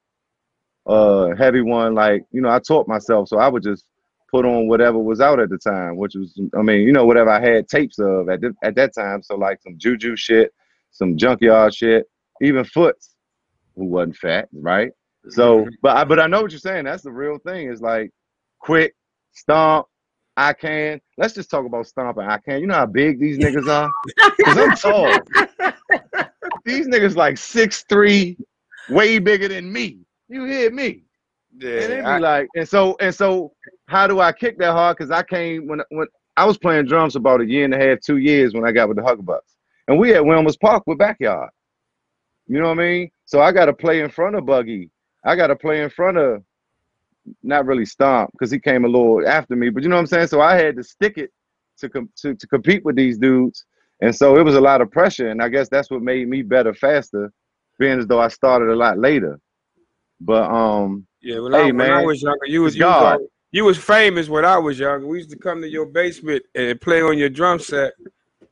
[0.85, 1.95] uh, Heavy One.
[1.95, 3.85] Like you know, I taught myself, so I would just
[4.31, 7.29] put on whatever was out at the time, which was, I mean, you know, whatever
[7.29, 9.21] I had tapes of at the, at that time.
[9.21, 10.53] So like some Juju shit,
[10.91, 12.05] some Junkyard shit,
[12.41, 13.15] even Foots,
[13.75, 14.91] who wasn't fat, right?
[15.29, 16.85] So, but I, but I know what you're saying.
[16.85, 17.69] That's the real thing.
[17.69, 18.11] Is like
[18.59, 18.95] quick,
[19.33, 19.85] stomp,
[20.35, 21.01] I can.
[21.17, 22.23] Let's just talk about stomping.
[22.23, 22.61] I can.
[22.61, 23.91] You know how big these niggas are?
[24.45, 26.23] Cause I'm tall.
[26.65, 28.37] These niggas like six three,
[28.89, 29.99] way bigger than me.
[30.29, 31.03] You hear me?
[31.57, 31.79] Yeah.
[31.81, 33.53] and be I- like, and so and so,
[33.87, 34.97] how do I kick that hard?
[34.97, 36.07] Cause I came when when
[36.37, 38.87] I was playing drums about a year and a half, two years when I got
[38.87, 39.55] with the Huck-A-Bucks,
[39.87, 41.49] and we at Wilmer's Park with backyard.
[42.47, 43.11] You know what I mean?
[43.25, 44.89] So I got to play in front of Buggy.
[45.23, 46.43] I got to play in front of
[47.43, 50.07] not really Stomp because he came a little after me, but you know what I'm
[50.07, 50.27] saying.
[50.27, 51.31] So I had to stick it
[51.79, 53.65] to com- to to compete with these dudes,
[54.01, 55.29] and so it was a lot of pressure.
[55.29, 57.31] And I guess that's what made me better faster,
[57.79, 59.39] being as though I started a lot later.
[60.19, 62.95] But um, Yeah, when, hey I, when I man, was younger, you was you was,
[62.95, 63.13] God.
[63.13, 65.05] al- you was famous when I was younger.
[65.07, 67.93] We used to come to your basement and play on your drum set.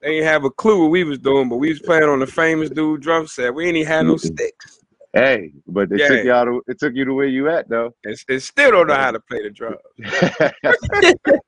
[0.01, 2.27] They didn't have a clue what we was doing, but we was playing on the
[2.27, 3.53] famous dude drum set.
[3.53, 4.79] We ain't even had no sticks.
[5.13, 6.07] Hey, but it Yeah.
[6.07, 6.47] took you out.
[6.47, 7.93] Of, it took you to where you at though.
[8.05, 9.77] And, and still don't know how to play the drums.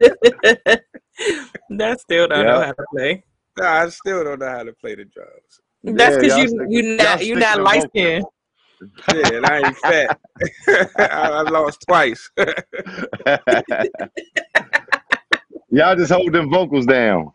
[1.69, 3.23] That still don't know how to play.
[3.61, 5.61] Nah, I still don't know how to play the drums.
[5.83, 7.91] That's because y'all you stick- you not you stick not to light vocals.
[7.95, 8.25] skinned.
[9.13, 10.19] Yeah, and I ain't fat.
[10.97, 12.29] I, I lost twice.
[15.69, 17.31] Y'all just hold them vocals down.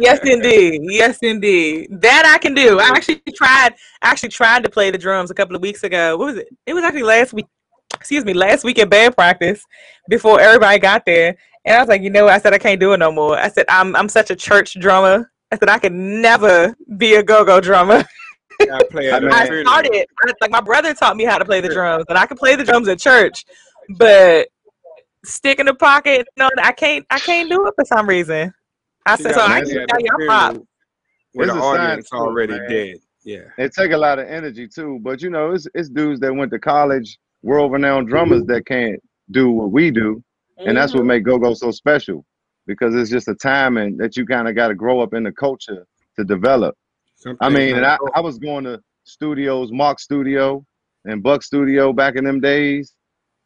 [0.00, 0.80] yes, indeed.
[0.84, 1.88] Yes, indeed.
[2.00, 2.80] That I can do.
[2.80, 3.74] I actually tried.
[4.02, 6.16] Actually tried to play the drums a couple of weeks ago.
[6.16, 6.48] What was it?
[6.66, 7.46] It was actually last week.
[7.94, 9.64] Excuse me, last week at band practice
[10.08, 11.36] before everybody got there,
[11.68, 12.34] and I was like, you know, what?
[12.34, 13.38] I said I can't do it no more.
[13.38, 15.30] I said I'm I'm such a church drummer.
[15.52, 18.04] I said I could never be a go-go drummer.
[18.60, 19.64] I play at a I funeral.
[19.66, 22.36] started I- like my brother taught me how to play the drums, and I can
[22.36, 23.44] play the drums at church,
[23.96, 24.48] but
[25.24, 27.04] stick in the pocket, no, I can't.
[27.10, 28.52] I can't do it for some reason.
[29.06, 29.40] I She said so.
[29.42, 30.50] I can play at tell the y'all pop.
[30.52, 30.66] funeral
[31.34, 32.68] with It's the a science audience already man.
[32.68, 32.96] dead.
[33.24, 33.40] Yeah.
[33.58, 36.50] It take a lot of energy too, but you know, it's it's dudes that went
[36.52, 38.98] to college, world renowned drummers that can't
[39.30, 40.22] do what we do,
[40.58, 41.08] and that's what mm-hmm.
[41.08, 42.24] make go go so special
[42.66, 45.32] because it's just a timing that you kind of got to grow up in the
[45.32, 45.86] culture
[46.16, 46.76] to develop.
[47.16, 50.64] Some I mean, and I, I was going to studios, Mark Studio
[51.04, 52.94] and Buck Studio back in them days,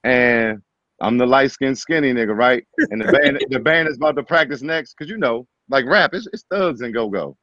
[0.04, 0.60] and
[1.00, 2.66] I'm the light skinned skinny nigga, right?
[2.90, 6.10] And the band the band is about to practice next, cause you know, like rap,
[6.14, 7.36] it's, it's thugs and go go.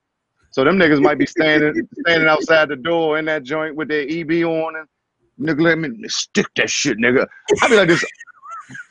[0.52, 4.06] So them niggas might be standing standing outside the door in that joint with their
[4.10, 4.88] EB on and
[5.40, 7.26] nigga let me stick that shit, nigga.
[7.62, 8.04] I be like this.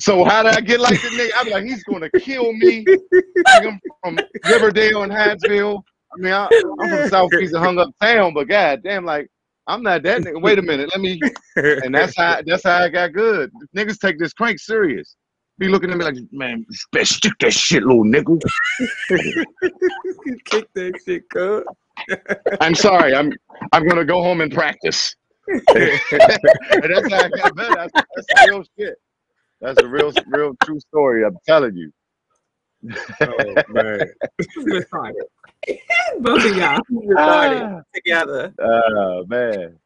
[0.00, 1.30] So how did I get like the nigga?
[1.36, 2.84] I be like, he's gonna kill me.
[3.12, 5.82] Like, I'm from Riverdale and Hyattsville.
[6.12, 6.50] I mean, I,
[6.80, 9.28] I'm from Southeast and hung up town, but god damn, like
[9.66, 10.40] I'm not that nigga.
[10.40, 11.20] Wait a minute, let me.
[11.56, 13.50] And that's how that's how I got good.
[13.76, 15.16] Niggas take this crank serious.
[15.58, 18.40] Be looking at me like, man, best stick that shit, little nigga.
[20.44, 21.64] Kick that shit, cuz.
[22.60, 23.14] I'm sorry.
[23.14, 23.32] I'm
[23.72, 25.14] I'm gonna go home and practice.
[25.48, 27.74] and that's how I got better.
[27.74, 28.96] That's, that's real shit.
[29.60, 31.24] That's a real, real true story.
[31.24, 31.92] I'm telling you.
[33.22, 34.00] oh man.
[36.20, 38.54] Both of y'all retarded together.
[38.60, 39.78] Oh man.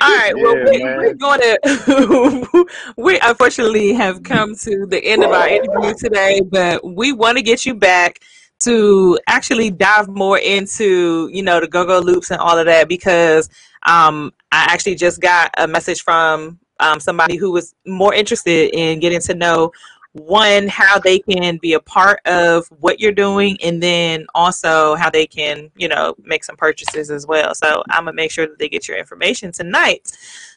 [0.00, 0.34] All right.
[0.36, 2.66] Well, Yeah, we, we're going to.
[2.96, 7.42] we unfortunately have come to the end of our interview today, but we want to
[7.42, 8.20] get you back
[8.60, 13.48] to actually dive more into you know the go-go loops and all of that because
[13.84, 19.00] um, I actually just got a message from um, somebody who was more interested in
[19.00, 19.72] getting to know
[20.12, 25.08] one how they can be a part of what you're doing and then also how
[25.08, 27.54] they can you know make some purchases as well.
[27.54, 30.10] So i'm gonna make sure that they get your information tonight.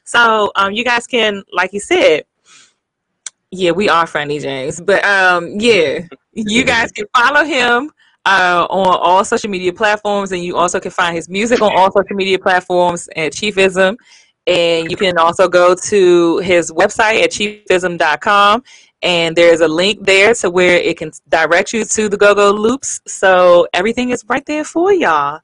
[0.06, 2.26] So um, you guys can like you said
[3.54, 6.00] yeah we are funny james but um yeah
[6.34, 7.92] you guys can follow him
[8.26, 11.92] uh, on all social media platforms and you also can find his music on all
[11.92, 13.96] social media platforms at chiefism
[14.48, 18.64] and you can also go to his website at chiefism.com
[19.02, 23.02] and there's a link there to where it can direct you to the go-go loops
[23.08, 25.40] so everything is right there for y'all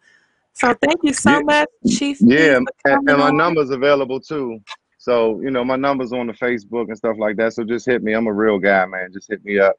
[0.53, 1.39] so thank you so Yeah.
[1.41, 4.59] much chief Yeah, and, and my number's available too.
[4.97, 7.53] So, you know, my number's on the Facebook and stuff like that.
[7.53, 8.11] So just hit me.
[8.11, 9.13] I'm a real guy, man.
[9.13, 9.76] Just hit me up.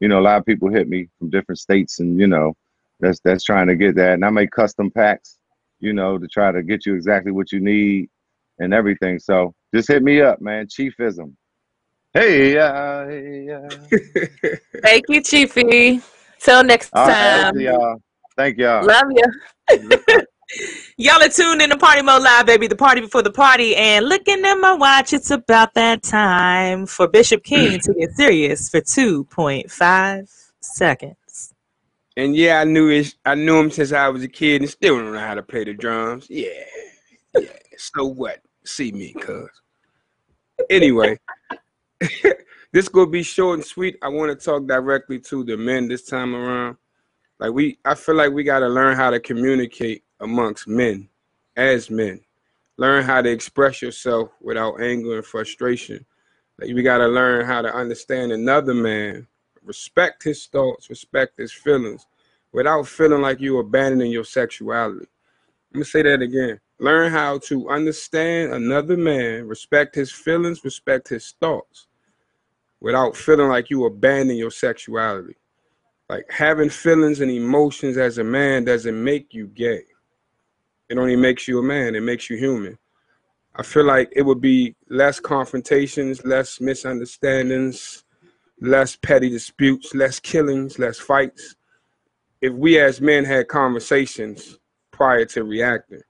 [0.00, 2.54] You know, a lot of people hit me from different states and, you know,
[2.98, 4.14] that's that's trying to get that.
[4.14, 5.36] And I make custom packs,
[5.80, 8.08] you know, to try to get you exactly what you need
[8.58, 9.18] and everything.
[9.18, 10.66] So just hit me up, man.
[10.66, 11.34] Chiefism.
[12.14, 14.56] Hey, uh, hey, uh.
[14.82, 16.02] thank you chiefy
[16.38, 17.96] till next All right, time y'all.
[18.36, 18.84] Thank y'all.
[18.84, 20.22] love you
[20.98, 22.66] Y'all are tuned in to Party Mode Live, baby.
[22.66, 23.74] The party before the party.
[23.74, 28.68] And looking at my watch, it's about that time for Bishop King to get serious
[28.68, 31.54] for 2.5 seconds.
[32.16, 33.14] And yeah, I knew it.
[33.24, 35.64] I knew him since I was a kid, and still don't know how to play
[35.64, 36.26] the drums.
[36.28, 36.50] Yeah,
[37.38, 37.48] yeah.
[37.82, 38.40] So what?
[38.64, 39.50] See me, cuz.
[40.70, 41.18] Anyway,
[42.72, 43.98] this gonna be short and sweet.
[44.02, 46.76] I want to talk directly to the men this time around.
[47.40, 51.08] Like we, I feel like we gotta learn how to communicate amongst men,
[51.56, 52.20] as men.
[52.76, 56.06] Learn how to express yourself without anger and frustration.
[56.60, 59.26] Like we gotta learn how to understand another man,
[59.64, 62.06] respect his thoughts, respect his feelings,
[62.52, 65.08] without feeling like you're abandoning your sexuality.
[65.72, 66.60] Let me say that again.
[66.82, 71.86] Learn how to understand another man, respect his feelings, respect his thoughts,
[72.80, 75.36] without feeling like you abandon your sexuality.
[76.08, 79.84] Like having feelings and emotions as a man doesn't make you gay.
[80.88, 81.94] It only makes you a man.
[81.94, 82.76] It makes you human.
[83.54, 88.02] I feel like it would be less confrontations, less misunderstandings,
[88.60, 91.54] less petty disputes, less killings, less fights.
[92.40, 94.58] If we as men had conversations
[94.90, 96.02] prior to reacting.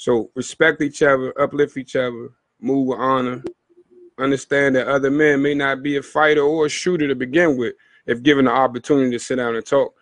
[0.00, 3.44] So respect each other, uplift each other, move with honor.
[4.16, 7.74] Understand that other men may not be a fighter or a shooter to begin with
[8.06, 9.94] if given the opportunity to sit down and talk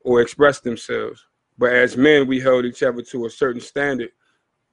[0.00, 1.24] or express themselves.
[1.56, 4.10] But as men, we held each other to a certain standard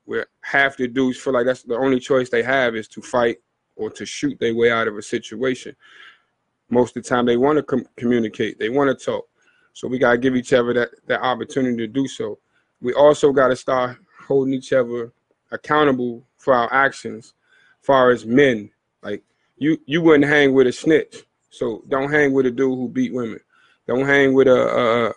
[0.06, 3.38] where half the dudes feel like that's the only choice they have is to fight
[3.76, 5.76] or to shoot their way out of a situation.
[6.68, 9.28] Most of the time, they want to com- communicate, they want to talk.
[9.74, 12.40] So we got to give each other that, that opportunity to do so.
[12.82, 14.00] We also got to start
[14.32, 15.12] holding each other
[15.52, 17.34] accountable for our actions,
[17.82, 18.70] far as men.
[19.04, 19.24] Like
[19.58, 23.14] you, you wouldn't hang with a snitch, so don't hang with a dude who beat
[23.14, 23.40] women.
[23.88, 25.14] Don't hang with a,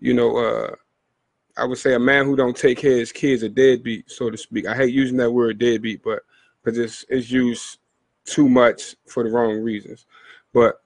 [0.00, 0.74] you know,
[1.56, 4.30] I would say a man who don't take care of his kids, a deadbeat, so
[4.30, 4.66] to speak.
[4.66, 6.22] I hate using that word deadbeat, but
[6.62, 7.78] because it's it's used
[8.24, 10.06] too much for the wrong reasons.
[10.52, 10.82] But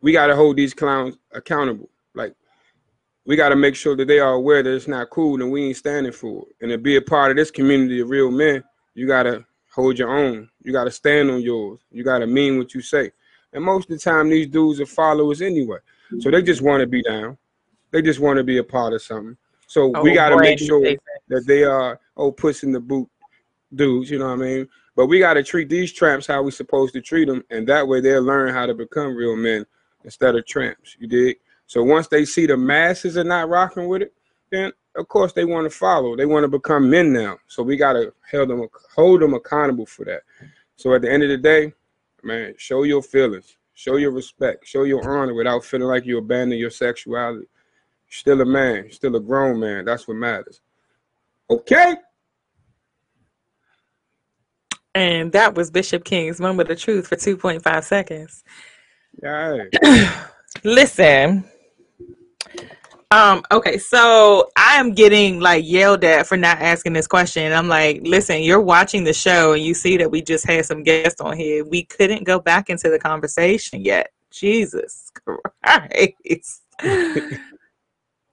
[0.00, 1.88] we got to hold these clowns accountable.
[2.14, 2.34] Like
[3.26, 5.64] we got to make sure that they are aware that it's not cool and we
[5.66, 6.56] ain't standing for it.
[6.60, 8.62] And to be a part of this community of real men,
[8.94, 10.48] you got to hold your own.
[10.62, 11.80] You got to stand on yours.
[11.90, 13.10] You got to mean what you say.
[13.52, 15.78] And most of the time, these dudes are followers anyway.
[16.20, 17.36] So they just want to be down.
[17.90, 19.36] They just want to be a part of something.
[19.66, 20.96] So we Oh, got to make sure
[21.28, 23.08] that they are oh puss in the boot
[23.74, 24.10] dudes.
[24.10, 24.68] You know what I mean?
[24.94, 27.86] But we got to treat these tramps how we supposed to treat them, and that
[27.86, 29.66] way they'll learn how to become real men
[30.04, 30.96] instead of tramps.
[31.00, 31.38] You dig?
[31.66, 34.14] So once they see the masses are not rocking with it,
[34.50, 36.16] then of course they want to follow.
[36.16, 37.38] They want to become men now.
[37.48, 40.22] So we got to hold them hold them accountable for that.
[40.76, 41.72] So at the end of the day,
[42.22, 46.58] man, show your feelings, show your respect, show your honor without feeling like you abandon
[46.58, 47.46] your sexuality.
[48.08, 49.84] You're still a man, you're still a grown man.
[49.84, 50.60] That's what matters.
[51.50, 51.96] Okay.
[54.94, 58.44] And that was Bishop King's moment of truth for 2.5 seconds.
[59.22, 59.64] Yeah.
[60.64, 61.44] Listen,
[63.12, 67.52] Um, okay, so I am getting like yelled at for not asking this question.
[67.52, 70.82] I'm like, listen, you're watching the show and you see that we just had some
[70.82, 71.64] guests on here.
[71.64, 74.10] We couldn't go back into the conversation yet.
[74.32, 75.12] Jesus
[75.62, 76.62] Christ.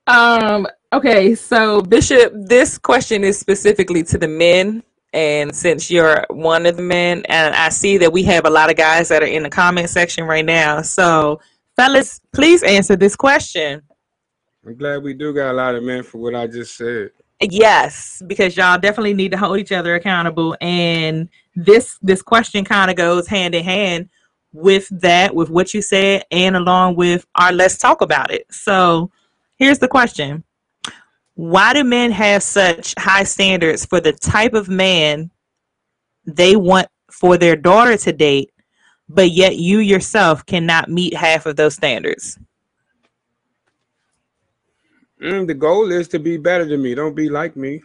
[0.08, 4.84] um, okay, so Bishop, this question is specifically to the men.
[5.14, 8.72] And since you're one of the men, and I see that we have a lot
[8.72, 10.82] of guys that are in the comment section right now.
[10.82, 11.40] So,
[11.76, 13.84] fellas, please answer this question.
[14.66, 17.12] I'm glad we do got a lot of men for what I just said.
[17.42, 22.90] Yes, because y'all definitely need to hold each other accountable, and this this question kind
[22.90, 24.10] of goes hand in hand
[24.54, 28.46] with that, with what you said, and along with our let's talk about it.
[28.54, 29.12] So,
[29.58, 30.46] here's the question:
[31.34, 35.30] Why do men have such high standards for the type of man
[36.26, 38.52] they want for their daughter to date,
[39.10, 42.40] but yet you yourself cannot meet half of those standards?
[45.24, 46.94] Mm, the goal is to be better than me.
[46.96, 47.82] Don't be like me.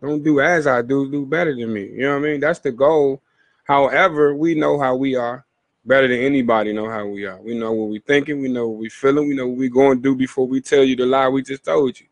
[0.00, 1.10] Don't do as I do.
[1.10, 1.86] Do better than me.
[1.88, 2.40] You know what I mean?
[2.40, 3.20] That's the goal.
[3.64, 5.44] However, we know how we are
[5.84, 7.40] better than anybody know how we are.
[7.40, 8.40] We know what we're thinking.
[8.40, 9.28] We know what we're feeling.
[9.28, 11.64] We know what we're going to do before we tell you the lie we just
[11.64, 12.06] told you.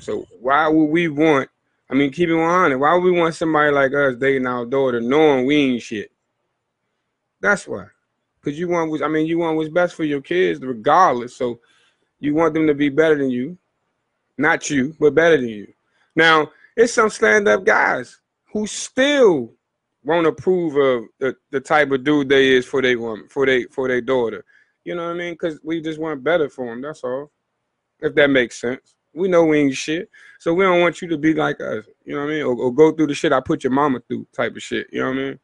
[0.00, 1.48] so why would we want?
[1.88, 2.78] I mean, keep it 100.
[2.78, 6.10] Why would we want somebody like us dating our daughter knowing we ain't shit?
[7.40, 7.86] That's why.
[8.42, 11.36] Cause you want I mean, you want what's best for your kids, regardless.
[11.36, 11.60] So
[12.20, 13.58] you want them to be better than you,
[14.38, 15.72] not you, but better than you.
[16.14, 18.20] Now, it's some stand-up guys
[18.52, 19.52] who still
[20.04, 23.64] won't approve of the, the type of dude they is for their woman, for they
[23.64, 24.44] for their daughter.
[24.84, 25.34] You know what I mean?
[25.34, 26.80] Because we just want better for them.
[26.80, 27.30] That's all.
[28.00, 28.94] If that makes sense.
[29.12, 31.84] We know we ain't shit, so we don't want you to be like us.
[32.04, 32.42] You know what I mean?
[32.44, 34.86] Or, or go through the shit I put your mama through, type of shit.
[34.92, 35.38] You know what I mean?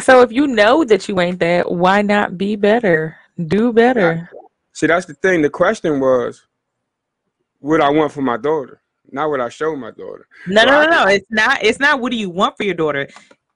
[0.00, 3.16] So, if you know that you ain't that, why not be better?
[3.46, 4.28] Do better.
[4.74, 5.40] See, that's the thing.
[5.40, 6.46] The question was,
[7.60, 10.26] what I want for my daughter, not what I show my daughter.
[10.48, 11.10] No, So no, I- no, no.
[11.10, 11.62] It's not.
[11.62, 12.00] It's not.
[12.00, 13.08] What do you want for your daughter?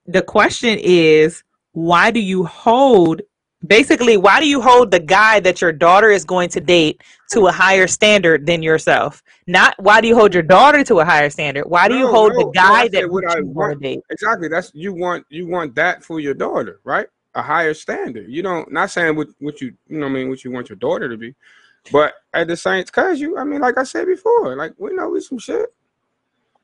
[0.07, 1.43] The question is,
[1.73, 3.20] why do you hold?
[3.66, 7.49] Basically, why do you hold the guy that your daughter is going to date to
[7.49, 9.20] a higher standard than yourself?
[9.49, 11.65] Not why do you hold your daughter to a higher standard?
[11.66, 14.01] Why do you hold no, the guy said that what you I want to date?
[14.11, 14.47] Exactly.
[14.47, 15.27] That's you want.
[15.28, 17.09] You want that for your daughter, right?
[17.39, 18.28] A higher standard.
[18.28, 18.73] You don't.
[18.73, 20.06] Not saying what what you you know.
[20.06, 21.36] what I mean, what you want your daughter to be,
[21.93, 23.39] but at the same, cause you.
[23.39, 25.73] I mean, like I said before, like we know we some shit.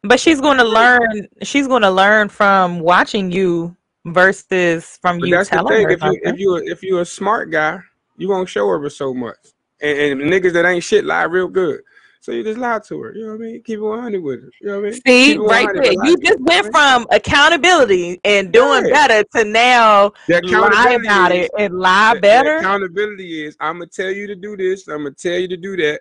[0.02, 1.28] But she's going to learn.
[1.42, 5.84] She's going to learn from watching you versus from But you that's the telling thing.
[5.84, 7.78] her If you if you if you're a smart guy,
[8.16, 9.38] you won't show her so much.
[9.80, 11.82] And, and niggas that ain't shit lie real good.
[12.24, 13.14] So you just lie to her.
[13.14, 13.62] You know what I mean?
[13.64, 14.50] Keep it 100 with her.
[14.58, 15.00] You know what I mean?
[15.06, 19.06] See, right there, you just went from accountability and doing Yeah.
[19.06, 22.56] better to now The lie about is- it and lie the- the better.
[22.56, 24.88] accountability is I'm gonna tell you to do this.
[24.88, 26.00] I'm gonna tell you to do that.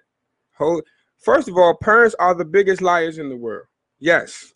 [0.54, 0.86] Hold.
[1.18, 3.66] First of all, parents are the biggest liars in the world.
[4.00, 4.54] Yes,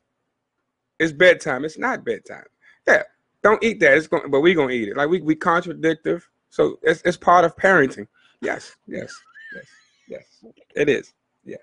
[0.99, 1.65] it's bedtime.
[1.65, 2.45] It's not bedtime.
[2.87, 3.03] Yeah,
[3.43, 3.97] don't eat that.
[3.97, 4.95] It's going, but we gonna eat it.
[4.95, 6.29] Like we we contradictive.
[6.49, 8.07] So it's it's part of parenting.
[8.39, 9.13] Yes, yes,
[9.53, 9.65] yes,
[10.07, 10.53] yes.
[10.73, 11.13] It is.
[11.47, 11.57] Yeah.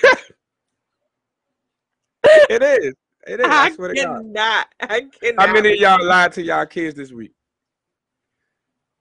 [2.24, 2.94] it is.
[3.27, 3.47] It is.
[3.47, 4.23] I, I swear to God.
[4.23, 4.66] cannot.
[4.81, 5.47] I cannot.
[5.47, 7.32] How many of y'all lied to y'all kids this week?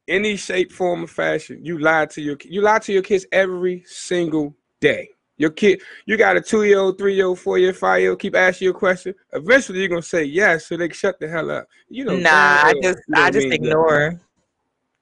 [0.07, 3.83] Any shape, form, or fashion, you lied to your you lie to your kids every
[3.87, 5.09] single day.
[5.37, 9.13] Your kid, you got a two-year-old, three-year-old, four-year, five-year-old, keep asking you a question.
[9.33, 11.67] Eventually, you're gonna say yes, so they can shut the hell up.
[11.89, 14.21] You know, Nah, I just I just ignore.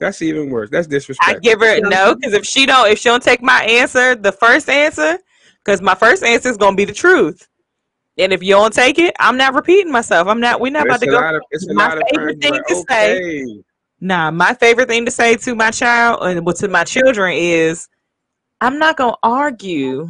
[0.04, 0.70] That's even worse.
[0.70, 1.38] That's disrespect.
[1.38, 4.32] I give her no because if she don't if she don't take my answer, the
[4.32, 5.18] first answer,
[5.64, 7.48] because my first answer is gonna be the truth.
[8.18, 10.28] And if you don't take it, I'm not repeating myself.
[10.28, 10.62] I'm not.
[10.62, 11.20] We're not about It's to a go.
[11.20, 13.64] lot of- it's a my lot favorite parents thing like, to say.
[14.02, 17.88] Nah, my favorite thing to say to my child and well, to my children is,
[18.62, 20.10] I'm not gonna argue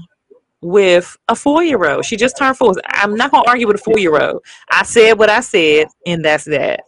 [0.62, 2.04] with a four year old.
[2.06, 2.74] She just turned four.
[2.88, 4.44] I'm not gonna argue with a four year old.
[4.72, 6.82] I said what I said, and that's that.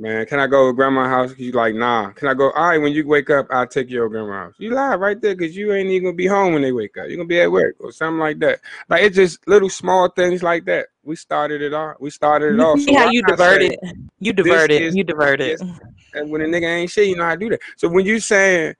[0.00, 1.38] Man, can I go to grandma's house?
[1.38, 2.10] You like, nah.
[2.12, 2.52] Can I go?
[2.52, 4.54] All right, when you wake up, I'll take you to grandma's house.
[4.58, 7.08] You lie right there because you ain't even gonna be home when they wake up.
[7.08, 8.60] You're gonna be at work or something like that.
[8.88, 10.86] Like it's just little small things like that.
[11.02, 11.96] We started it off.
[11.98, 12.80] We started it You off.
[12.80, 13.76] see how you diverted?
[14.20, 14.94] You diverted.
[14.94, 15.60] You diverted.
[16.14, 17.60] And when a nigga ain't shit, you know how to do that.
[17.76, 18.76] So when you saying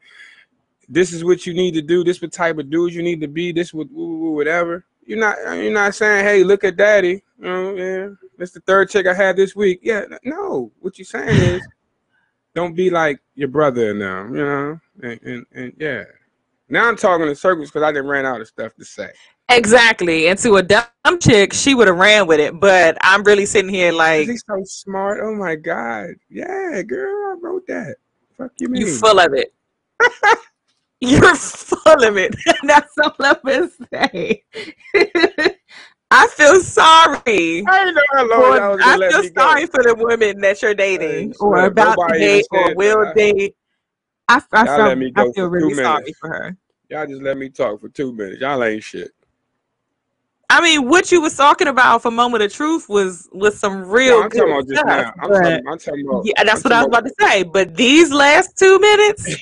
[0.88, 3.28] this is what you need to do, this what type of dude you need to
[3.28, 4.84] be, this what whatever.
[5.04, 7.24] You're not you're not saying, hey, look at daddy.
[7.40, 8.08] You know, yeah,
[8.38, 9.80] that's the third chick I had this week.
[9.82, 10.72] Yeah, no.
[10.80, 11.66] What you saying is
[12.54, 14.80] don't be like your brother now, you know?
[15.02, 16.04] And and, and yeah.
[16.68, 19.10] Now I'm talking in circles because I didn't ran out of stuff to say.
[19.50, 20.28] Exactly.
[20.28, 22.60] And to a dumb chick, she would have ran with it.
[22.60, 25.20] But I'm really sitting here like He's so smart.
[25.22, 26.10] Oh my God.
[26.28, 27.96] Yeah, girl, I wrote that.
[28.36, 28.82] Fuck you mean?
[28.82, 29.54] you full of it.
[31.00, 32.36] You're full of it.
[32.62, 34.42] That's all I'm gonna say.
[36.10, 37.64] I feel sorry.
[37.66, 39.42] I know how long for- I let feel me go.
[39.42, 43.14] sorry for the women that you're dating or about to date or will that.
[43.14, 43.54] date.
[44.28, 46.18] I, I, Y'all feel, I feel really sorry minutes.
[46.18, 46.56] for her.
[46.90, 48.40] Y'all just let me talk for two minutes.
[48.40, 49.10] Y'all ain't shit.
[50.50, 53.86] I mean, what you was talking about for moment of truth was was some No,
[53.88, 55.12] real I'm good talking about just now.
[55.20, 56.22] I'm but talking, I'm talking about.
[56.24, 57.42] yeah, that's I'm what I was talking about to say.
[57.42, 59.36] But these last two minutes,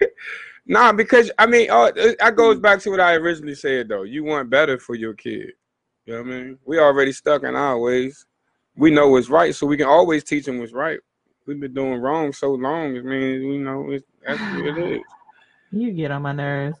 [0.66, 2.62] Nah, because I mean, oh, it, goes mm.
[2.62, 4.02] back to what I originally said though.
[4.02, 5.52] You want better for your kid.
[6.06, 6.58] You know what I mean?
[6.64, 8.26] We already stuck in our ways.
[8.76, 10.98] We know what's right, so we can always teach them what's right.
[11.46, 12.96] We've been doing wrong so long.
[12.96, 15.00] I mean, we know it's, that's what it is.
[15.72, 16.78] you get on my nerves.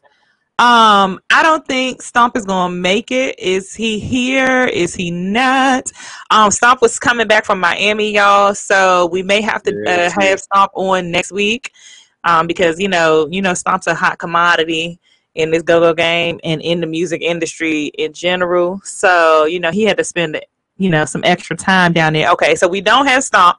[0.58, 3.38] Um, I don't think Stomp is gonna make it.
[3.38, 4.64] Is he here?
[4.64, 5.90] Is he not?
[6.30, 8.54] Um, Stomp was coming back from Miami, y'all.
[8.54, 11.72] So we may have to Yeah, uh, have Stomp on next week.
[12.24, 15.00] Um, because you know, you know, Stomp's a hot commodity
[15.34, 18.80] in this go-go game and in the music industry in general.
[18.84, 20.40] So you know, he had to spend
[20.76, 22.30] you know some extra time down there.
[22.32, 23.58] Okay, so we don't have Stomp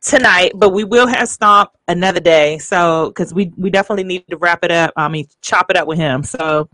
[0.00, 2.58] tonight, but we will have Stomp another day.
[2.58, 4.92] So because we we definitely need to wrap it up.
[4.96, 6.22] I mean, chop it up with him.
[6.22, 6.68] So,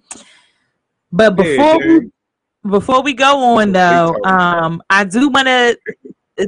[1.10, 2.10] but before we
[2.68, 5.78] before we go on though, um, I do want to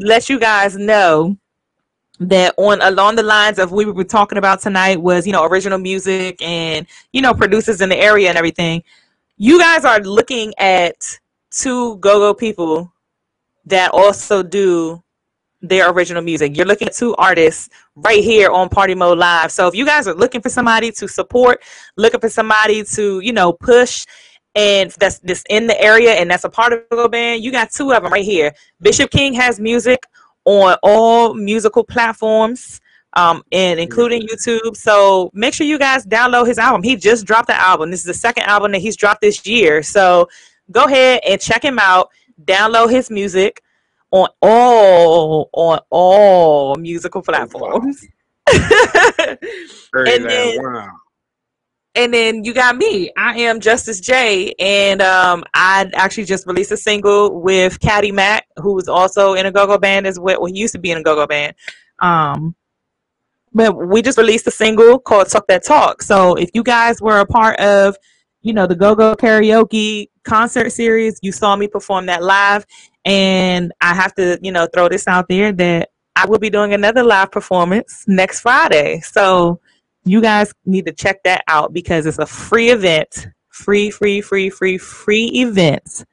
[0.01, 1.37] let you guys know
[2.21, 5.79] that on along the lines of we were talking about tonight was you know original
[5.79, 8.83] music and you know producers in the area and everything.
[9.37, 11.19] You guys are looking at
[11.51, 12.93] two go-go people
[13.67, 15.03] that also do
[15.61, 16.57] their original music.
[16.57, 19.51] You're looking at two artists right here on Party Mode Live.
[19.51, 21.63] So if you guys are looking for somebody to support,
[21.97, 24.05] looking for somebody to, you know, push
[24.55, 27.73] and that's this in the area and that's a part of the band, you got
[27.73, 28.53] two of them right here.
[28.81, 30.05] Bishop King has music
[30.45, 32.81] on all musical platforms.
[33.17, 34.77] Um, and including YouTube.
[34.77, 36.83] So make sure you guys download his album.
[36.83, 37.93] He just dropped the album.
[37.93, 39.85] This is the second album that he's dropped this year.
[39.85, 40.29] So
[40.73, 42.09] go ahead and check him out.
[42.43, 43.63] Download his music
[44.11, 48.05] on all on all musical platforms.
[48.49, 50.89] Crazy And then- wow.
[51.97, 53.11] And then you got me.
[53.17, 58.47] I am Justice J, and um, I actually just released a single with Caddy Mac,
[58.57, 60.41] who was also in a go-go band as well.
[60.41, 61.55] well he used to be in a go-go band.
[62.01, 62.57] Um,
[63.53, 67.21] but we just released a single called "Talk That Talk." So if you guys were
[67.21, 67.97] a part of,
[68.43, 72.67] you know, the Go-Go Karaoke concert series, you saw me perform that live,
[73.05, 76.75] and I have to, you know, throw this out there that I will be doing
[76.75, 79.01] another live performance next Friday.
[79.01, 79.61] So
[80.05, 83.29] you guys need to check that out because it's a free event.
[83.49, 86.05] Free, free, free, free, free event.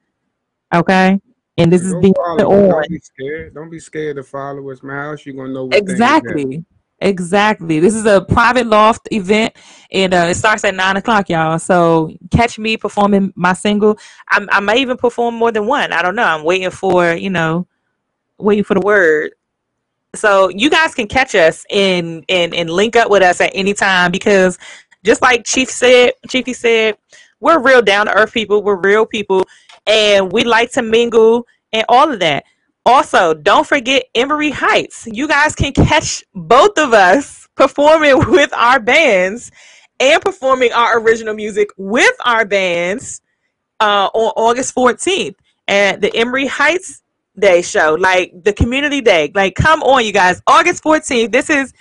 [0.73, 1.19] Okay?
[1.57, 2.73] And this is being follow put us.
[2.73, 2.81] on.
[2.81, 3.53] Don't be scared.
[3.53, 4.95] Don't be scared to follow us, man.
[4.95, 6.65] How else you gonna know what Exactly.
[7.03, 7.79] Exactly.
[7.79, 9.55] This is a private loft event,
[9.91, 11.57] and uh, it starts at nine o'clock, y'all.
[11.57, 13.97] So catch me performing my single.
[14.29, 15.93] I, I may even perform more than one.
[15.93, 16.23] I don't know.
[16.23, 17.67] I'm waiting for you know,
[18.37, 19.31] waiting for the word.
[20.15, 23.73] So you guys can catch us and and and link up with us at any
[23.73, 24.57] time because
[25.03, 26.97] just like Chief said, Chiefy said,
[27.39, 28.61] we're real down to earth people.
[28.61, 29.45] We're real people,
[29.87, 32.45] and we like to mingle and all of that.
[32.85, 35.07] Also, don't forget Emery Heights.
[35.11, 39.51] You guys can catch both of us performing with our bands
[39.99, 43.21] and performing our original music with our bands
[43.79, 45.35] uh, on August 14th
[45.67, 47.01] at the Emery Heights
[47.41, 49.31] Day show, like the community day.
[49.33, 50.41] Like, come on, you guys.
[50.47, 51.31] August 14th.
[51.31, 51.73] This has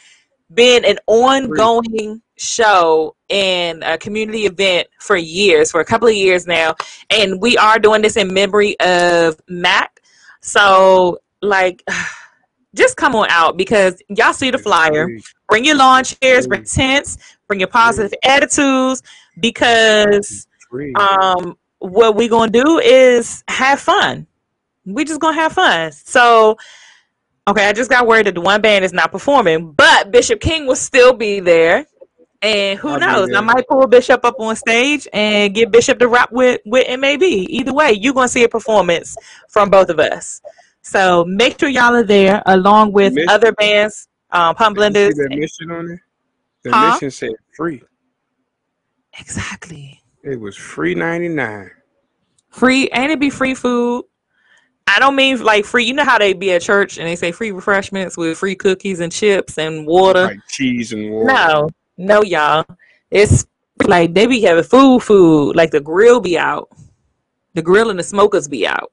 [0.52, 6.46] been an ongoing show and a community event for years, for a couple of years
[6.46, 6.74] now.
[7.10, 10.00] And we are doing this in memory of Mac.
[10.40, 11.84] So, like,
[12.74, 15.08] just come on out because y'all see the flyer.
[15.48, 19.02] Bring your lawn chairs, bring tents, bring your positive attitudes
[19.40, 20.46] because
[20.94, 24.26] um, what we're gonna do is have fun.
[24.84, 25.92] We just gonna have fun.
[25.92, 26.56] So,
[27.48, 30.66] okay, I just got word that the one band is not performing, but Bishop King
[30.66, 31.86] will still be there.
[32.42, 33.28] And who I'll knows?
[33.34, 37.22] I might pull Bishop up on stage and get Bishop to rap with with MAB.
[37.22, 39.16] Either way, you're gonna see a performance
[39.48, 40.40] from both of us.
[40.82, 45.14] So make sure y'all are there along with other bands, um, Pump Blenders.
[45.16, 46.00] that mission on it?
[46.62, 46.92] The Huh?
[46.92, 47.82] mission said free.
[49.18, 50.00] Exactly.
[50.22, 51.70] It was free ninety nine.
[52.48, 54.04] Free, and it be free food.
[54.86, 55.84] I don't mean like free.
[55.84, 59.00] You know how they be at church and they say free refreshments with free cookies
[59.00, 60.24] and chips and water.
[60.24, 61.32] Like cheese and water.
[61.32, 62.64] No, no, y'all.
[63.10, 63.46] It's
[63.86, 65.54] like they be having food, food.
[65.56, 66.70] Like the grill be out,
[67.54, 68.92] the grill and the smokers be out.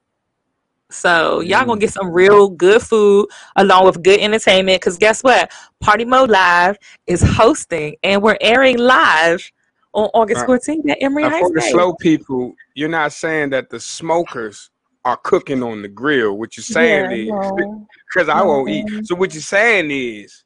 [0.89, 1.81] So y'all gonna mm.
[1.81, 4.81] get some real good food along with good entertainment.
[4.81, 5.51] Cause guess what?
[5.81, 6.77] Party Mode Live
[7.07, 9.51] is hosting, and we're airing live
[9.97, 13.79] on August 14th at Emory High for the slow people, you're not saying that the
[13.79, 14.69] smokers
[15.07, 16.37] are cooking on the grill.
[16.37, 18.85] What you're Yeah, saying is, no, because I won't eat.
[18.85, 19.03] Mm-hmm.
[19.05, 20.43] So what you're saying is,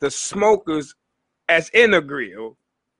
[0.00, 0.94] the smokers,
[1.48, 2.56] as in the grill,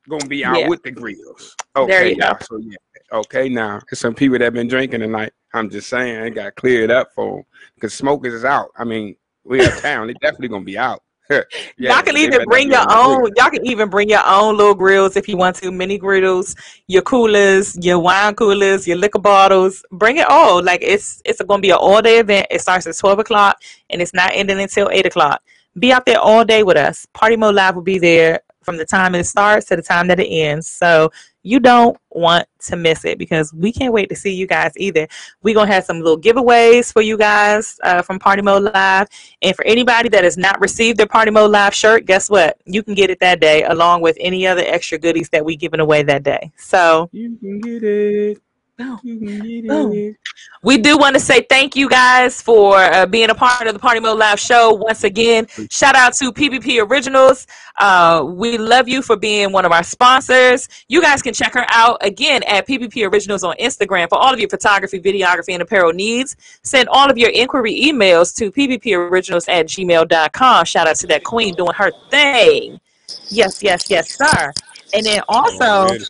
[0.08, 0.68] gonna be out Yeah.
[0.68, 1.56] with the grills.
[1.74, 2.26] There Okay, you go.
[2.26, 2.76] now, so yeah,
[3.10, 7.08] okay, now, some people that been drinking tonight, I'm just saying, I got cleared up
[7.14, 7.44] for them
[7.74, 8.68] because smokers is out.
[8.76, 11.02] I mean, we uptown, they definitely gonna be out.
[11.78, 13.30] yeah, y'all can even bring your own.
[13.36, 15.70] Y'all can even bring your own little grills if you want to.
[15.70, 16.54] Mini grills,
[16.86, 19.84] your coolers, your wine coolers, your liquor bottles.
[19.92, 20.62] Bring it all.
[20.62, 22.46] Like it's it's going to be an all day event.
[22.50, 25.42] It starts at twelve o'clock and it's not ending until eight o'clock.
[25.78, 27.06] Be out there all day with us.
[27.14, 30.20] Party Mode Live will be there from the time it starts to the time that
[30.20, 30.68] it ends.
[30.68, 31.10] So
[31.42, 35.08] you don't want to miss it because we can't wait to see you guys either.
[35.42, 39.08] We're gonna have some little giveaways for you guys uh, from Party Mode Live.
[39.42, 42.58] And for anybody that has not received their Party Mode Live shirt, guess what?
[42.64, 45.80] You can get it that day along with any other extra goodies that we're giving
[45.80, 46.52] away that day.
[46.56, 48.38] So You can get it.
[48.82, 49.00] Boom.
[49.02, 50.16] You can get Boom.
[50.62, 53.78] we do want to say thank you guys for uh, being a part of the
[53.78, 55.46] Party Mode Live show once again.
[55.70, 57.46] Shout out to PPP Originals.
[57.78, 60.68] Uh, we love you for being one of our sponsors.
[60.88, 64.40] You guys can check her out again at PPP Originals on Instagram for all of
[64.40, 66.36] your photography, videography, and apparel needs.
[66.62, 70.64] Send all of your inquiry emails to pporiginals at gmail.com.
[70.64, 72.80] Shout out to that queen doing her thing.
[73.28, 74.52] Yes, yes, yes, sir.
[74.94, 76.04] And then also, Already.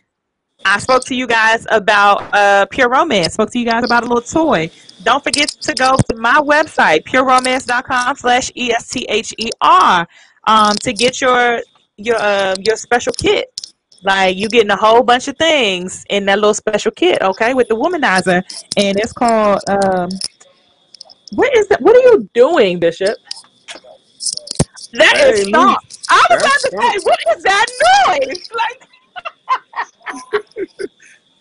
[0.65, 3.33] I spoke to you guys about uh, Pure Romance.
[3.33, 4.69] Spoke to you guys about a little toy.
[5.03, 10.07] Don't forget to go to my website, pureromance.com slash E-S-T-H-E-R
[10.45, 11.61] um, to get your
[11.97, 13.49] your uh, your special kit.
[14.03, 17.69] Like you getting a whole bunch of things in that little special kit, okay, with
[17.69, 18.43] the womanizer.
[18.77, 20.09] And it's called um
[21.33, 21.81] what is that?
[21.81, 23.17] What are you doing, Bishop?
[24.93, 25.79] That is Hey, stop.
[26.09, 27.65] I was about to say, what is that
[28.07, 28.49] noise?
[28.53, 28.89] Like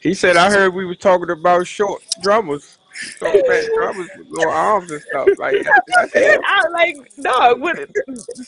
[0.00, 4.50] He said, I heard we were talking about short drummers, short fat drummers with little
[4.52, 5.28] arms and stuff.
[5.38, 5.56] Like,
[5.86, 6.40] that's him.
[6.44, 7.54] I like no.
[7.56, 7.78] What,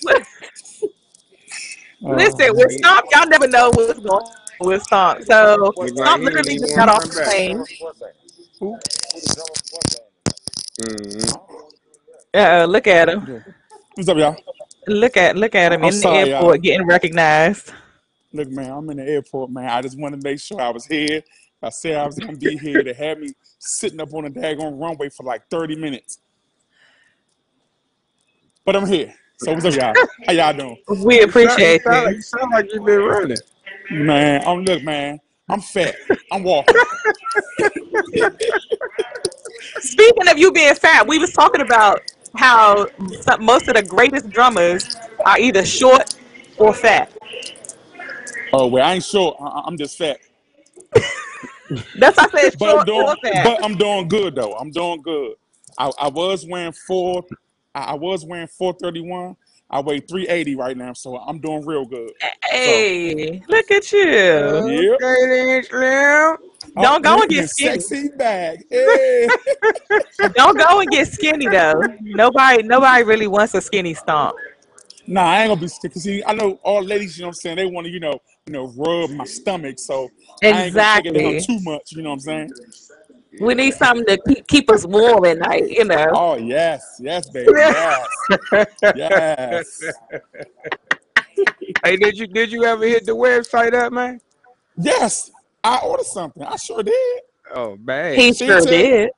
[0.02, 0.22] what,
[2.06, 4.30] Oh, listen, with Stomp, y'all never know what's going on
[4.60, 5.22] with Stomp.
[5.24, 7.28] So Look like Stomp he literally ain't just want got to off come the back.
[7.30, 7.64] plane.
[8.60, 8.78] Who?
[10.82, 11.36] Mm-hmm.
[12.34, 13.44] Uh, look at him.
[13.94, 14.36] What's up, y'all?
[14.86, 16.36] Look at look at him I'm in the sorry, y'all.
[16.36, 17.72] airport getting recognized.
[18.34, 19.68] Look, man, I'm in the airport, man.
[19.68, 21.22] I just wanted to make sure I was here.
[21.62, 22.82] I said I was gonna be here.
[22.82, 26.18] They had me sitting up on the daggone runway for like 30 minutes.
[28.64, 29.14] But I'm here.
[29.36, 29.94] So what's up, y'all?
[30.26, 30.76] How y'all doing?
[30.88, 32.16] We You sound, you appreciate sound you.
[32.16, 33.38] you sound like you've been running.
[33.90, 35.20] Man, I'm look, man.
[35.48, 35.94] I'm fat.
[36.32, 36.74] I'm walking.
[39.78, 42.00] Speaking of you being fat, we was talking about
[42.34, 42.88] how
[43.20, 46.16] some, most of the greatest drummers are either short
[46.58, 47.12] or fat.
[48.56, 49.36] Oh, well, I ain't short.
[49.40, 50.18] I- I'm just fat.
[51.98, 53.44] That's why I said But I'm short doing, or fat.
[53.44, 54.54] but I'm doing good though.
[54.54, 55.34] I'm doing good.
[55.76, 57.24] I, I was wearing four.
[57.74, 59.34] I, I was wearing 431.
[59.70, 62.12] I weigh 380 right now, so I'm doing real good.
[62.62, 64.02] So, Hey, look at you.
[64.02, 64.98] yep.
[65.02, 65.64] Okay.
[66.76, 67.80] Oh, Don't go and get skinny.
[67.80, 68.64] sexy bag.
[68.70, 69.28] Hey.
[70.34, 71.82] Don't go and get skinny though.
[72.00, 74.36] Nobody, nobody really wants a skinny stomp.
[75.06, 75.94] Nah, I ain't gonna be skinny.
[75.94, 78.18] See, I know all ladies, you know what I'm saying, they want to, you know,
[78.46, 80.10] you know, rub my stomach, so
[80.42, 81.40] I ain't gonna take it down Exactly.
[81.40, 82.50] too much, you know what I'm saying?
[83.40, 86.06] We need something to keep, keep us warm at night, you know.
[86.14, 88.08] Oh yes, yes, baby, yes,
[88.94, 89.80] yes.
[91.84, 94.20] hey, did you did you ever hit the website up, man?
[94.76, 95.30] Yes,
[95.62, 96.42] I ordered something.
[96.42, 97.20] I sure did.
[97.54, 99.10] Oh, man, He See, sure did.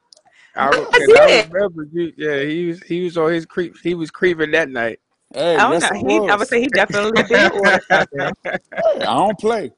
[0.55, 2.13] I, re- I 'cause I remember you.
[2.17, 3.75] Yeah, he was he was on his creep.
[3.83, 5.01] He was creeping that night.
[5.35, 6.29] Hey, Oh yes, no, I he.
[6.29, 8.31] I would say he definitely did order something.
[8.45, 9.73] Hey, I don't play.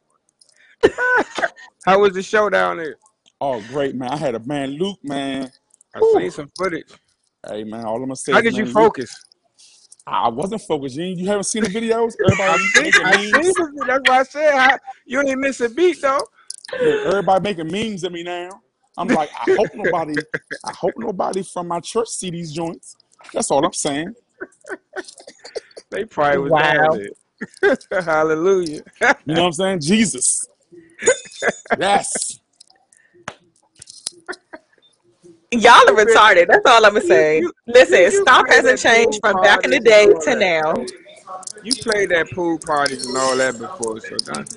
[1.84, 2.96] How was the show down there?
[3.40, 4.10] Oh, great, man.
[4.10, 5.50] I had a man, Luke, man.
[5.94, 6.20] I Whew.
[6.20, 6.92] seen some footage.
[7.46, 8.74] Hey, man, all I'm gonna say How is, did you man, Luke.
[8.74, 9.24] focus?
[10.06, 10.96] I wasn't focused.
[10.96, 12.14] You, you haven't seen the videos?
[12.24, 13.56] I Everybody making I seen memes.
[13.56, 16.26] the, that's why I said how, you ain't miss a beat though.
[16.82, 18.60] Look, everybody making memes of me now.
[18.96, 20.16] I'm like, I hope nobody,
[20.64, 22.96] I hope nobody from my church see these joints.
[23.32, 24.14] That's all I'm saying.
[25.90, 26.92] They probably was down Wow.
[26.92, 27.10] there.
[28.04, 28.82] Hallelujah.
[29.26, 29.80] You know what I'm saying?
[29.80, 30.48] Jesus.
[31.76, 32.40] Yes.
[35.52, 36.48] Y'all are retarded.
[36.48, 37.44] That's all I'm gonna say.
[37.44, 40.36] you you Listen, you stomp hasn't changed from back in the day to that.
[40.36, 40.74] now.
[41.62, 44.48] You played that pool parties and all that before, so that,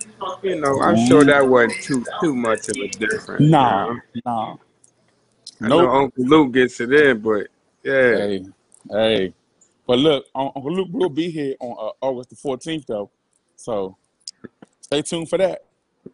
[0.43, 3.51] you know, I'm sure Mm, that wasn't too too much of a difference.
[3.51, 4.57] Nah, Now nah.
[5.61, 7.47] I know Uncle Luke gets it in, but
[7.83, 8.45] yeah, Hey,
[8.91, 9.33] hey.
[9.91, 13.11] But look, Un- Uncle Luke will be here on uh, August the 14th, though.
[13.57, 13.97] So
[14.79, 15.65] stay tuned for that.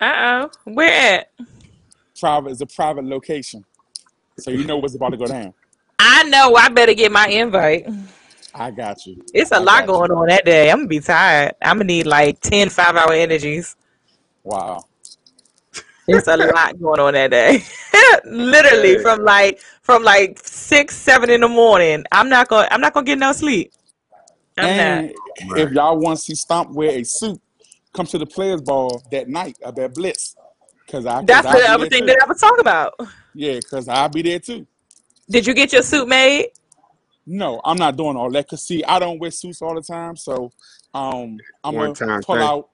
[0.02, 0.72] Uh oh.
[0.74, 1.32] Where at?
[2.20, 3.64] Private is a private location,
[4.40, 5.54] so you know what's about to go down.
[5.99, 6.56] I know.
[6.56, 7.88] I better get my invite.
[8.52, 9.24] I got you.
[9.32, 9.88] It's a I lot got you.
[9.90, 10.72] going on that day.
[10.72, 11.54] I'm gonna be tired.
[11.62, 13.76] I'm gonna need like 10 five hour energies.
[14.44, 14.86] Wow.
[16.08, 17.64] It's a lot going on that day.
[18.26, 22.03] Literally from like from like six, seven in the morning.
[22.11, 23.72] I'm not gonna I'm not gonna get no sleep.
[24.57, 25.15] I'm And not.
[25.55, 27.39] if y'all want to see Stomp wear a suit,
[27.93, 30.35] come to the Players Ball that night of that Blitz,
[30.89, 32.07] cause I cause That's I'll the other thing too.
[32.07, 32.95] that I was talking about.
[33.34, 34.68] Yeah, cause I'll be there too.
[35.30, 36.47] Did you get your suit made?
[37.26, 38.49] No, I'm not doing all that.
[38.49, 40.51] Cause see, I don't wear suits all the time, so
[40.93, 42.41] um, I'm One gonna time pull thing.
[42.41, 42.69] out.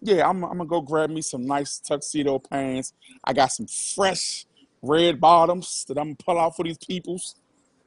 [0.00, 2.94] Yeah, I'm, I'm gonna go grab me some nice tuxedo pants.
[3.22, 4.46] I got some fresh
[4.84, 7.36] red bottoms that I'm gonna pull out for these peoples.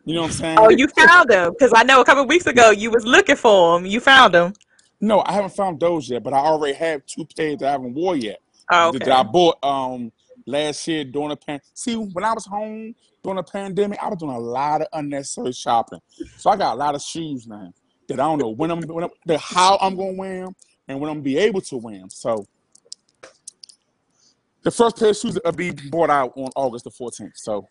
[0.06, 0.58] You know what I'm saying?
[0.60, 3.78] Oh, you found them because I know a couple weeks ago you was looking for
[3.78, 3.86] them.
[3.86, 4.54] You found them.
[5.00, 7.94] No, I haven't found those yet, but I already have two pairs that I haven't
[7.94, 8.40] wore yet.
[8.72, 10.12] Oh, That, that I bought um
[10.46, 11.64] last year during the pandemic.
[11.74, 15.52] See, when I was home during the pandemic, I was doing a lot of unnecessary
[15.52, 16.00] shopping.
[16.38, 17.72] So I got a lot of shoes now
[18.08, 20.56] that I don't know when I'm, when I'm the, how I'm gonna wear them
[20.88, 22.10] and when I'm gonna be able to wear them.
[22.10, 22.48] So
[24.68, 27.32] the first pair of shoes will be bought out on August the 14th.
[27.36, 27.70] So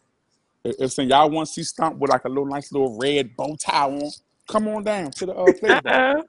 [0.65, 3.37] if, if some y'all want to see Stomp with like a little nice little red
[3.37, 4.11] bow tie on,
[4.49, 6.15] come on down to the uh, Uh Players Ball.
[6.17, 6.23] oh.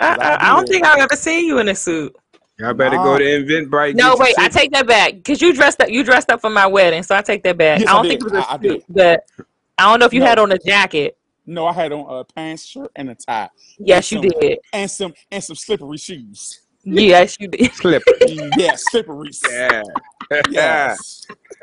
[0.00, 0.18] 'Cause Uh I'll oh.
[0.18, 0.72] be I don't there.
[0.72, 2.16] think I've ever seen you in a suit.
[2.58, 3.18] Y'all better go Nah.
[3.18, 3.94] to Eventbrite.
[3.94, 4.34] No, Get your wait.
[4.38, 5.88] I take that back because you dressed up.
[5.90, 7.78] You dressed up for my wedding, so I take that back.
[7.78, 8.72] Yes, I I don't think it was I, I a did.
[8.72, 9.24] suit, but
[9.78, 11.16] I don't know if you had on a jacket.
[11.46, 13.48] no, I had on a pants, shirt, and a tie,
[13.78, 14.58] and Yes, you some did.
[14.72, 16.60] and some and some slippery shoes.
[16.84, 17.72] Yes, you did.
[17.74, 18.12] Slipper.
[18.56, 19.42] Yes, slipperies.
[19.50, 19.82] Yeah.
[20.50, 21.26] Yes.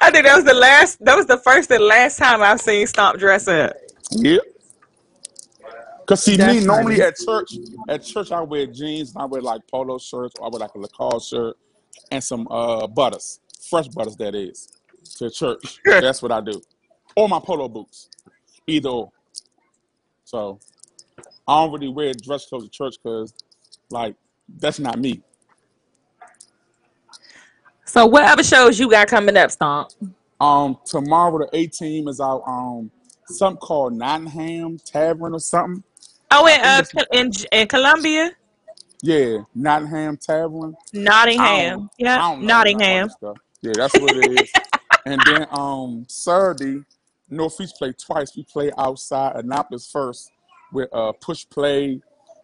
[0.00, 1.04] I think that was the last.
[1.04, 3.74] That was the first and last time I've seen Stomp dress up.
[4.12, 4.42] Yep.
[6.06, 7.08] Cause see, That's me normally funny.
[7.08, 7.52] at church,
[7.88, 10.74] at church I wear jeans and I wear like polo shirts, or I wear like
[10.74, 11.56] a Lacoste shirt
[12.12, 14.68] and some uh butters, fresh butters that is,
[15.16, 15.80] to church.
[15.84, 16.62] That's what I do,
[17.16, 18.08] or my polo boots,
[18.68, 19.10] either or.
[20.24, 20.60] So
[21.48, 23.32] I don't really wear dress clothes to church because,
[23.90, 24.16] like,
[24.48, 25.22] that's not me.
[27.84, 29.90] So what other shows you got coming up, Stomp?
[30.40, 32.42] Um, tomorrow the 18th is out.
[32.46, 32.90] Um,
[33.26, 35.82] something called Nottingham Tavern or something.
[36.30, 38.32] Oh, in uh, in in Columbia,
[39.02, 40.76] yeah, Nottingham Tavern.
[40.92, 41.88] Nottingham.
[41.96, 43.08] Yeah, don't know nothing about Nottingham.
[43.62, 44.52] Yeah, that's what it is.
[45.06, 46.82] and then um Saturday,
[47.30, 48.36] Northeast play twice.
[48.36, 50.32] We play outside Annapolis first
[50.72, 52.00] with uh Push Play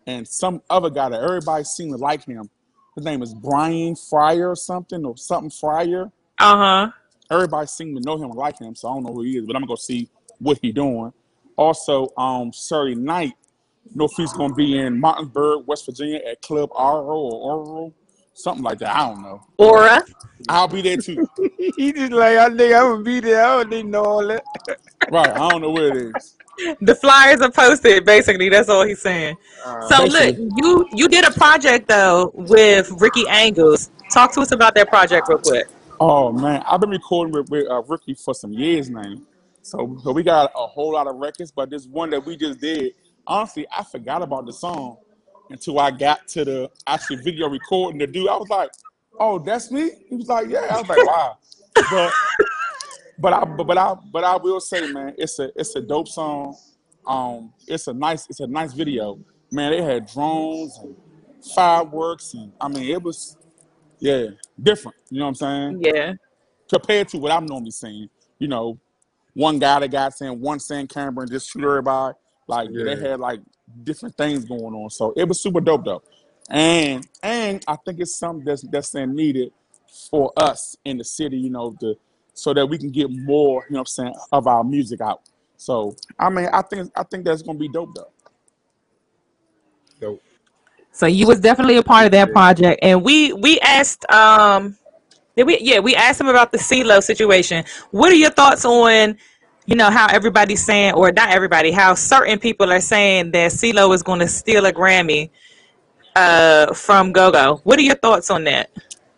[0.07, 2.49] and some other guy that everybody seemed to like him.
[2.97, 6.11] His name is Brian Fryer or something or something Fryer.
[6.39, 6.91] Uh huh.
[7.31, 9.47] Everybody seemed to know him and like him, so I don't know who he is,
[9.47, 11.13] but I'm gonna go see what he doing.
[11.57, 13.33] Also, um Saturday night,
[13.95, 17.95] Northeast gonna be in Martinsburg, West Virginia at Club Oro or Oro,
[18.35, 18.95] something like that.
[18.95, 19.47] I don't know.
[19.57, 20.05] But Aura.
[20.49, 21.29] I'll be there too.
[21.59, 23.45] he just like, I think I'm gonna be there.
[23.45, 24.45] I don't need know all that.
[25.11, 25.31] Right.
[25.31, 26.37] I don't know where it is.
[26.81, 28.05] The flyers are posted.
[28.05, 29.37] Basically, that's all he's saying.
[29.65, 33.91] Uh, So look, you you did a project though with Ricky Angles.
[34.11, 35.69] Talk to us about that project real quick.
[36.01, 39.15] Oh man, I've been recording with, with uh, Ricky for some years now.
[39.63, 42.61] So, so we got a whole lot of records, but this one that we just
[42.61, 42.95] did,
[43.27, 44.97] honestly, I forgot about the song
[45.51, 48.29] until I got to the actual video recording to do.
[48.29, 48.71] I was like,
[49.21, 51.39] "Oh, that's me." He was like, "Yeah." I was like, "Wow,"
[51.91, 52.13] but
[53.19, 56.09] but I but, but I but I will say, man, it's a it's a dope
[56.09, 56.57] song.
[57.07, 59.19] Um, it's a nice it's a nice video.
[59.51, 60.97] Man, they had drones and
[61.55, 63.37] fireworks, and I mean, it was
[63.99, 64.27] yeah
[64.63, 64.97] different.
[65.11, 65.83] You know what I'm saying?
[65.83, 66.15] Yeah.
[66.69, 68.09] compared to what I'm normally seeing.
[68.39, 68.79] You know,
[69.35, 72.17] one guy that got saying one sand camera and just shoot everybody.
[72.47, 73.41] Like yeah, they had like
[73.83, 74.91] different things going on.
[74.91, 76.03] So it was super dope though.
[76.49, 79.53] And and I think it's something that's that's needed
[80.11, 81.97] for us in the city, you know, to
[82.35, 85.23] so that we can get more, you know what I'm saying, of our music out.
[85.57, 88.11] So I mean I think I think that's gonna be dope though.
[90.01, 90.23] Dope.
[90.91, 94.77] So you was definitely a part of that project, and we we asked um
[95.37, 97.65] did we yeah we asked him about the CeeLo situation.
[97.91, 99.17] What are your thoughts on
[99.67, 103.95] you know how everybody's saying or not everybody how certain people are saying that CeeLo
[103.95, 105.31] is going to steal a Grammy
[106.17, 107.59] uh from GoGo.
[107.65, 108.71] What are your thoughts on that?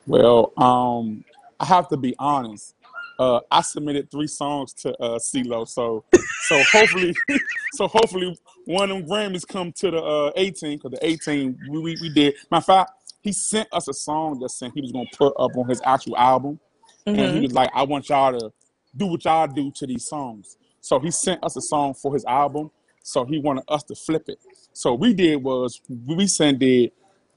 [0.07, 1.25] Well, um,
[1.59, 2.75] I have to be honest.
[3.19, 6.05] Uh, I submitted three songs to uh, CeeLo, so
[6.49, 7.17] so hopefully,
[7.73, 8.37] so hopefully
[8.67, 12.09] one of them Grammys come to the uh, 18 because the 18 we, we we
[12.11, 12.35] did.
[12.51, 15.57] Matter of fact, he sent us a song that saying he was gonna put up
[15.57, 16.61] on his actual album,
[17.07, 17.43] and he Mhm.
[17.43, 18.53] was like, "I want y'all to
[18.97, 22.25] do what y'all do to these songs." So he sent us a song for his
[22.27, 22.71] album,
[23.03, 24.39] So he wanted us to flip it.
[24.73, 26.93] So we did was we sent did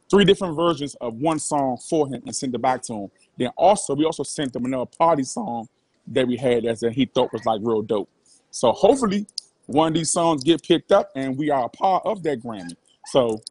[0.09, 3.11] three different versions of one song for him and sent it back to him.
[3.37, 5.67] Then also we also sent him another party song
[6.07, 8.09] that we had as that he thought was like real dope.
[8.51, 9.27] So hopefully
[9.67, 12.75] one of these songs get picked up and we are a part of that Grammy.
[13.07, 13.41] So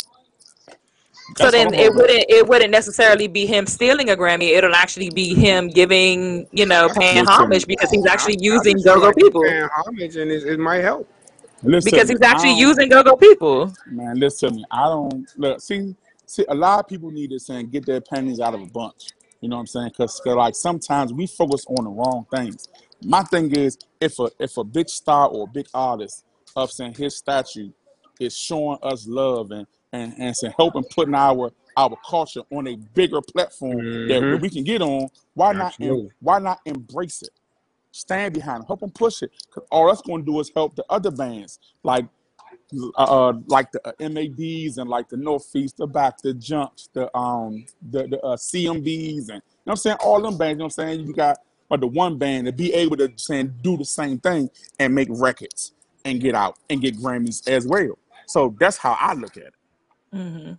[1.37, 4.57] So then it wouldn't it wouldn't necessarily be him stealing a Grammy.
[4.57, 8.81] It'll actually be him giving, you know, paying Listen, homage because he's actually I using
[8.83, 9.43] go-go like people.
[9.43, 11.09] paying homage and it, it might help.
[11.63, 13.73] Because he's actually um, using go-go people.
[13.87, 14.65] man, listen to me.
[14.71, 18.41] I don't look see see a lot of people need to say get their pennies
[18.41, 19.09] out of a bunch.
[19.41, 19.89] You know what I'm saying?
[19.91, 22.69] Because like sometimes we focus on the wrong things.
[23.03, 26.25] My thing is if a if a big star or a big artist
[26.57, 27.71] of saying his statue
[28.21, 32.77] is showing us love and and and saying helping putting our our culture on a
[32.95, 34.43] bigger platform that, that Mm-hmm.
[34.43, 35.75] we can get on, why not
[36.21, 37.31] why not embrace it?
[37.93, 39.33] Stand behind it, help them push it.
[39.53, 42.07] Cause all that's going to do is help the other bands like
[42.97, 47.15] uh, uh, like the uh, MADs and like the Northeast, the back, the jumps, the
[47.17, 50.55] um, the, the uh, CMBs, and you know what I'm saying, all them bands.
[50.55, 51.39] You know what I'm saying, you got
[51.69, 55.09] but the one band to be able to saying do the same thing and make
[55.11, 55.73] records
[56.05, 57.99] and get out and get Grammys as well.
[58.27, 59.55] So that's how I look at it.
[60.13, 60.53] hmm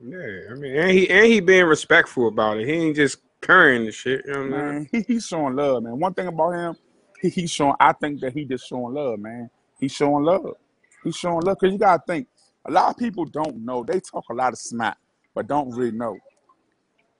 [0.00, 2.66] Yeah, I mean, and he and he being respectful about it.
[2.66, 4.22] He ain't just currying the shit.
[4.26, 4.74] You know what I mean?
[4.74, 5.98] Man, he, he's showing love, man.
[5.98, 6.76] One thing about him,
[7.20, 7.74] he, he's showing.
[7.80, 9.50] I think that he just showing love, man.
[9.80, 10.56] He's showing love.
[11.04, 12.28] He's showing love because you gotta think.
[12.66, 13.84] A lot of people don't know.
[13.84, 14.98] They talk a lot of smack,
[15.34, 16.18] but don't really know.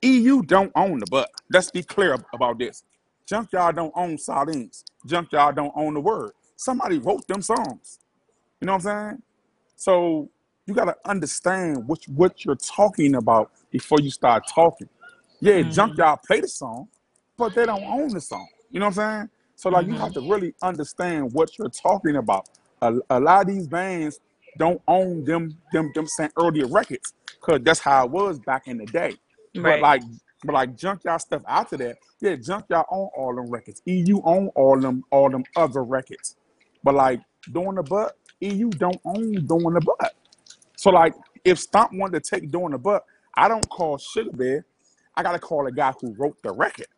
[0.03, 1.31] EU don't own the butt.
[1.53, 2.85] Let's be clear ab- about this.
[3.27, 4.85] Junkyard don't own sardines.
[5.07, 6.33] Junkyard don't own the word.
[6.57, 8.01] Somebody wrote them songs.
[8.61, 9.23] You know what I'm saying?
[9.77, 10.31] So
[10.67, 14.89] you gotta understand what what you're talking about before you start talking.
[15.41, 16.89] Yeah, hmm Junkyard play the song,
[17.39, 18.49] but they don't own the song.
[18.71, 19.31] You know what I'm saying?
[19.57, 22.49] So like you hmm have to really understand what you're talking about.
[22.83, 24.21] A, a lot of these bands
[24.59, 28.79] don't own them them them saying earlier records because that's how it was back in
[28.79, 29.17] the day.
[29.63, 29.81] But Right.
[29.81, 30.03] like
[30.45, 33.83] but like Junkyard stuff after that, yeah, Junkyard own all them records.
[33.87, 36.37] EU own all them all them other records.
[36.85, 40.15] But like doing the butt, EU don't own doing the butt.
[40.77, 43.05] So like if Stomp wanted to take doing the butt,
[43.37, 44.67] I don't call Sugar Bear.
[45.17, 46.89] I gotta call the guy who wrote the record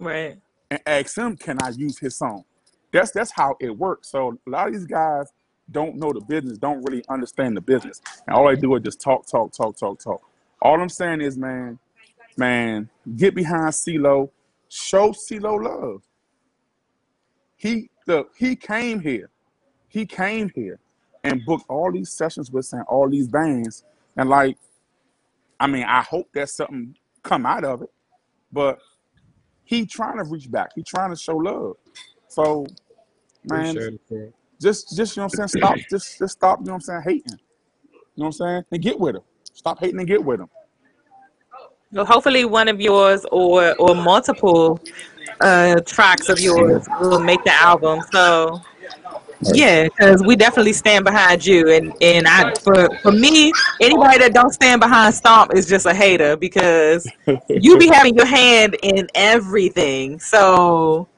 [0.00, 0.38] Right.
[0.70, 2.44] and ask him, can I use his song?
[2.92, 4.08] That's that's how it works.
[4.08, 5.32] So a lot of these guys
[5.70, 8.00] don't know the business, don't really understand the business.
[8.26, 10.22] And all they do is just talk, talk, talk, talk, talk.
[10.60, 11.78] All I'm saying is, man,
[12.36, 14.30] man, get behind CeeLo,
[14.68, 16.02] show CeeLo love.
[17.56, 19.30] He look, he came here.
[19.88, 20.78] He came here
[21.24, 23.84] and booked all these sessions with saying all these bands.
[24.16, 24.58] And like,
[25.60, 27.90] I mean, I hope that something come out of it.
[28.52, 28.78] But
[29.64, 30.72] he trying to reach back.
[30.74, 31.76] He trying to show love.
[32.32, 32.66] So,
[33.44, 34.32] man, Appreciate it, bro.
[34.58, 35.62] just just you know what I'm saying.
[35.62, 35.76] Stop.
[35.90, 36.60] Just just stop.
[36.60, 37.02] You know what I'm saying.
[37.04, 37.22] Hating.
[37.28, 38.64] You know what I'm saying.
[38.72, 39.22] And get with him.
[39.52, 40.48] Stop hating and get with him.
[41.92, 44.80] Well, hopefully one of yours or or multiple
[45.42, 48.00] uh tracks of yours will make the album.
[48.10, 48.62] So
[49.52, 54.32] yeah, because we definitely stand behind you, and and I for for me, anybody that
[54.32, 57.06] don't stand behind Stomp is just a hater because
[57.48, 60.18] you be having your hand in everything.
[60.18, 61.08] So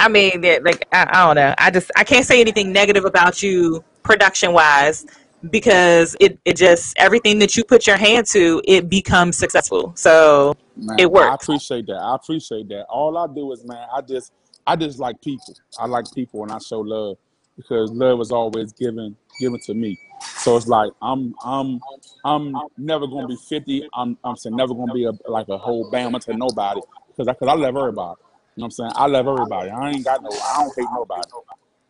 [0.00, 1.54] I mean, that like I, I don't know.
[1.58, 5.04] I just I can't say anything negative about you production wise
[5.50, 9.92] because it it just everything that you put your hand to it becomes successful.
[9.96, 11.98] So Man, it works I appreciate that.
[11.98, 12.86] I appreciate that.
[12.88, 14.32] All I do is, man, I just,
[14.66, 15.54] I just like people.
[15.78, 17.18] I like people, and I show love
[17.58, 19.98] because love is always given, given to me.
[20.38, 21.78] So it's like I'm, I'm,
[22.24, 23.86] I'm never gonna be fifty.
[23.92, 27.34] I'm, I'm saying never gonna be a, like a whole bama to nobody because I,
[27.34, 28.18] cause I love everybody.
[28.56, 28.92] You know what I'm saying?
[28.96, 29.70] I love everybody.
[29.70, 31.30] I ain't got no, I don't hate nobody.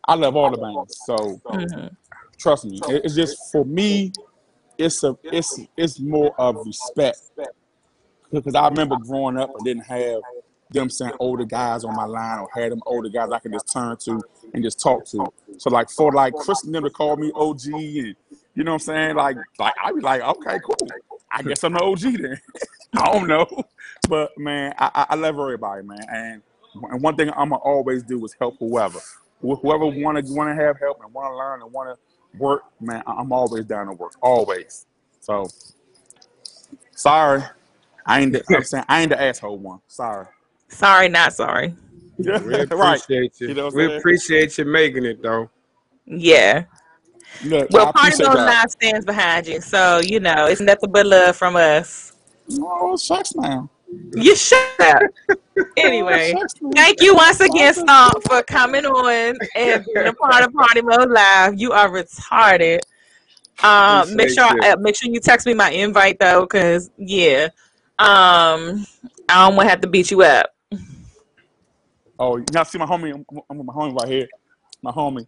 [0.07, 0.95] I love all the bands.
[1.05, 1.95] So Mhm.
[2.39, 4.13] trust me, it's just for me.
[4.77, 7.19] It's a, it's, it's more of respect
[8.31, 10.23] because I remember growing up and didn't have
[10.71, 13.71] them saying older guys on my line or had them older guys I could just
[13.71, 14.23] turn to
[14.53, 15.31] and just talk to.
[15.57, 18.15] So like for like Chris and them to call me OG and
[18.55, 19.15] you know what I'm saying?
[19.15, 20.95] Like like I'd be like, okay, cool.
[21.31, 22.41] I guess I'm the OG then.
[22.97, 23.47] I don't know.
[24.09, 26.05] But man, I, I I love everybody, man.
[26.09, 26.41] And
[26.73, 28.99] and one thing I'm gonna always do is help whoever.
[29.41, 31.97] Whoever wanna wanna have help and wanna learn and wanna
[32.37, 34.13] work, man, I- I'm always down to work.
[34.21, 34.85] Always.
[35.19, 35.47] So
[36.95, 37.43] sorry.
[38.05, 39.79] I ain't the, I'm saying I ain't the asshole one.
[39.87, 40.27] Sorry.
[40.69, 41.75] Sorry, not sorry.
[42.17, 42.71] We right.
[42.71, 43.47] appreciate you.
[43.47, 43.97] You know we saying?
[43.99, 45.49] appreciate you making it though.
[46.05, 46.65] Yeah.
[47.43, 48.45] Look, Well, part of Mode that.
[48.45, 52.13] Live stands behind you, so you know it's nothing but love from us.
[52.59, 53.67] Oh, shucks, man.
[54.13, 55.01] You shut up.
[55.77, 56.33] Anyway,
[56.75, 61.09] thank you once again, Stomp, for coming on and being a part of Party Mode
[61.09, 61.59] Live.
[61.59, 62.79] You are retarded.
[63.63, 64.71] Um, make sure Appreciate you.
[64.73, 67.45] uh, make sure you text me my invite though, cause yeah,
[67.99, 68.85] um,
[69.29, 70.53] I don't want to have to beat you up.
[72.19, 73.13] Oh, y'all see my homie?
[73.13, 74.27] I'm, I'm with my homie right here.
[74.81, 75.25] My homie,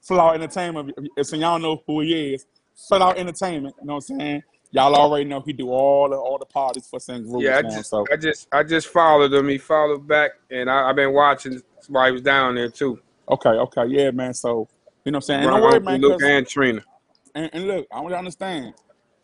[0.00, 0.94] Flow Entertainment.
[0.96, 3.74] If, if so y'all know who he is, Flow Entertainment.
[3.80, 4.42] You know what I'm saying?
[4.76, 7.26] Y'all already know he do all the all the parties for St.
[7.26, 7.68] Louis Yeah, I now.
[7.70, 9.48] just, So I just, I just followed him.
[9.48, 13.00] He followed back, and I, I've been watching while he was down there too.
[13.30, 14.34] okay, okay, yeah, man.
[14.34, 14.68] So
[15.06, 15.40] you know what I'm saying?
[15.44, 16.82] And don't worry, man, Luke and Trina.
[17.34, 18.74] and, and look, I want you to understand.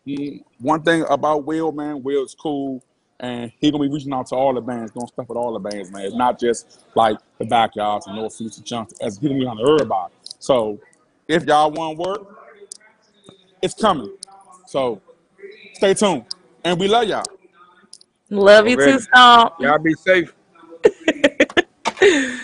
[0.06, 2.82] He, one thing about Will, man, Will's cool,
[3.20, 5.58] and he gonna be reaching out to all the bands, doing stuff with all the
[5.58, 6.06] bands, man.
[6.06, 8.89] It's not just like the backyards and North Future Junk.
[9.02, 10.14] As he gonna be on everybody.
[10.39, 10.81] So
[11.28, 12.22] if y'all want work,
[13.60, 14.16] it's coming.
[14.66, 15.02] So
[15.83, 16.25] stay tuned,
[16.62, 17.25] and we love y'all.
[18.31, 19.55] Love you too, Stomp.
[19.59, 20.33] Y'all be safe.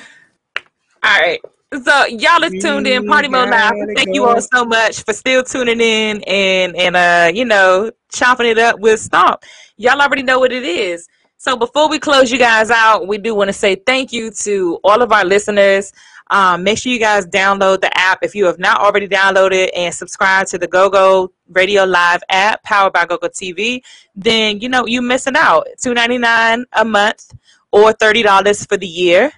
[1.02, 1.40] All right.
[1.84, 3.72] So y'all is tuned in Party Mode Live.
[3.94, 8.46] Thank you all so much for still tuning in and and uh you know chopping
[8.46, 9.42] it up with Stomp.
[9.76, 11.06] Y'all already know what it is.
[11.36, 14.80] So before we close you guys out, we do want to say thank you to
[14.82, 15.92] all of our listeners.
[16.30, 19.94] Um, make sure you guys download the app if you have not already downloaded and
[19.94, 23.80] subscribe to the GoGo Radio Live app powered by GoGo TV.
[24.14, 25.66] Then you know you're missing out.
[25.80, 27.32] Two ninety nine a month
[27.72, 29.32] or thirty dollars for the year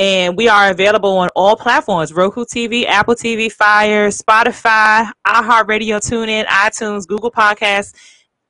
[0.00, 6.46] and we are available on all platforms roku tv apple tv fire spotify iheartradio tunein
[6.46, 7.92] itunes google podcasts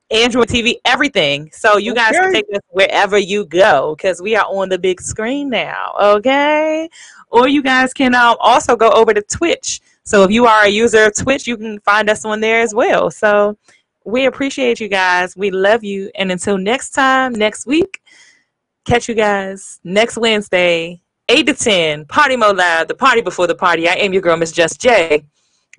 [0.09, 4.45] android tv everything so you guys can take us wherever you go because we are
[4.45, 6.89] on the big screen now okay
[7.31, 10.69] or you guys can um, also go over to twitch so if you are a
[10.69, 13.57] user of twitch you can find us on there as well so
[14.05, 18.01] we appreciate you guys we love you and until next time next week
[18.85, 21.01] catch you guys next wednesday
[21.31, 23.87] 8 to 10, Party Mo Live, the party before the party.
[23.87, 25.23] I am your girl, Miss Just J,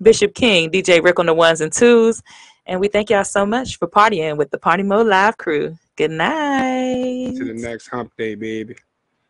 [0.01, 2.23] Bishop King, DJ Rick on the ones and twos.
[2.65, 5.77] And we thank y'all so much for partying with the Party Mo Live crew.
[5.97, 7.35] Good night.
[7.37, 8.77] To the next hump day, baby.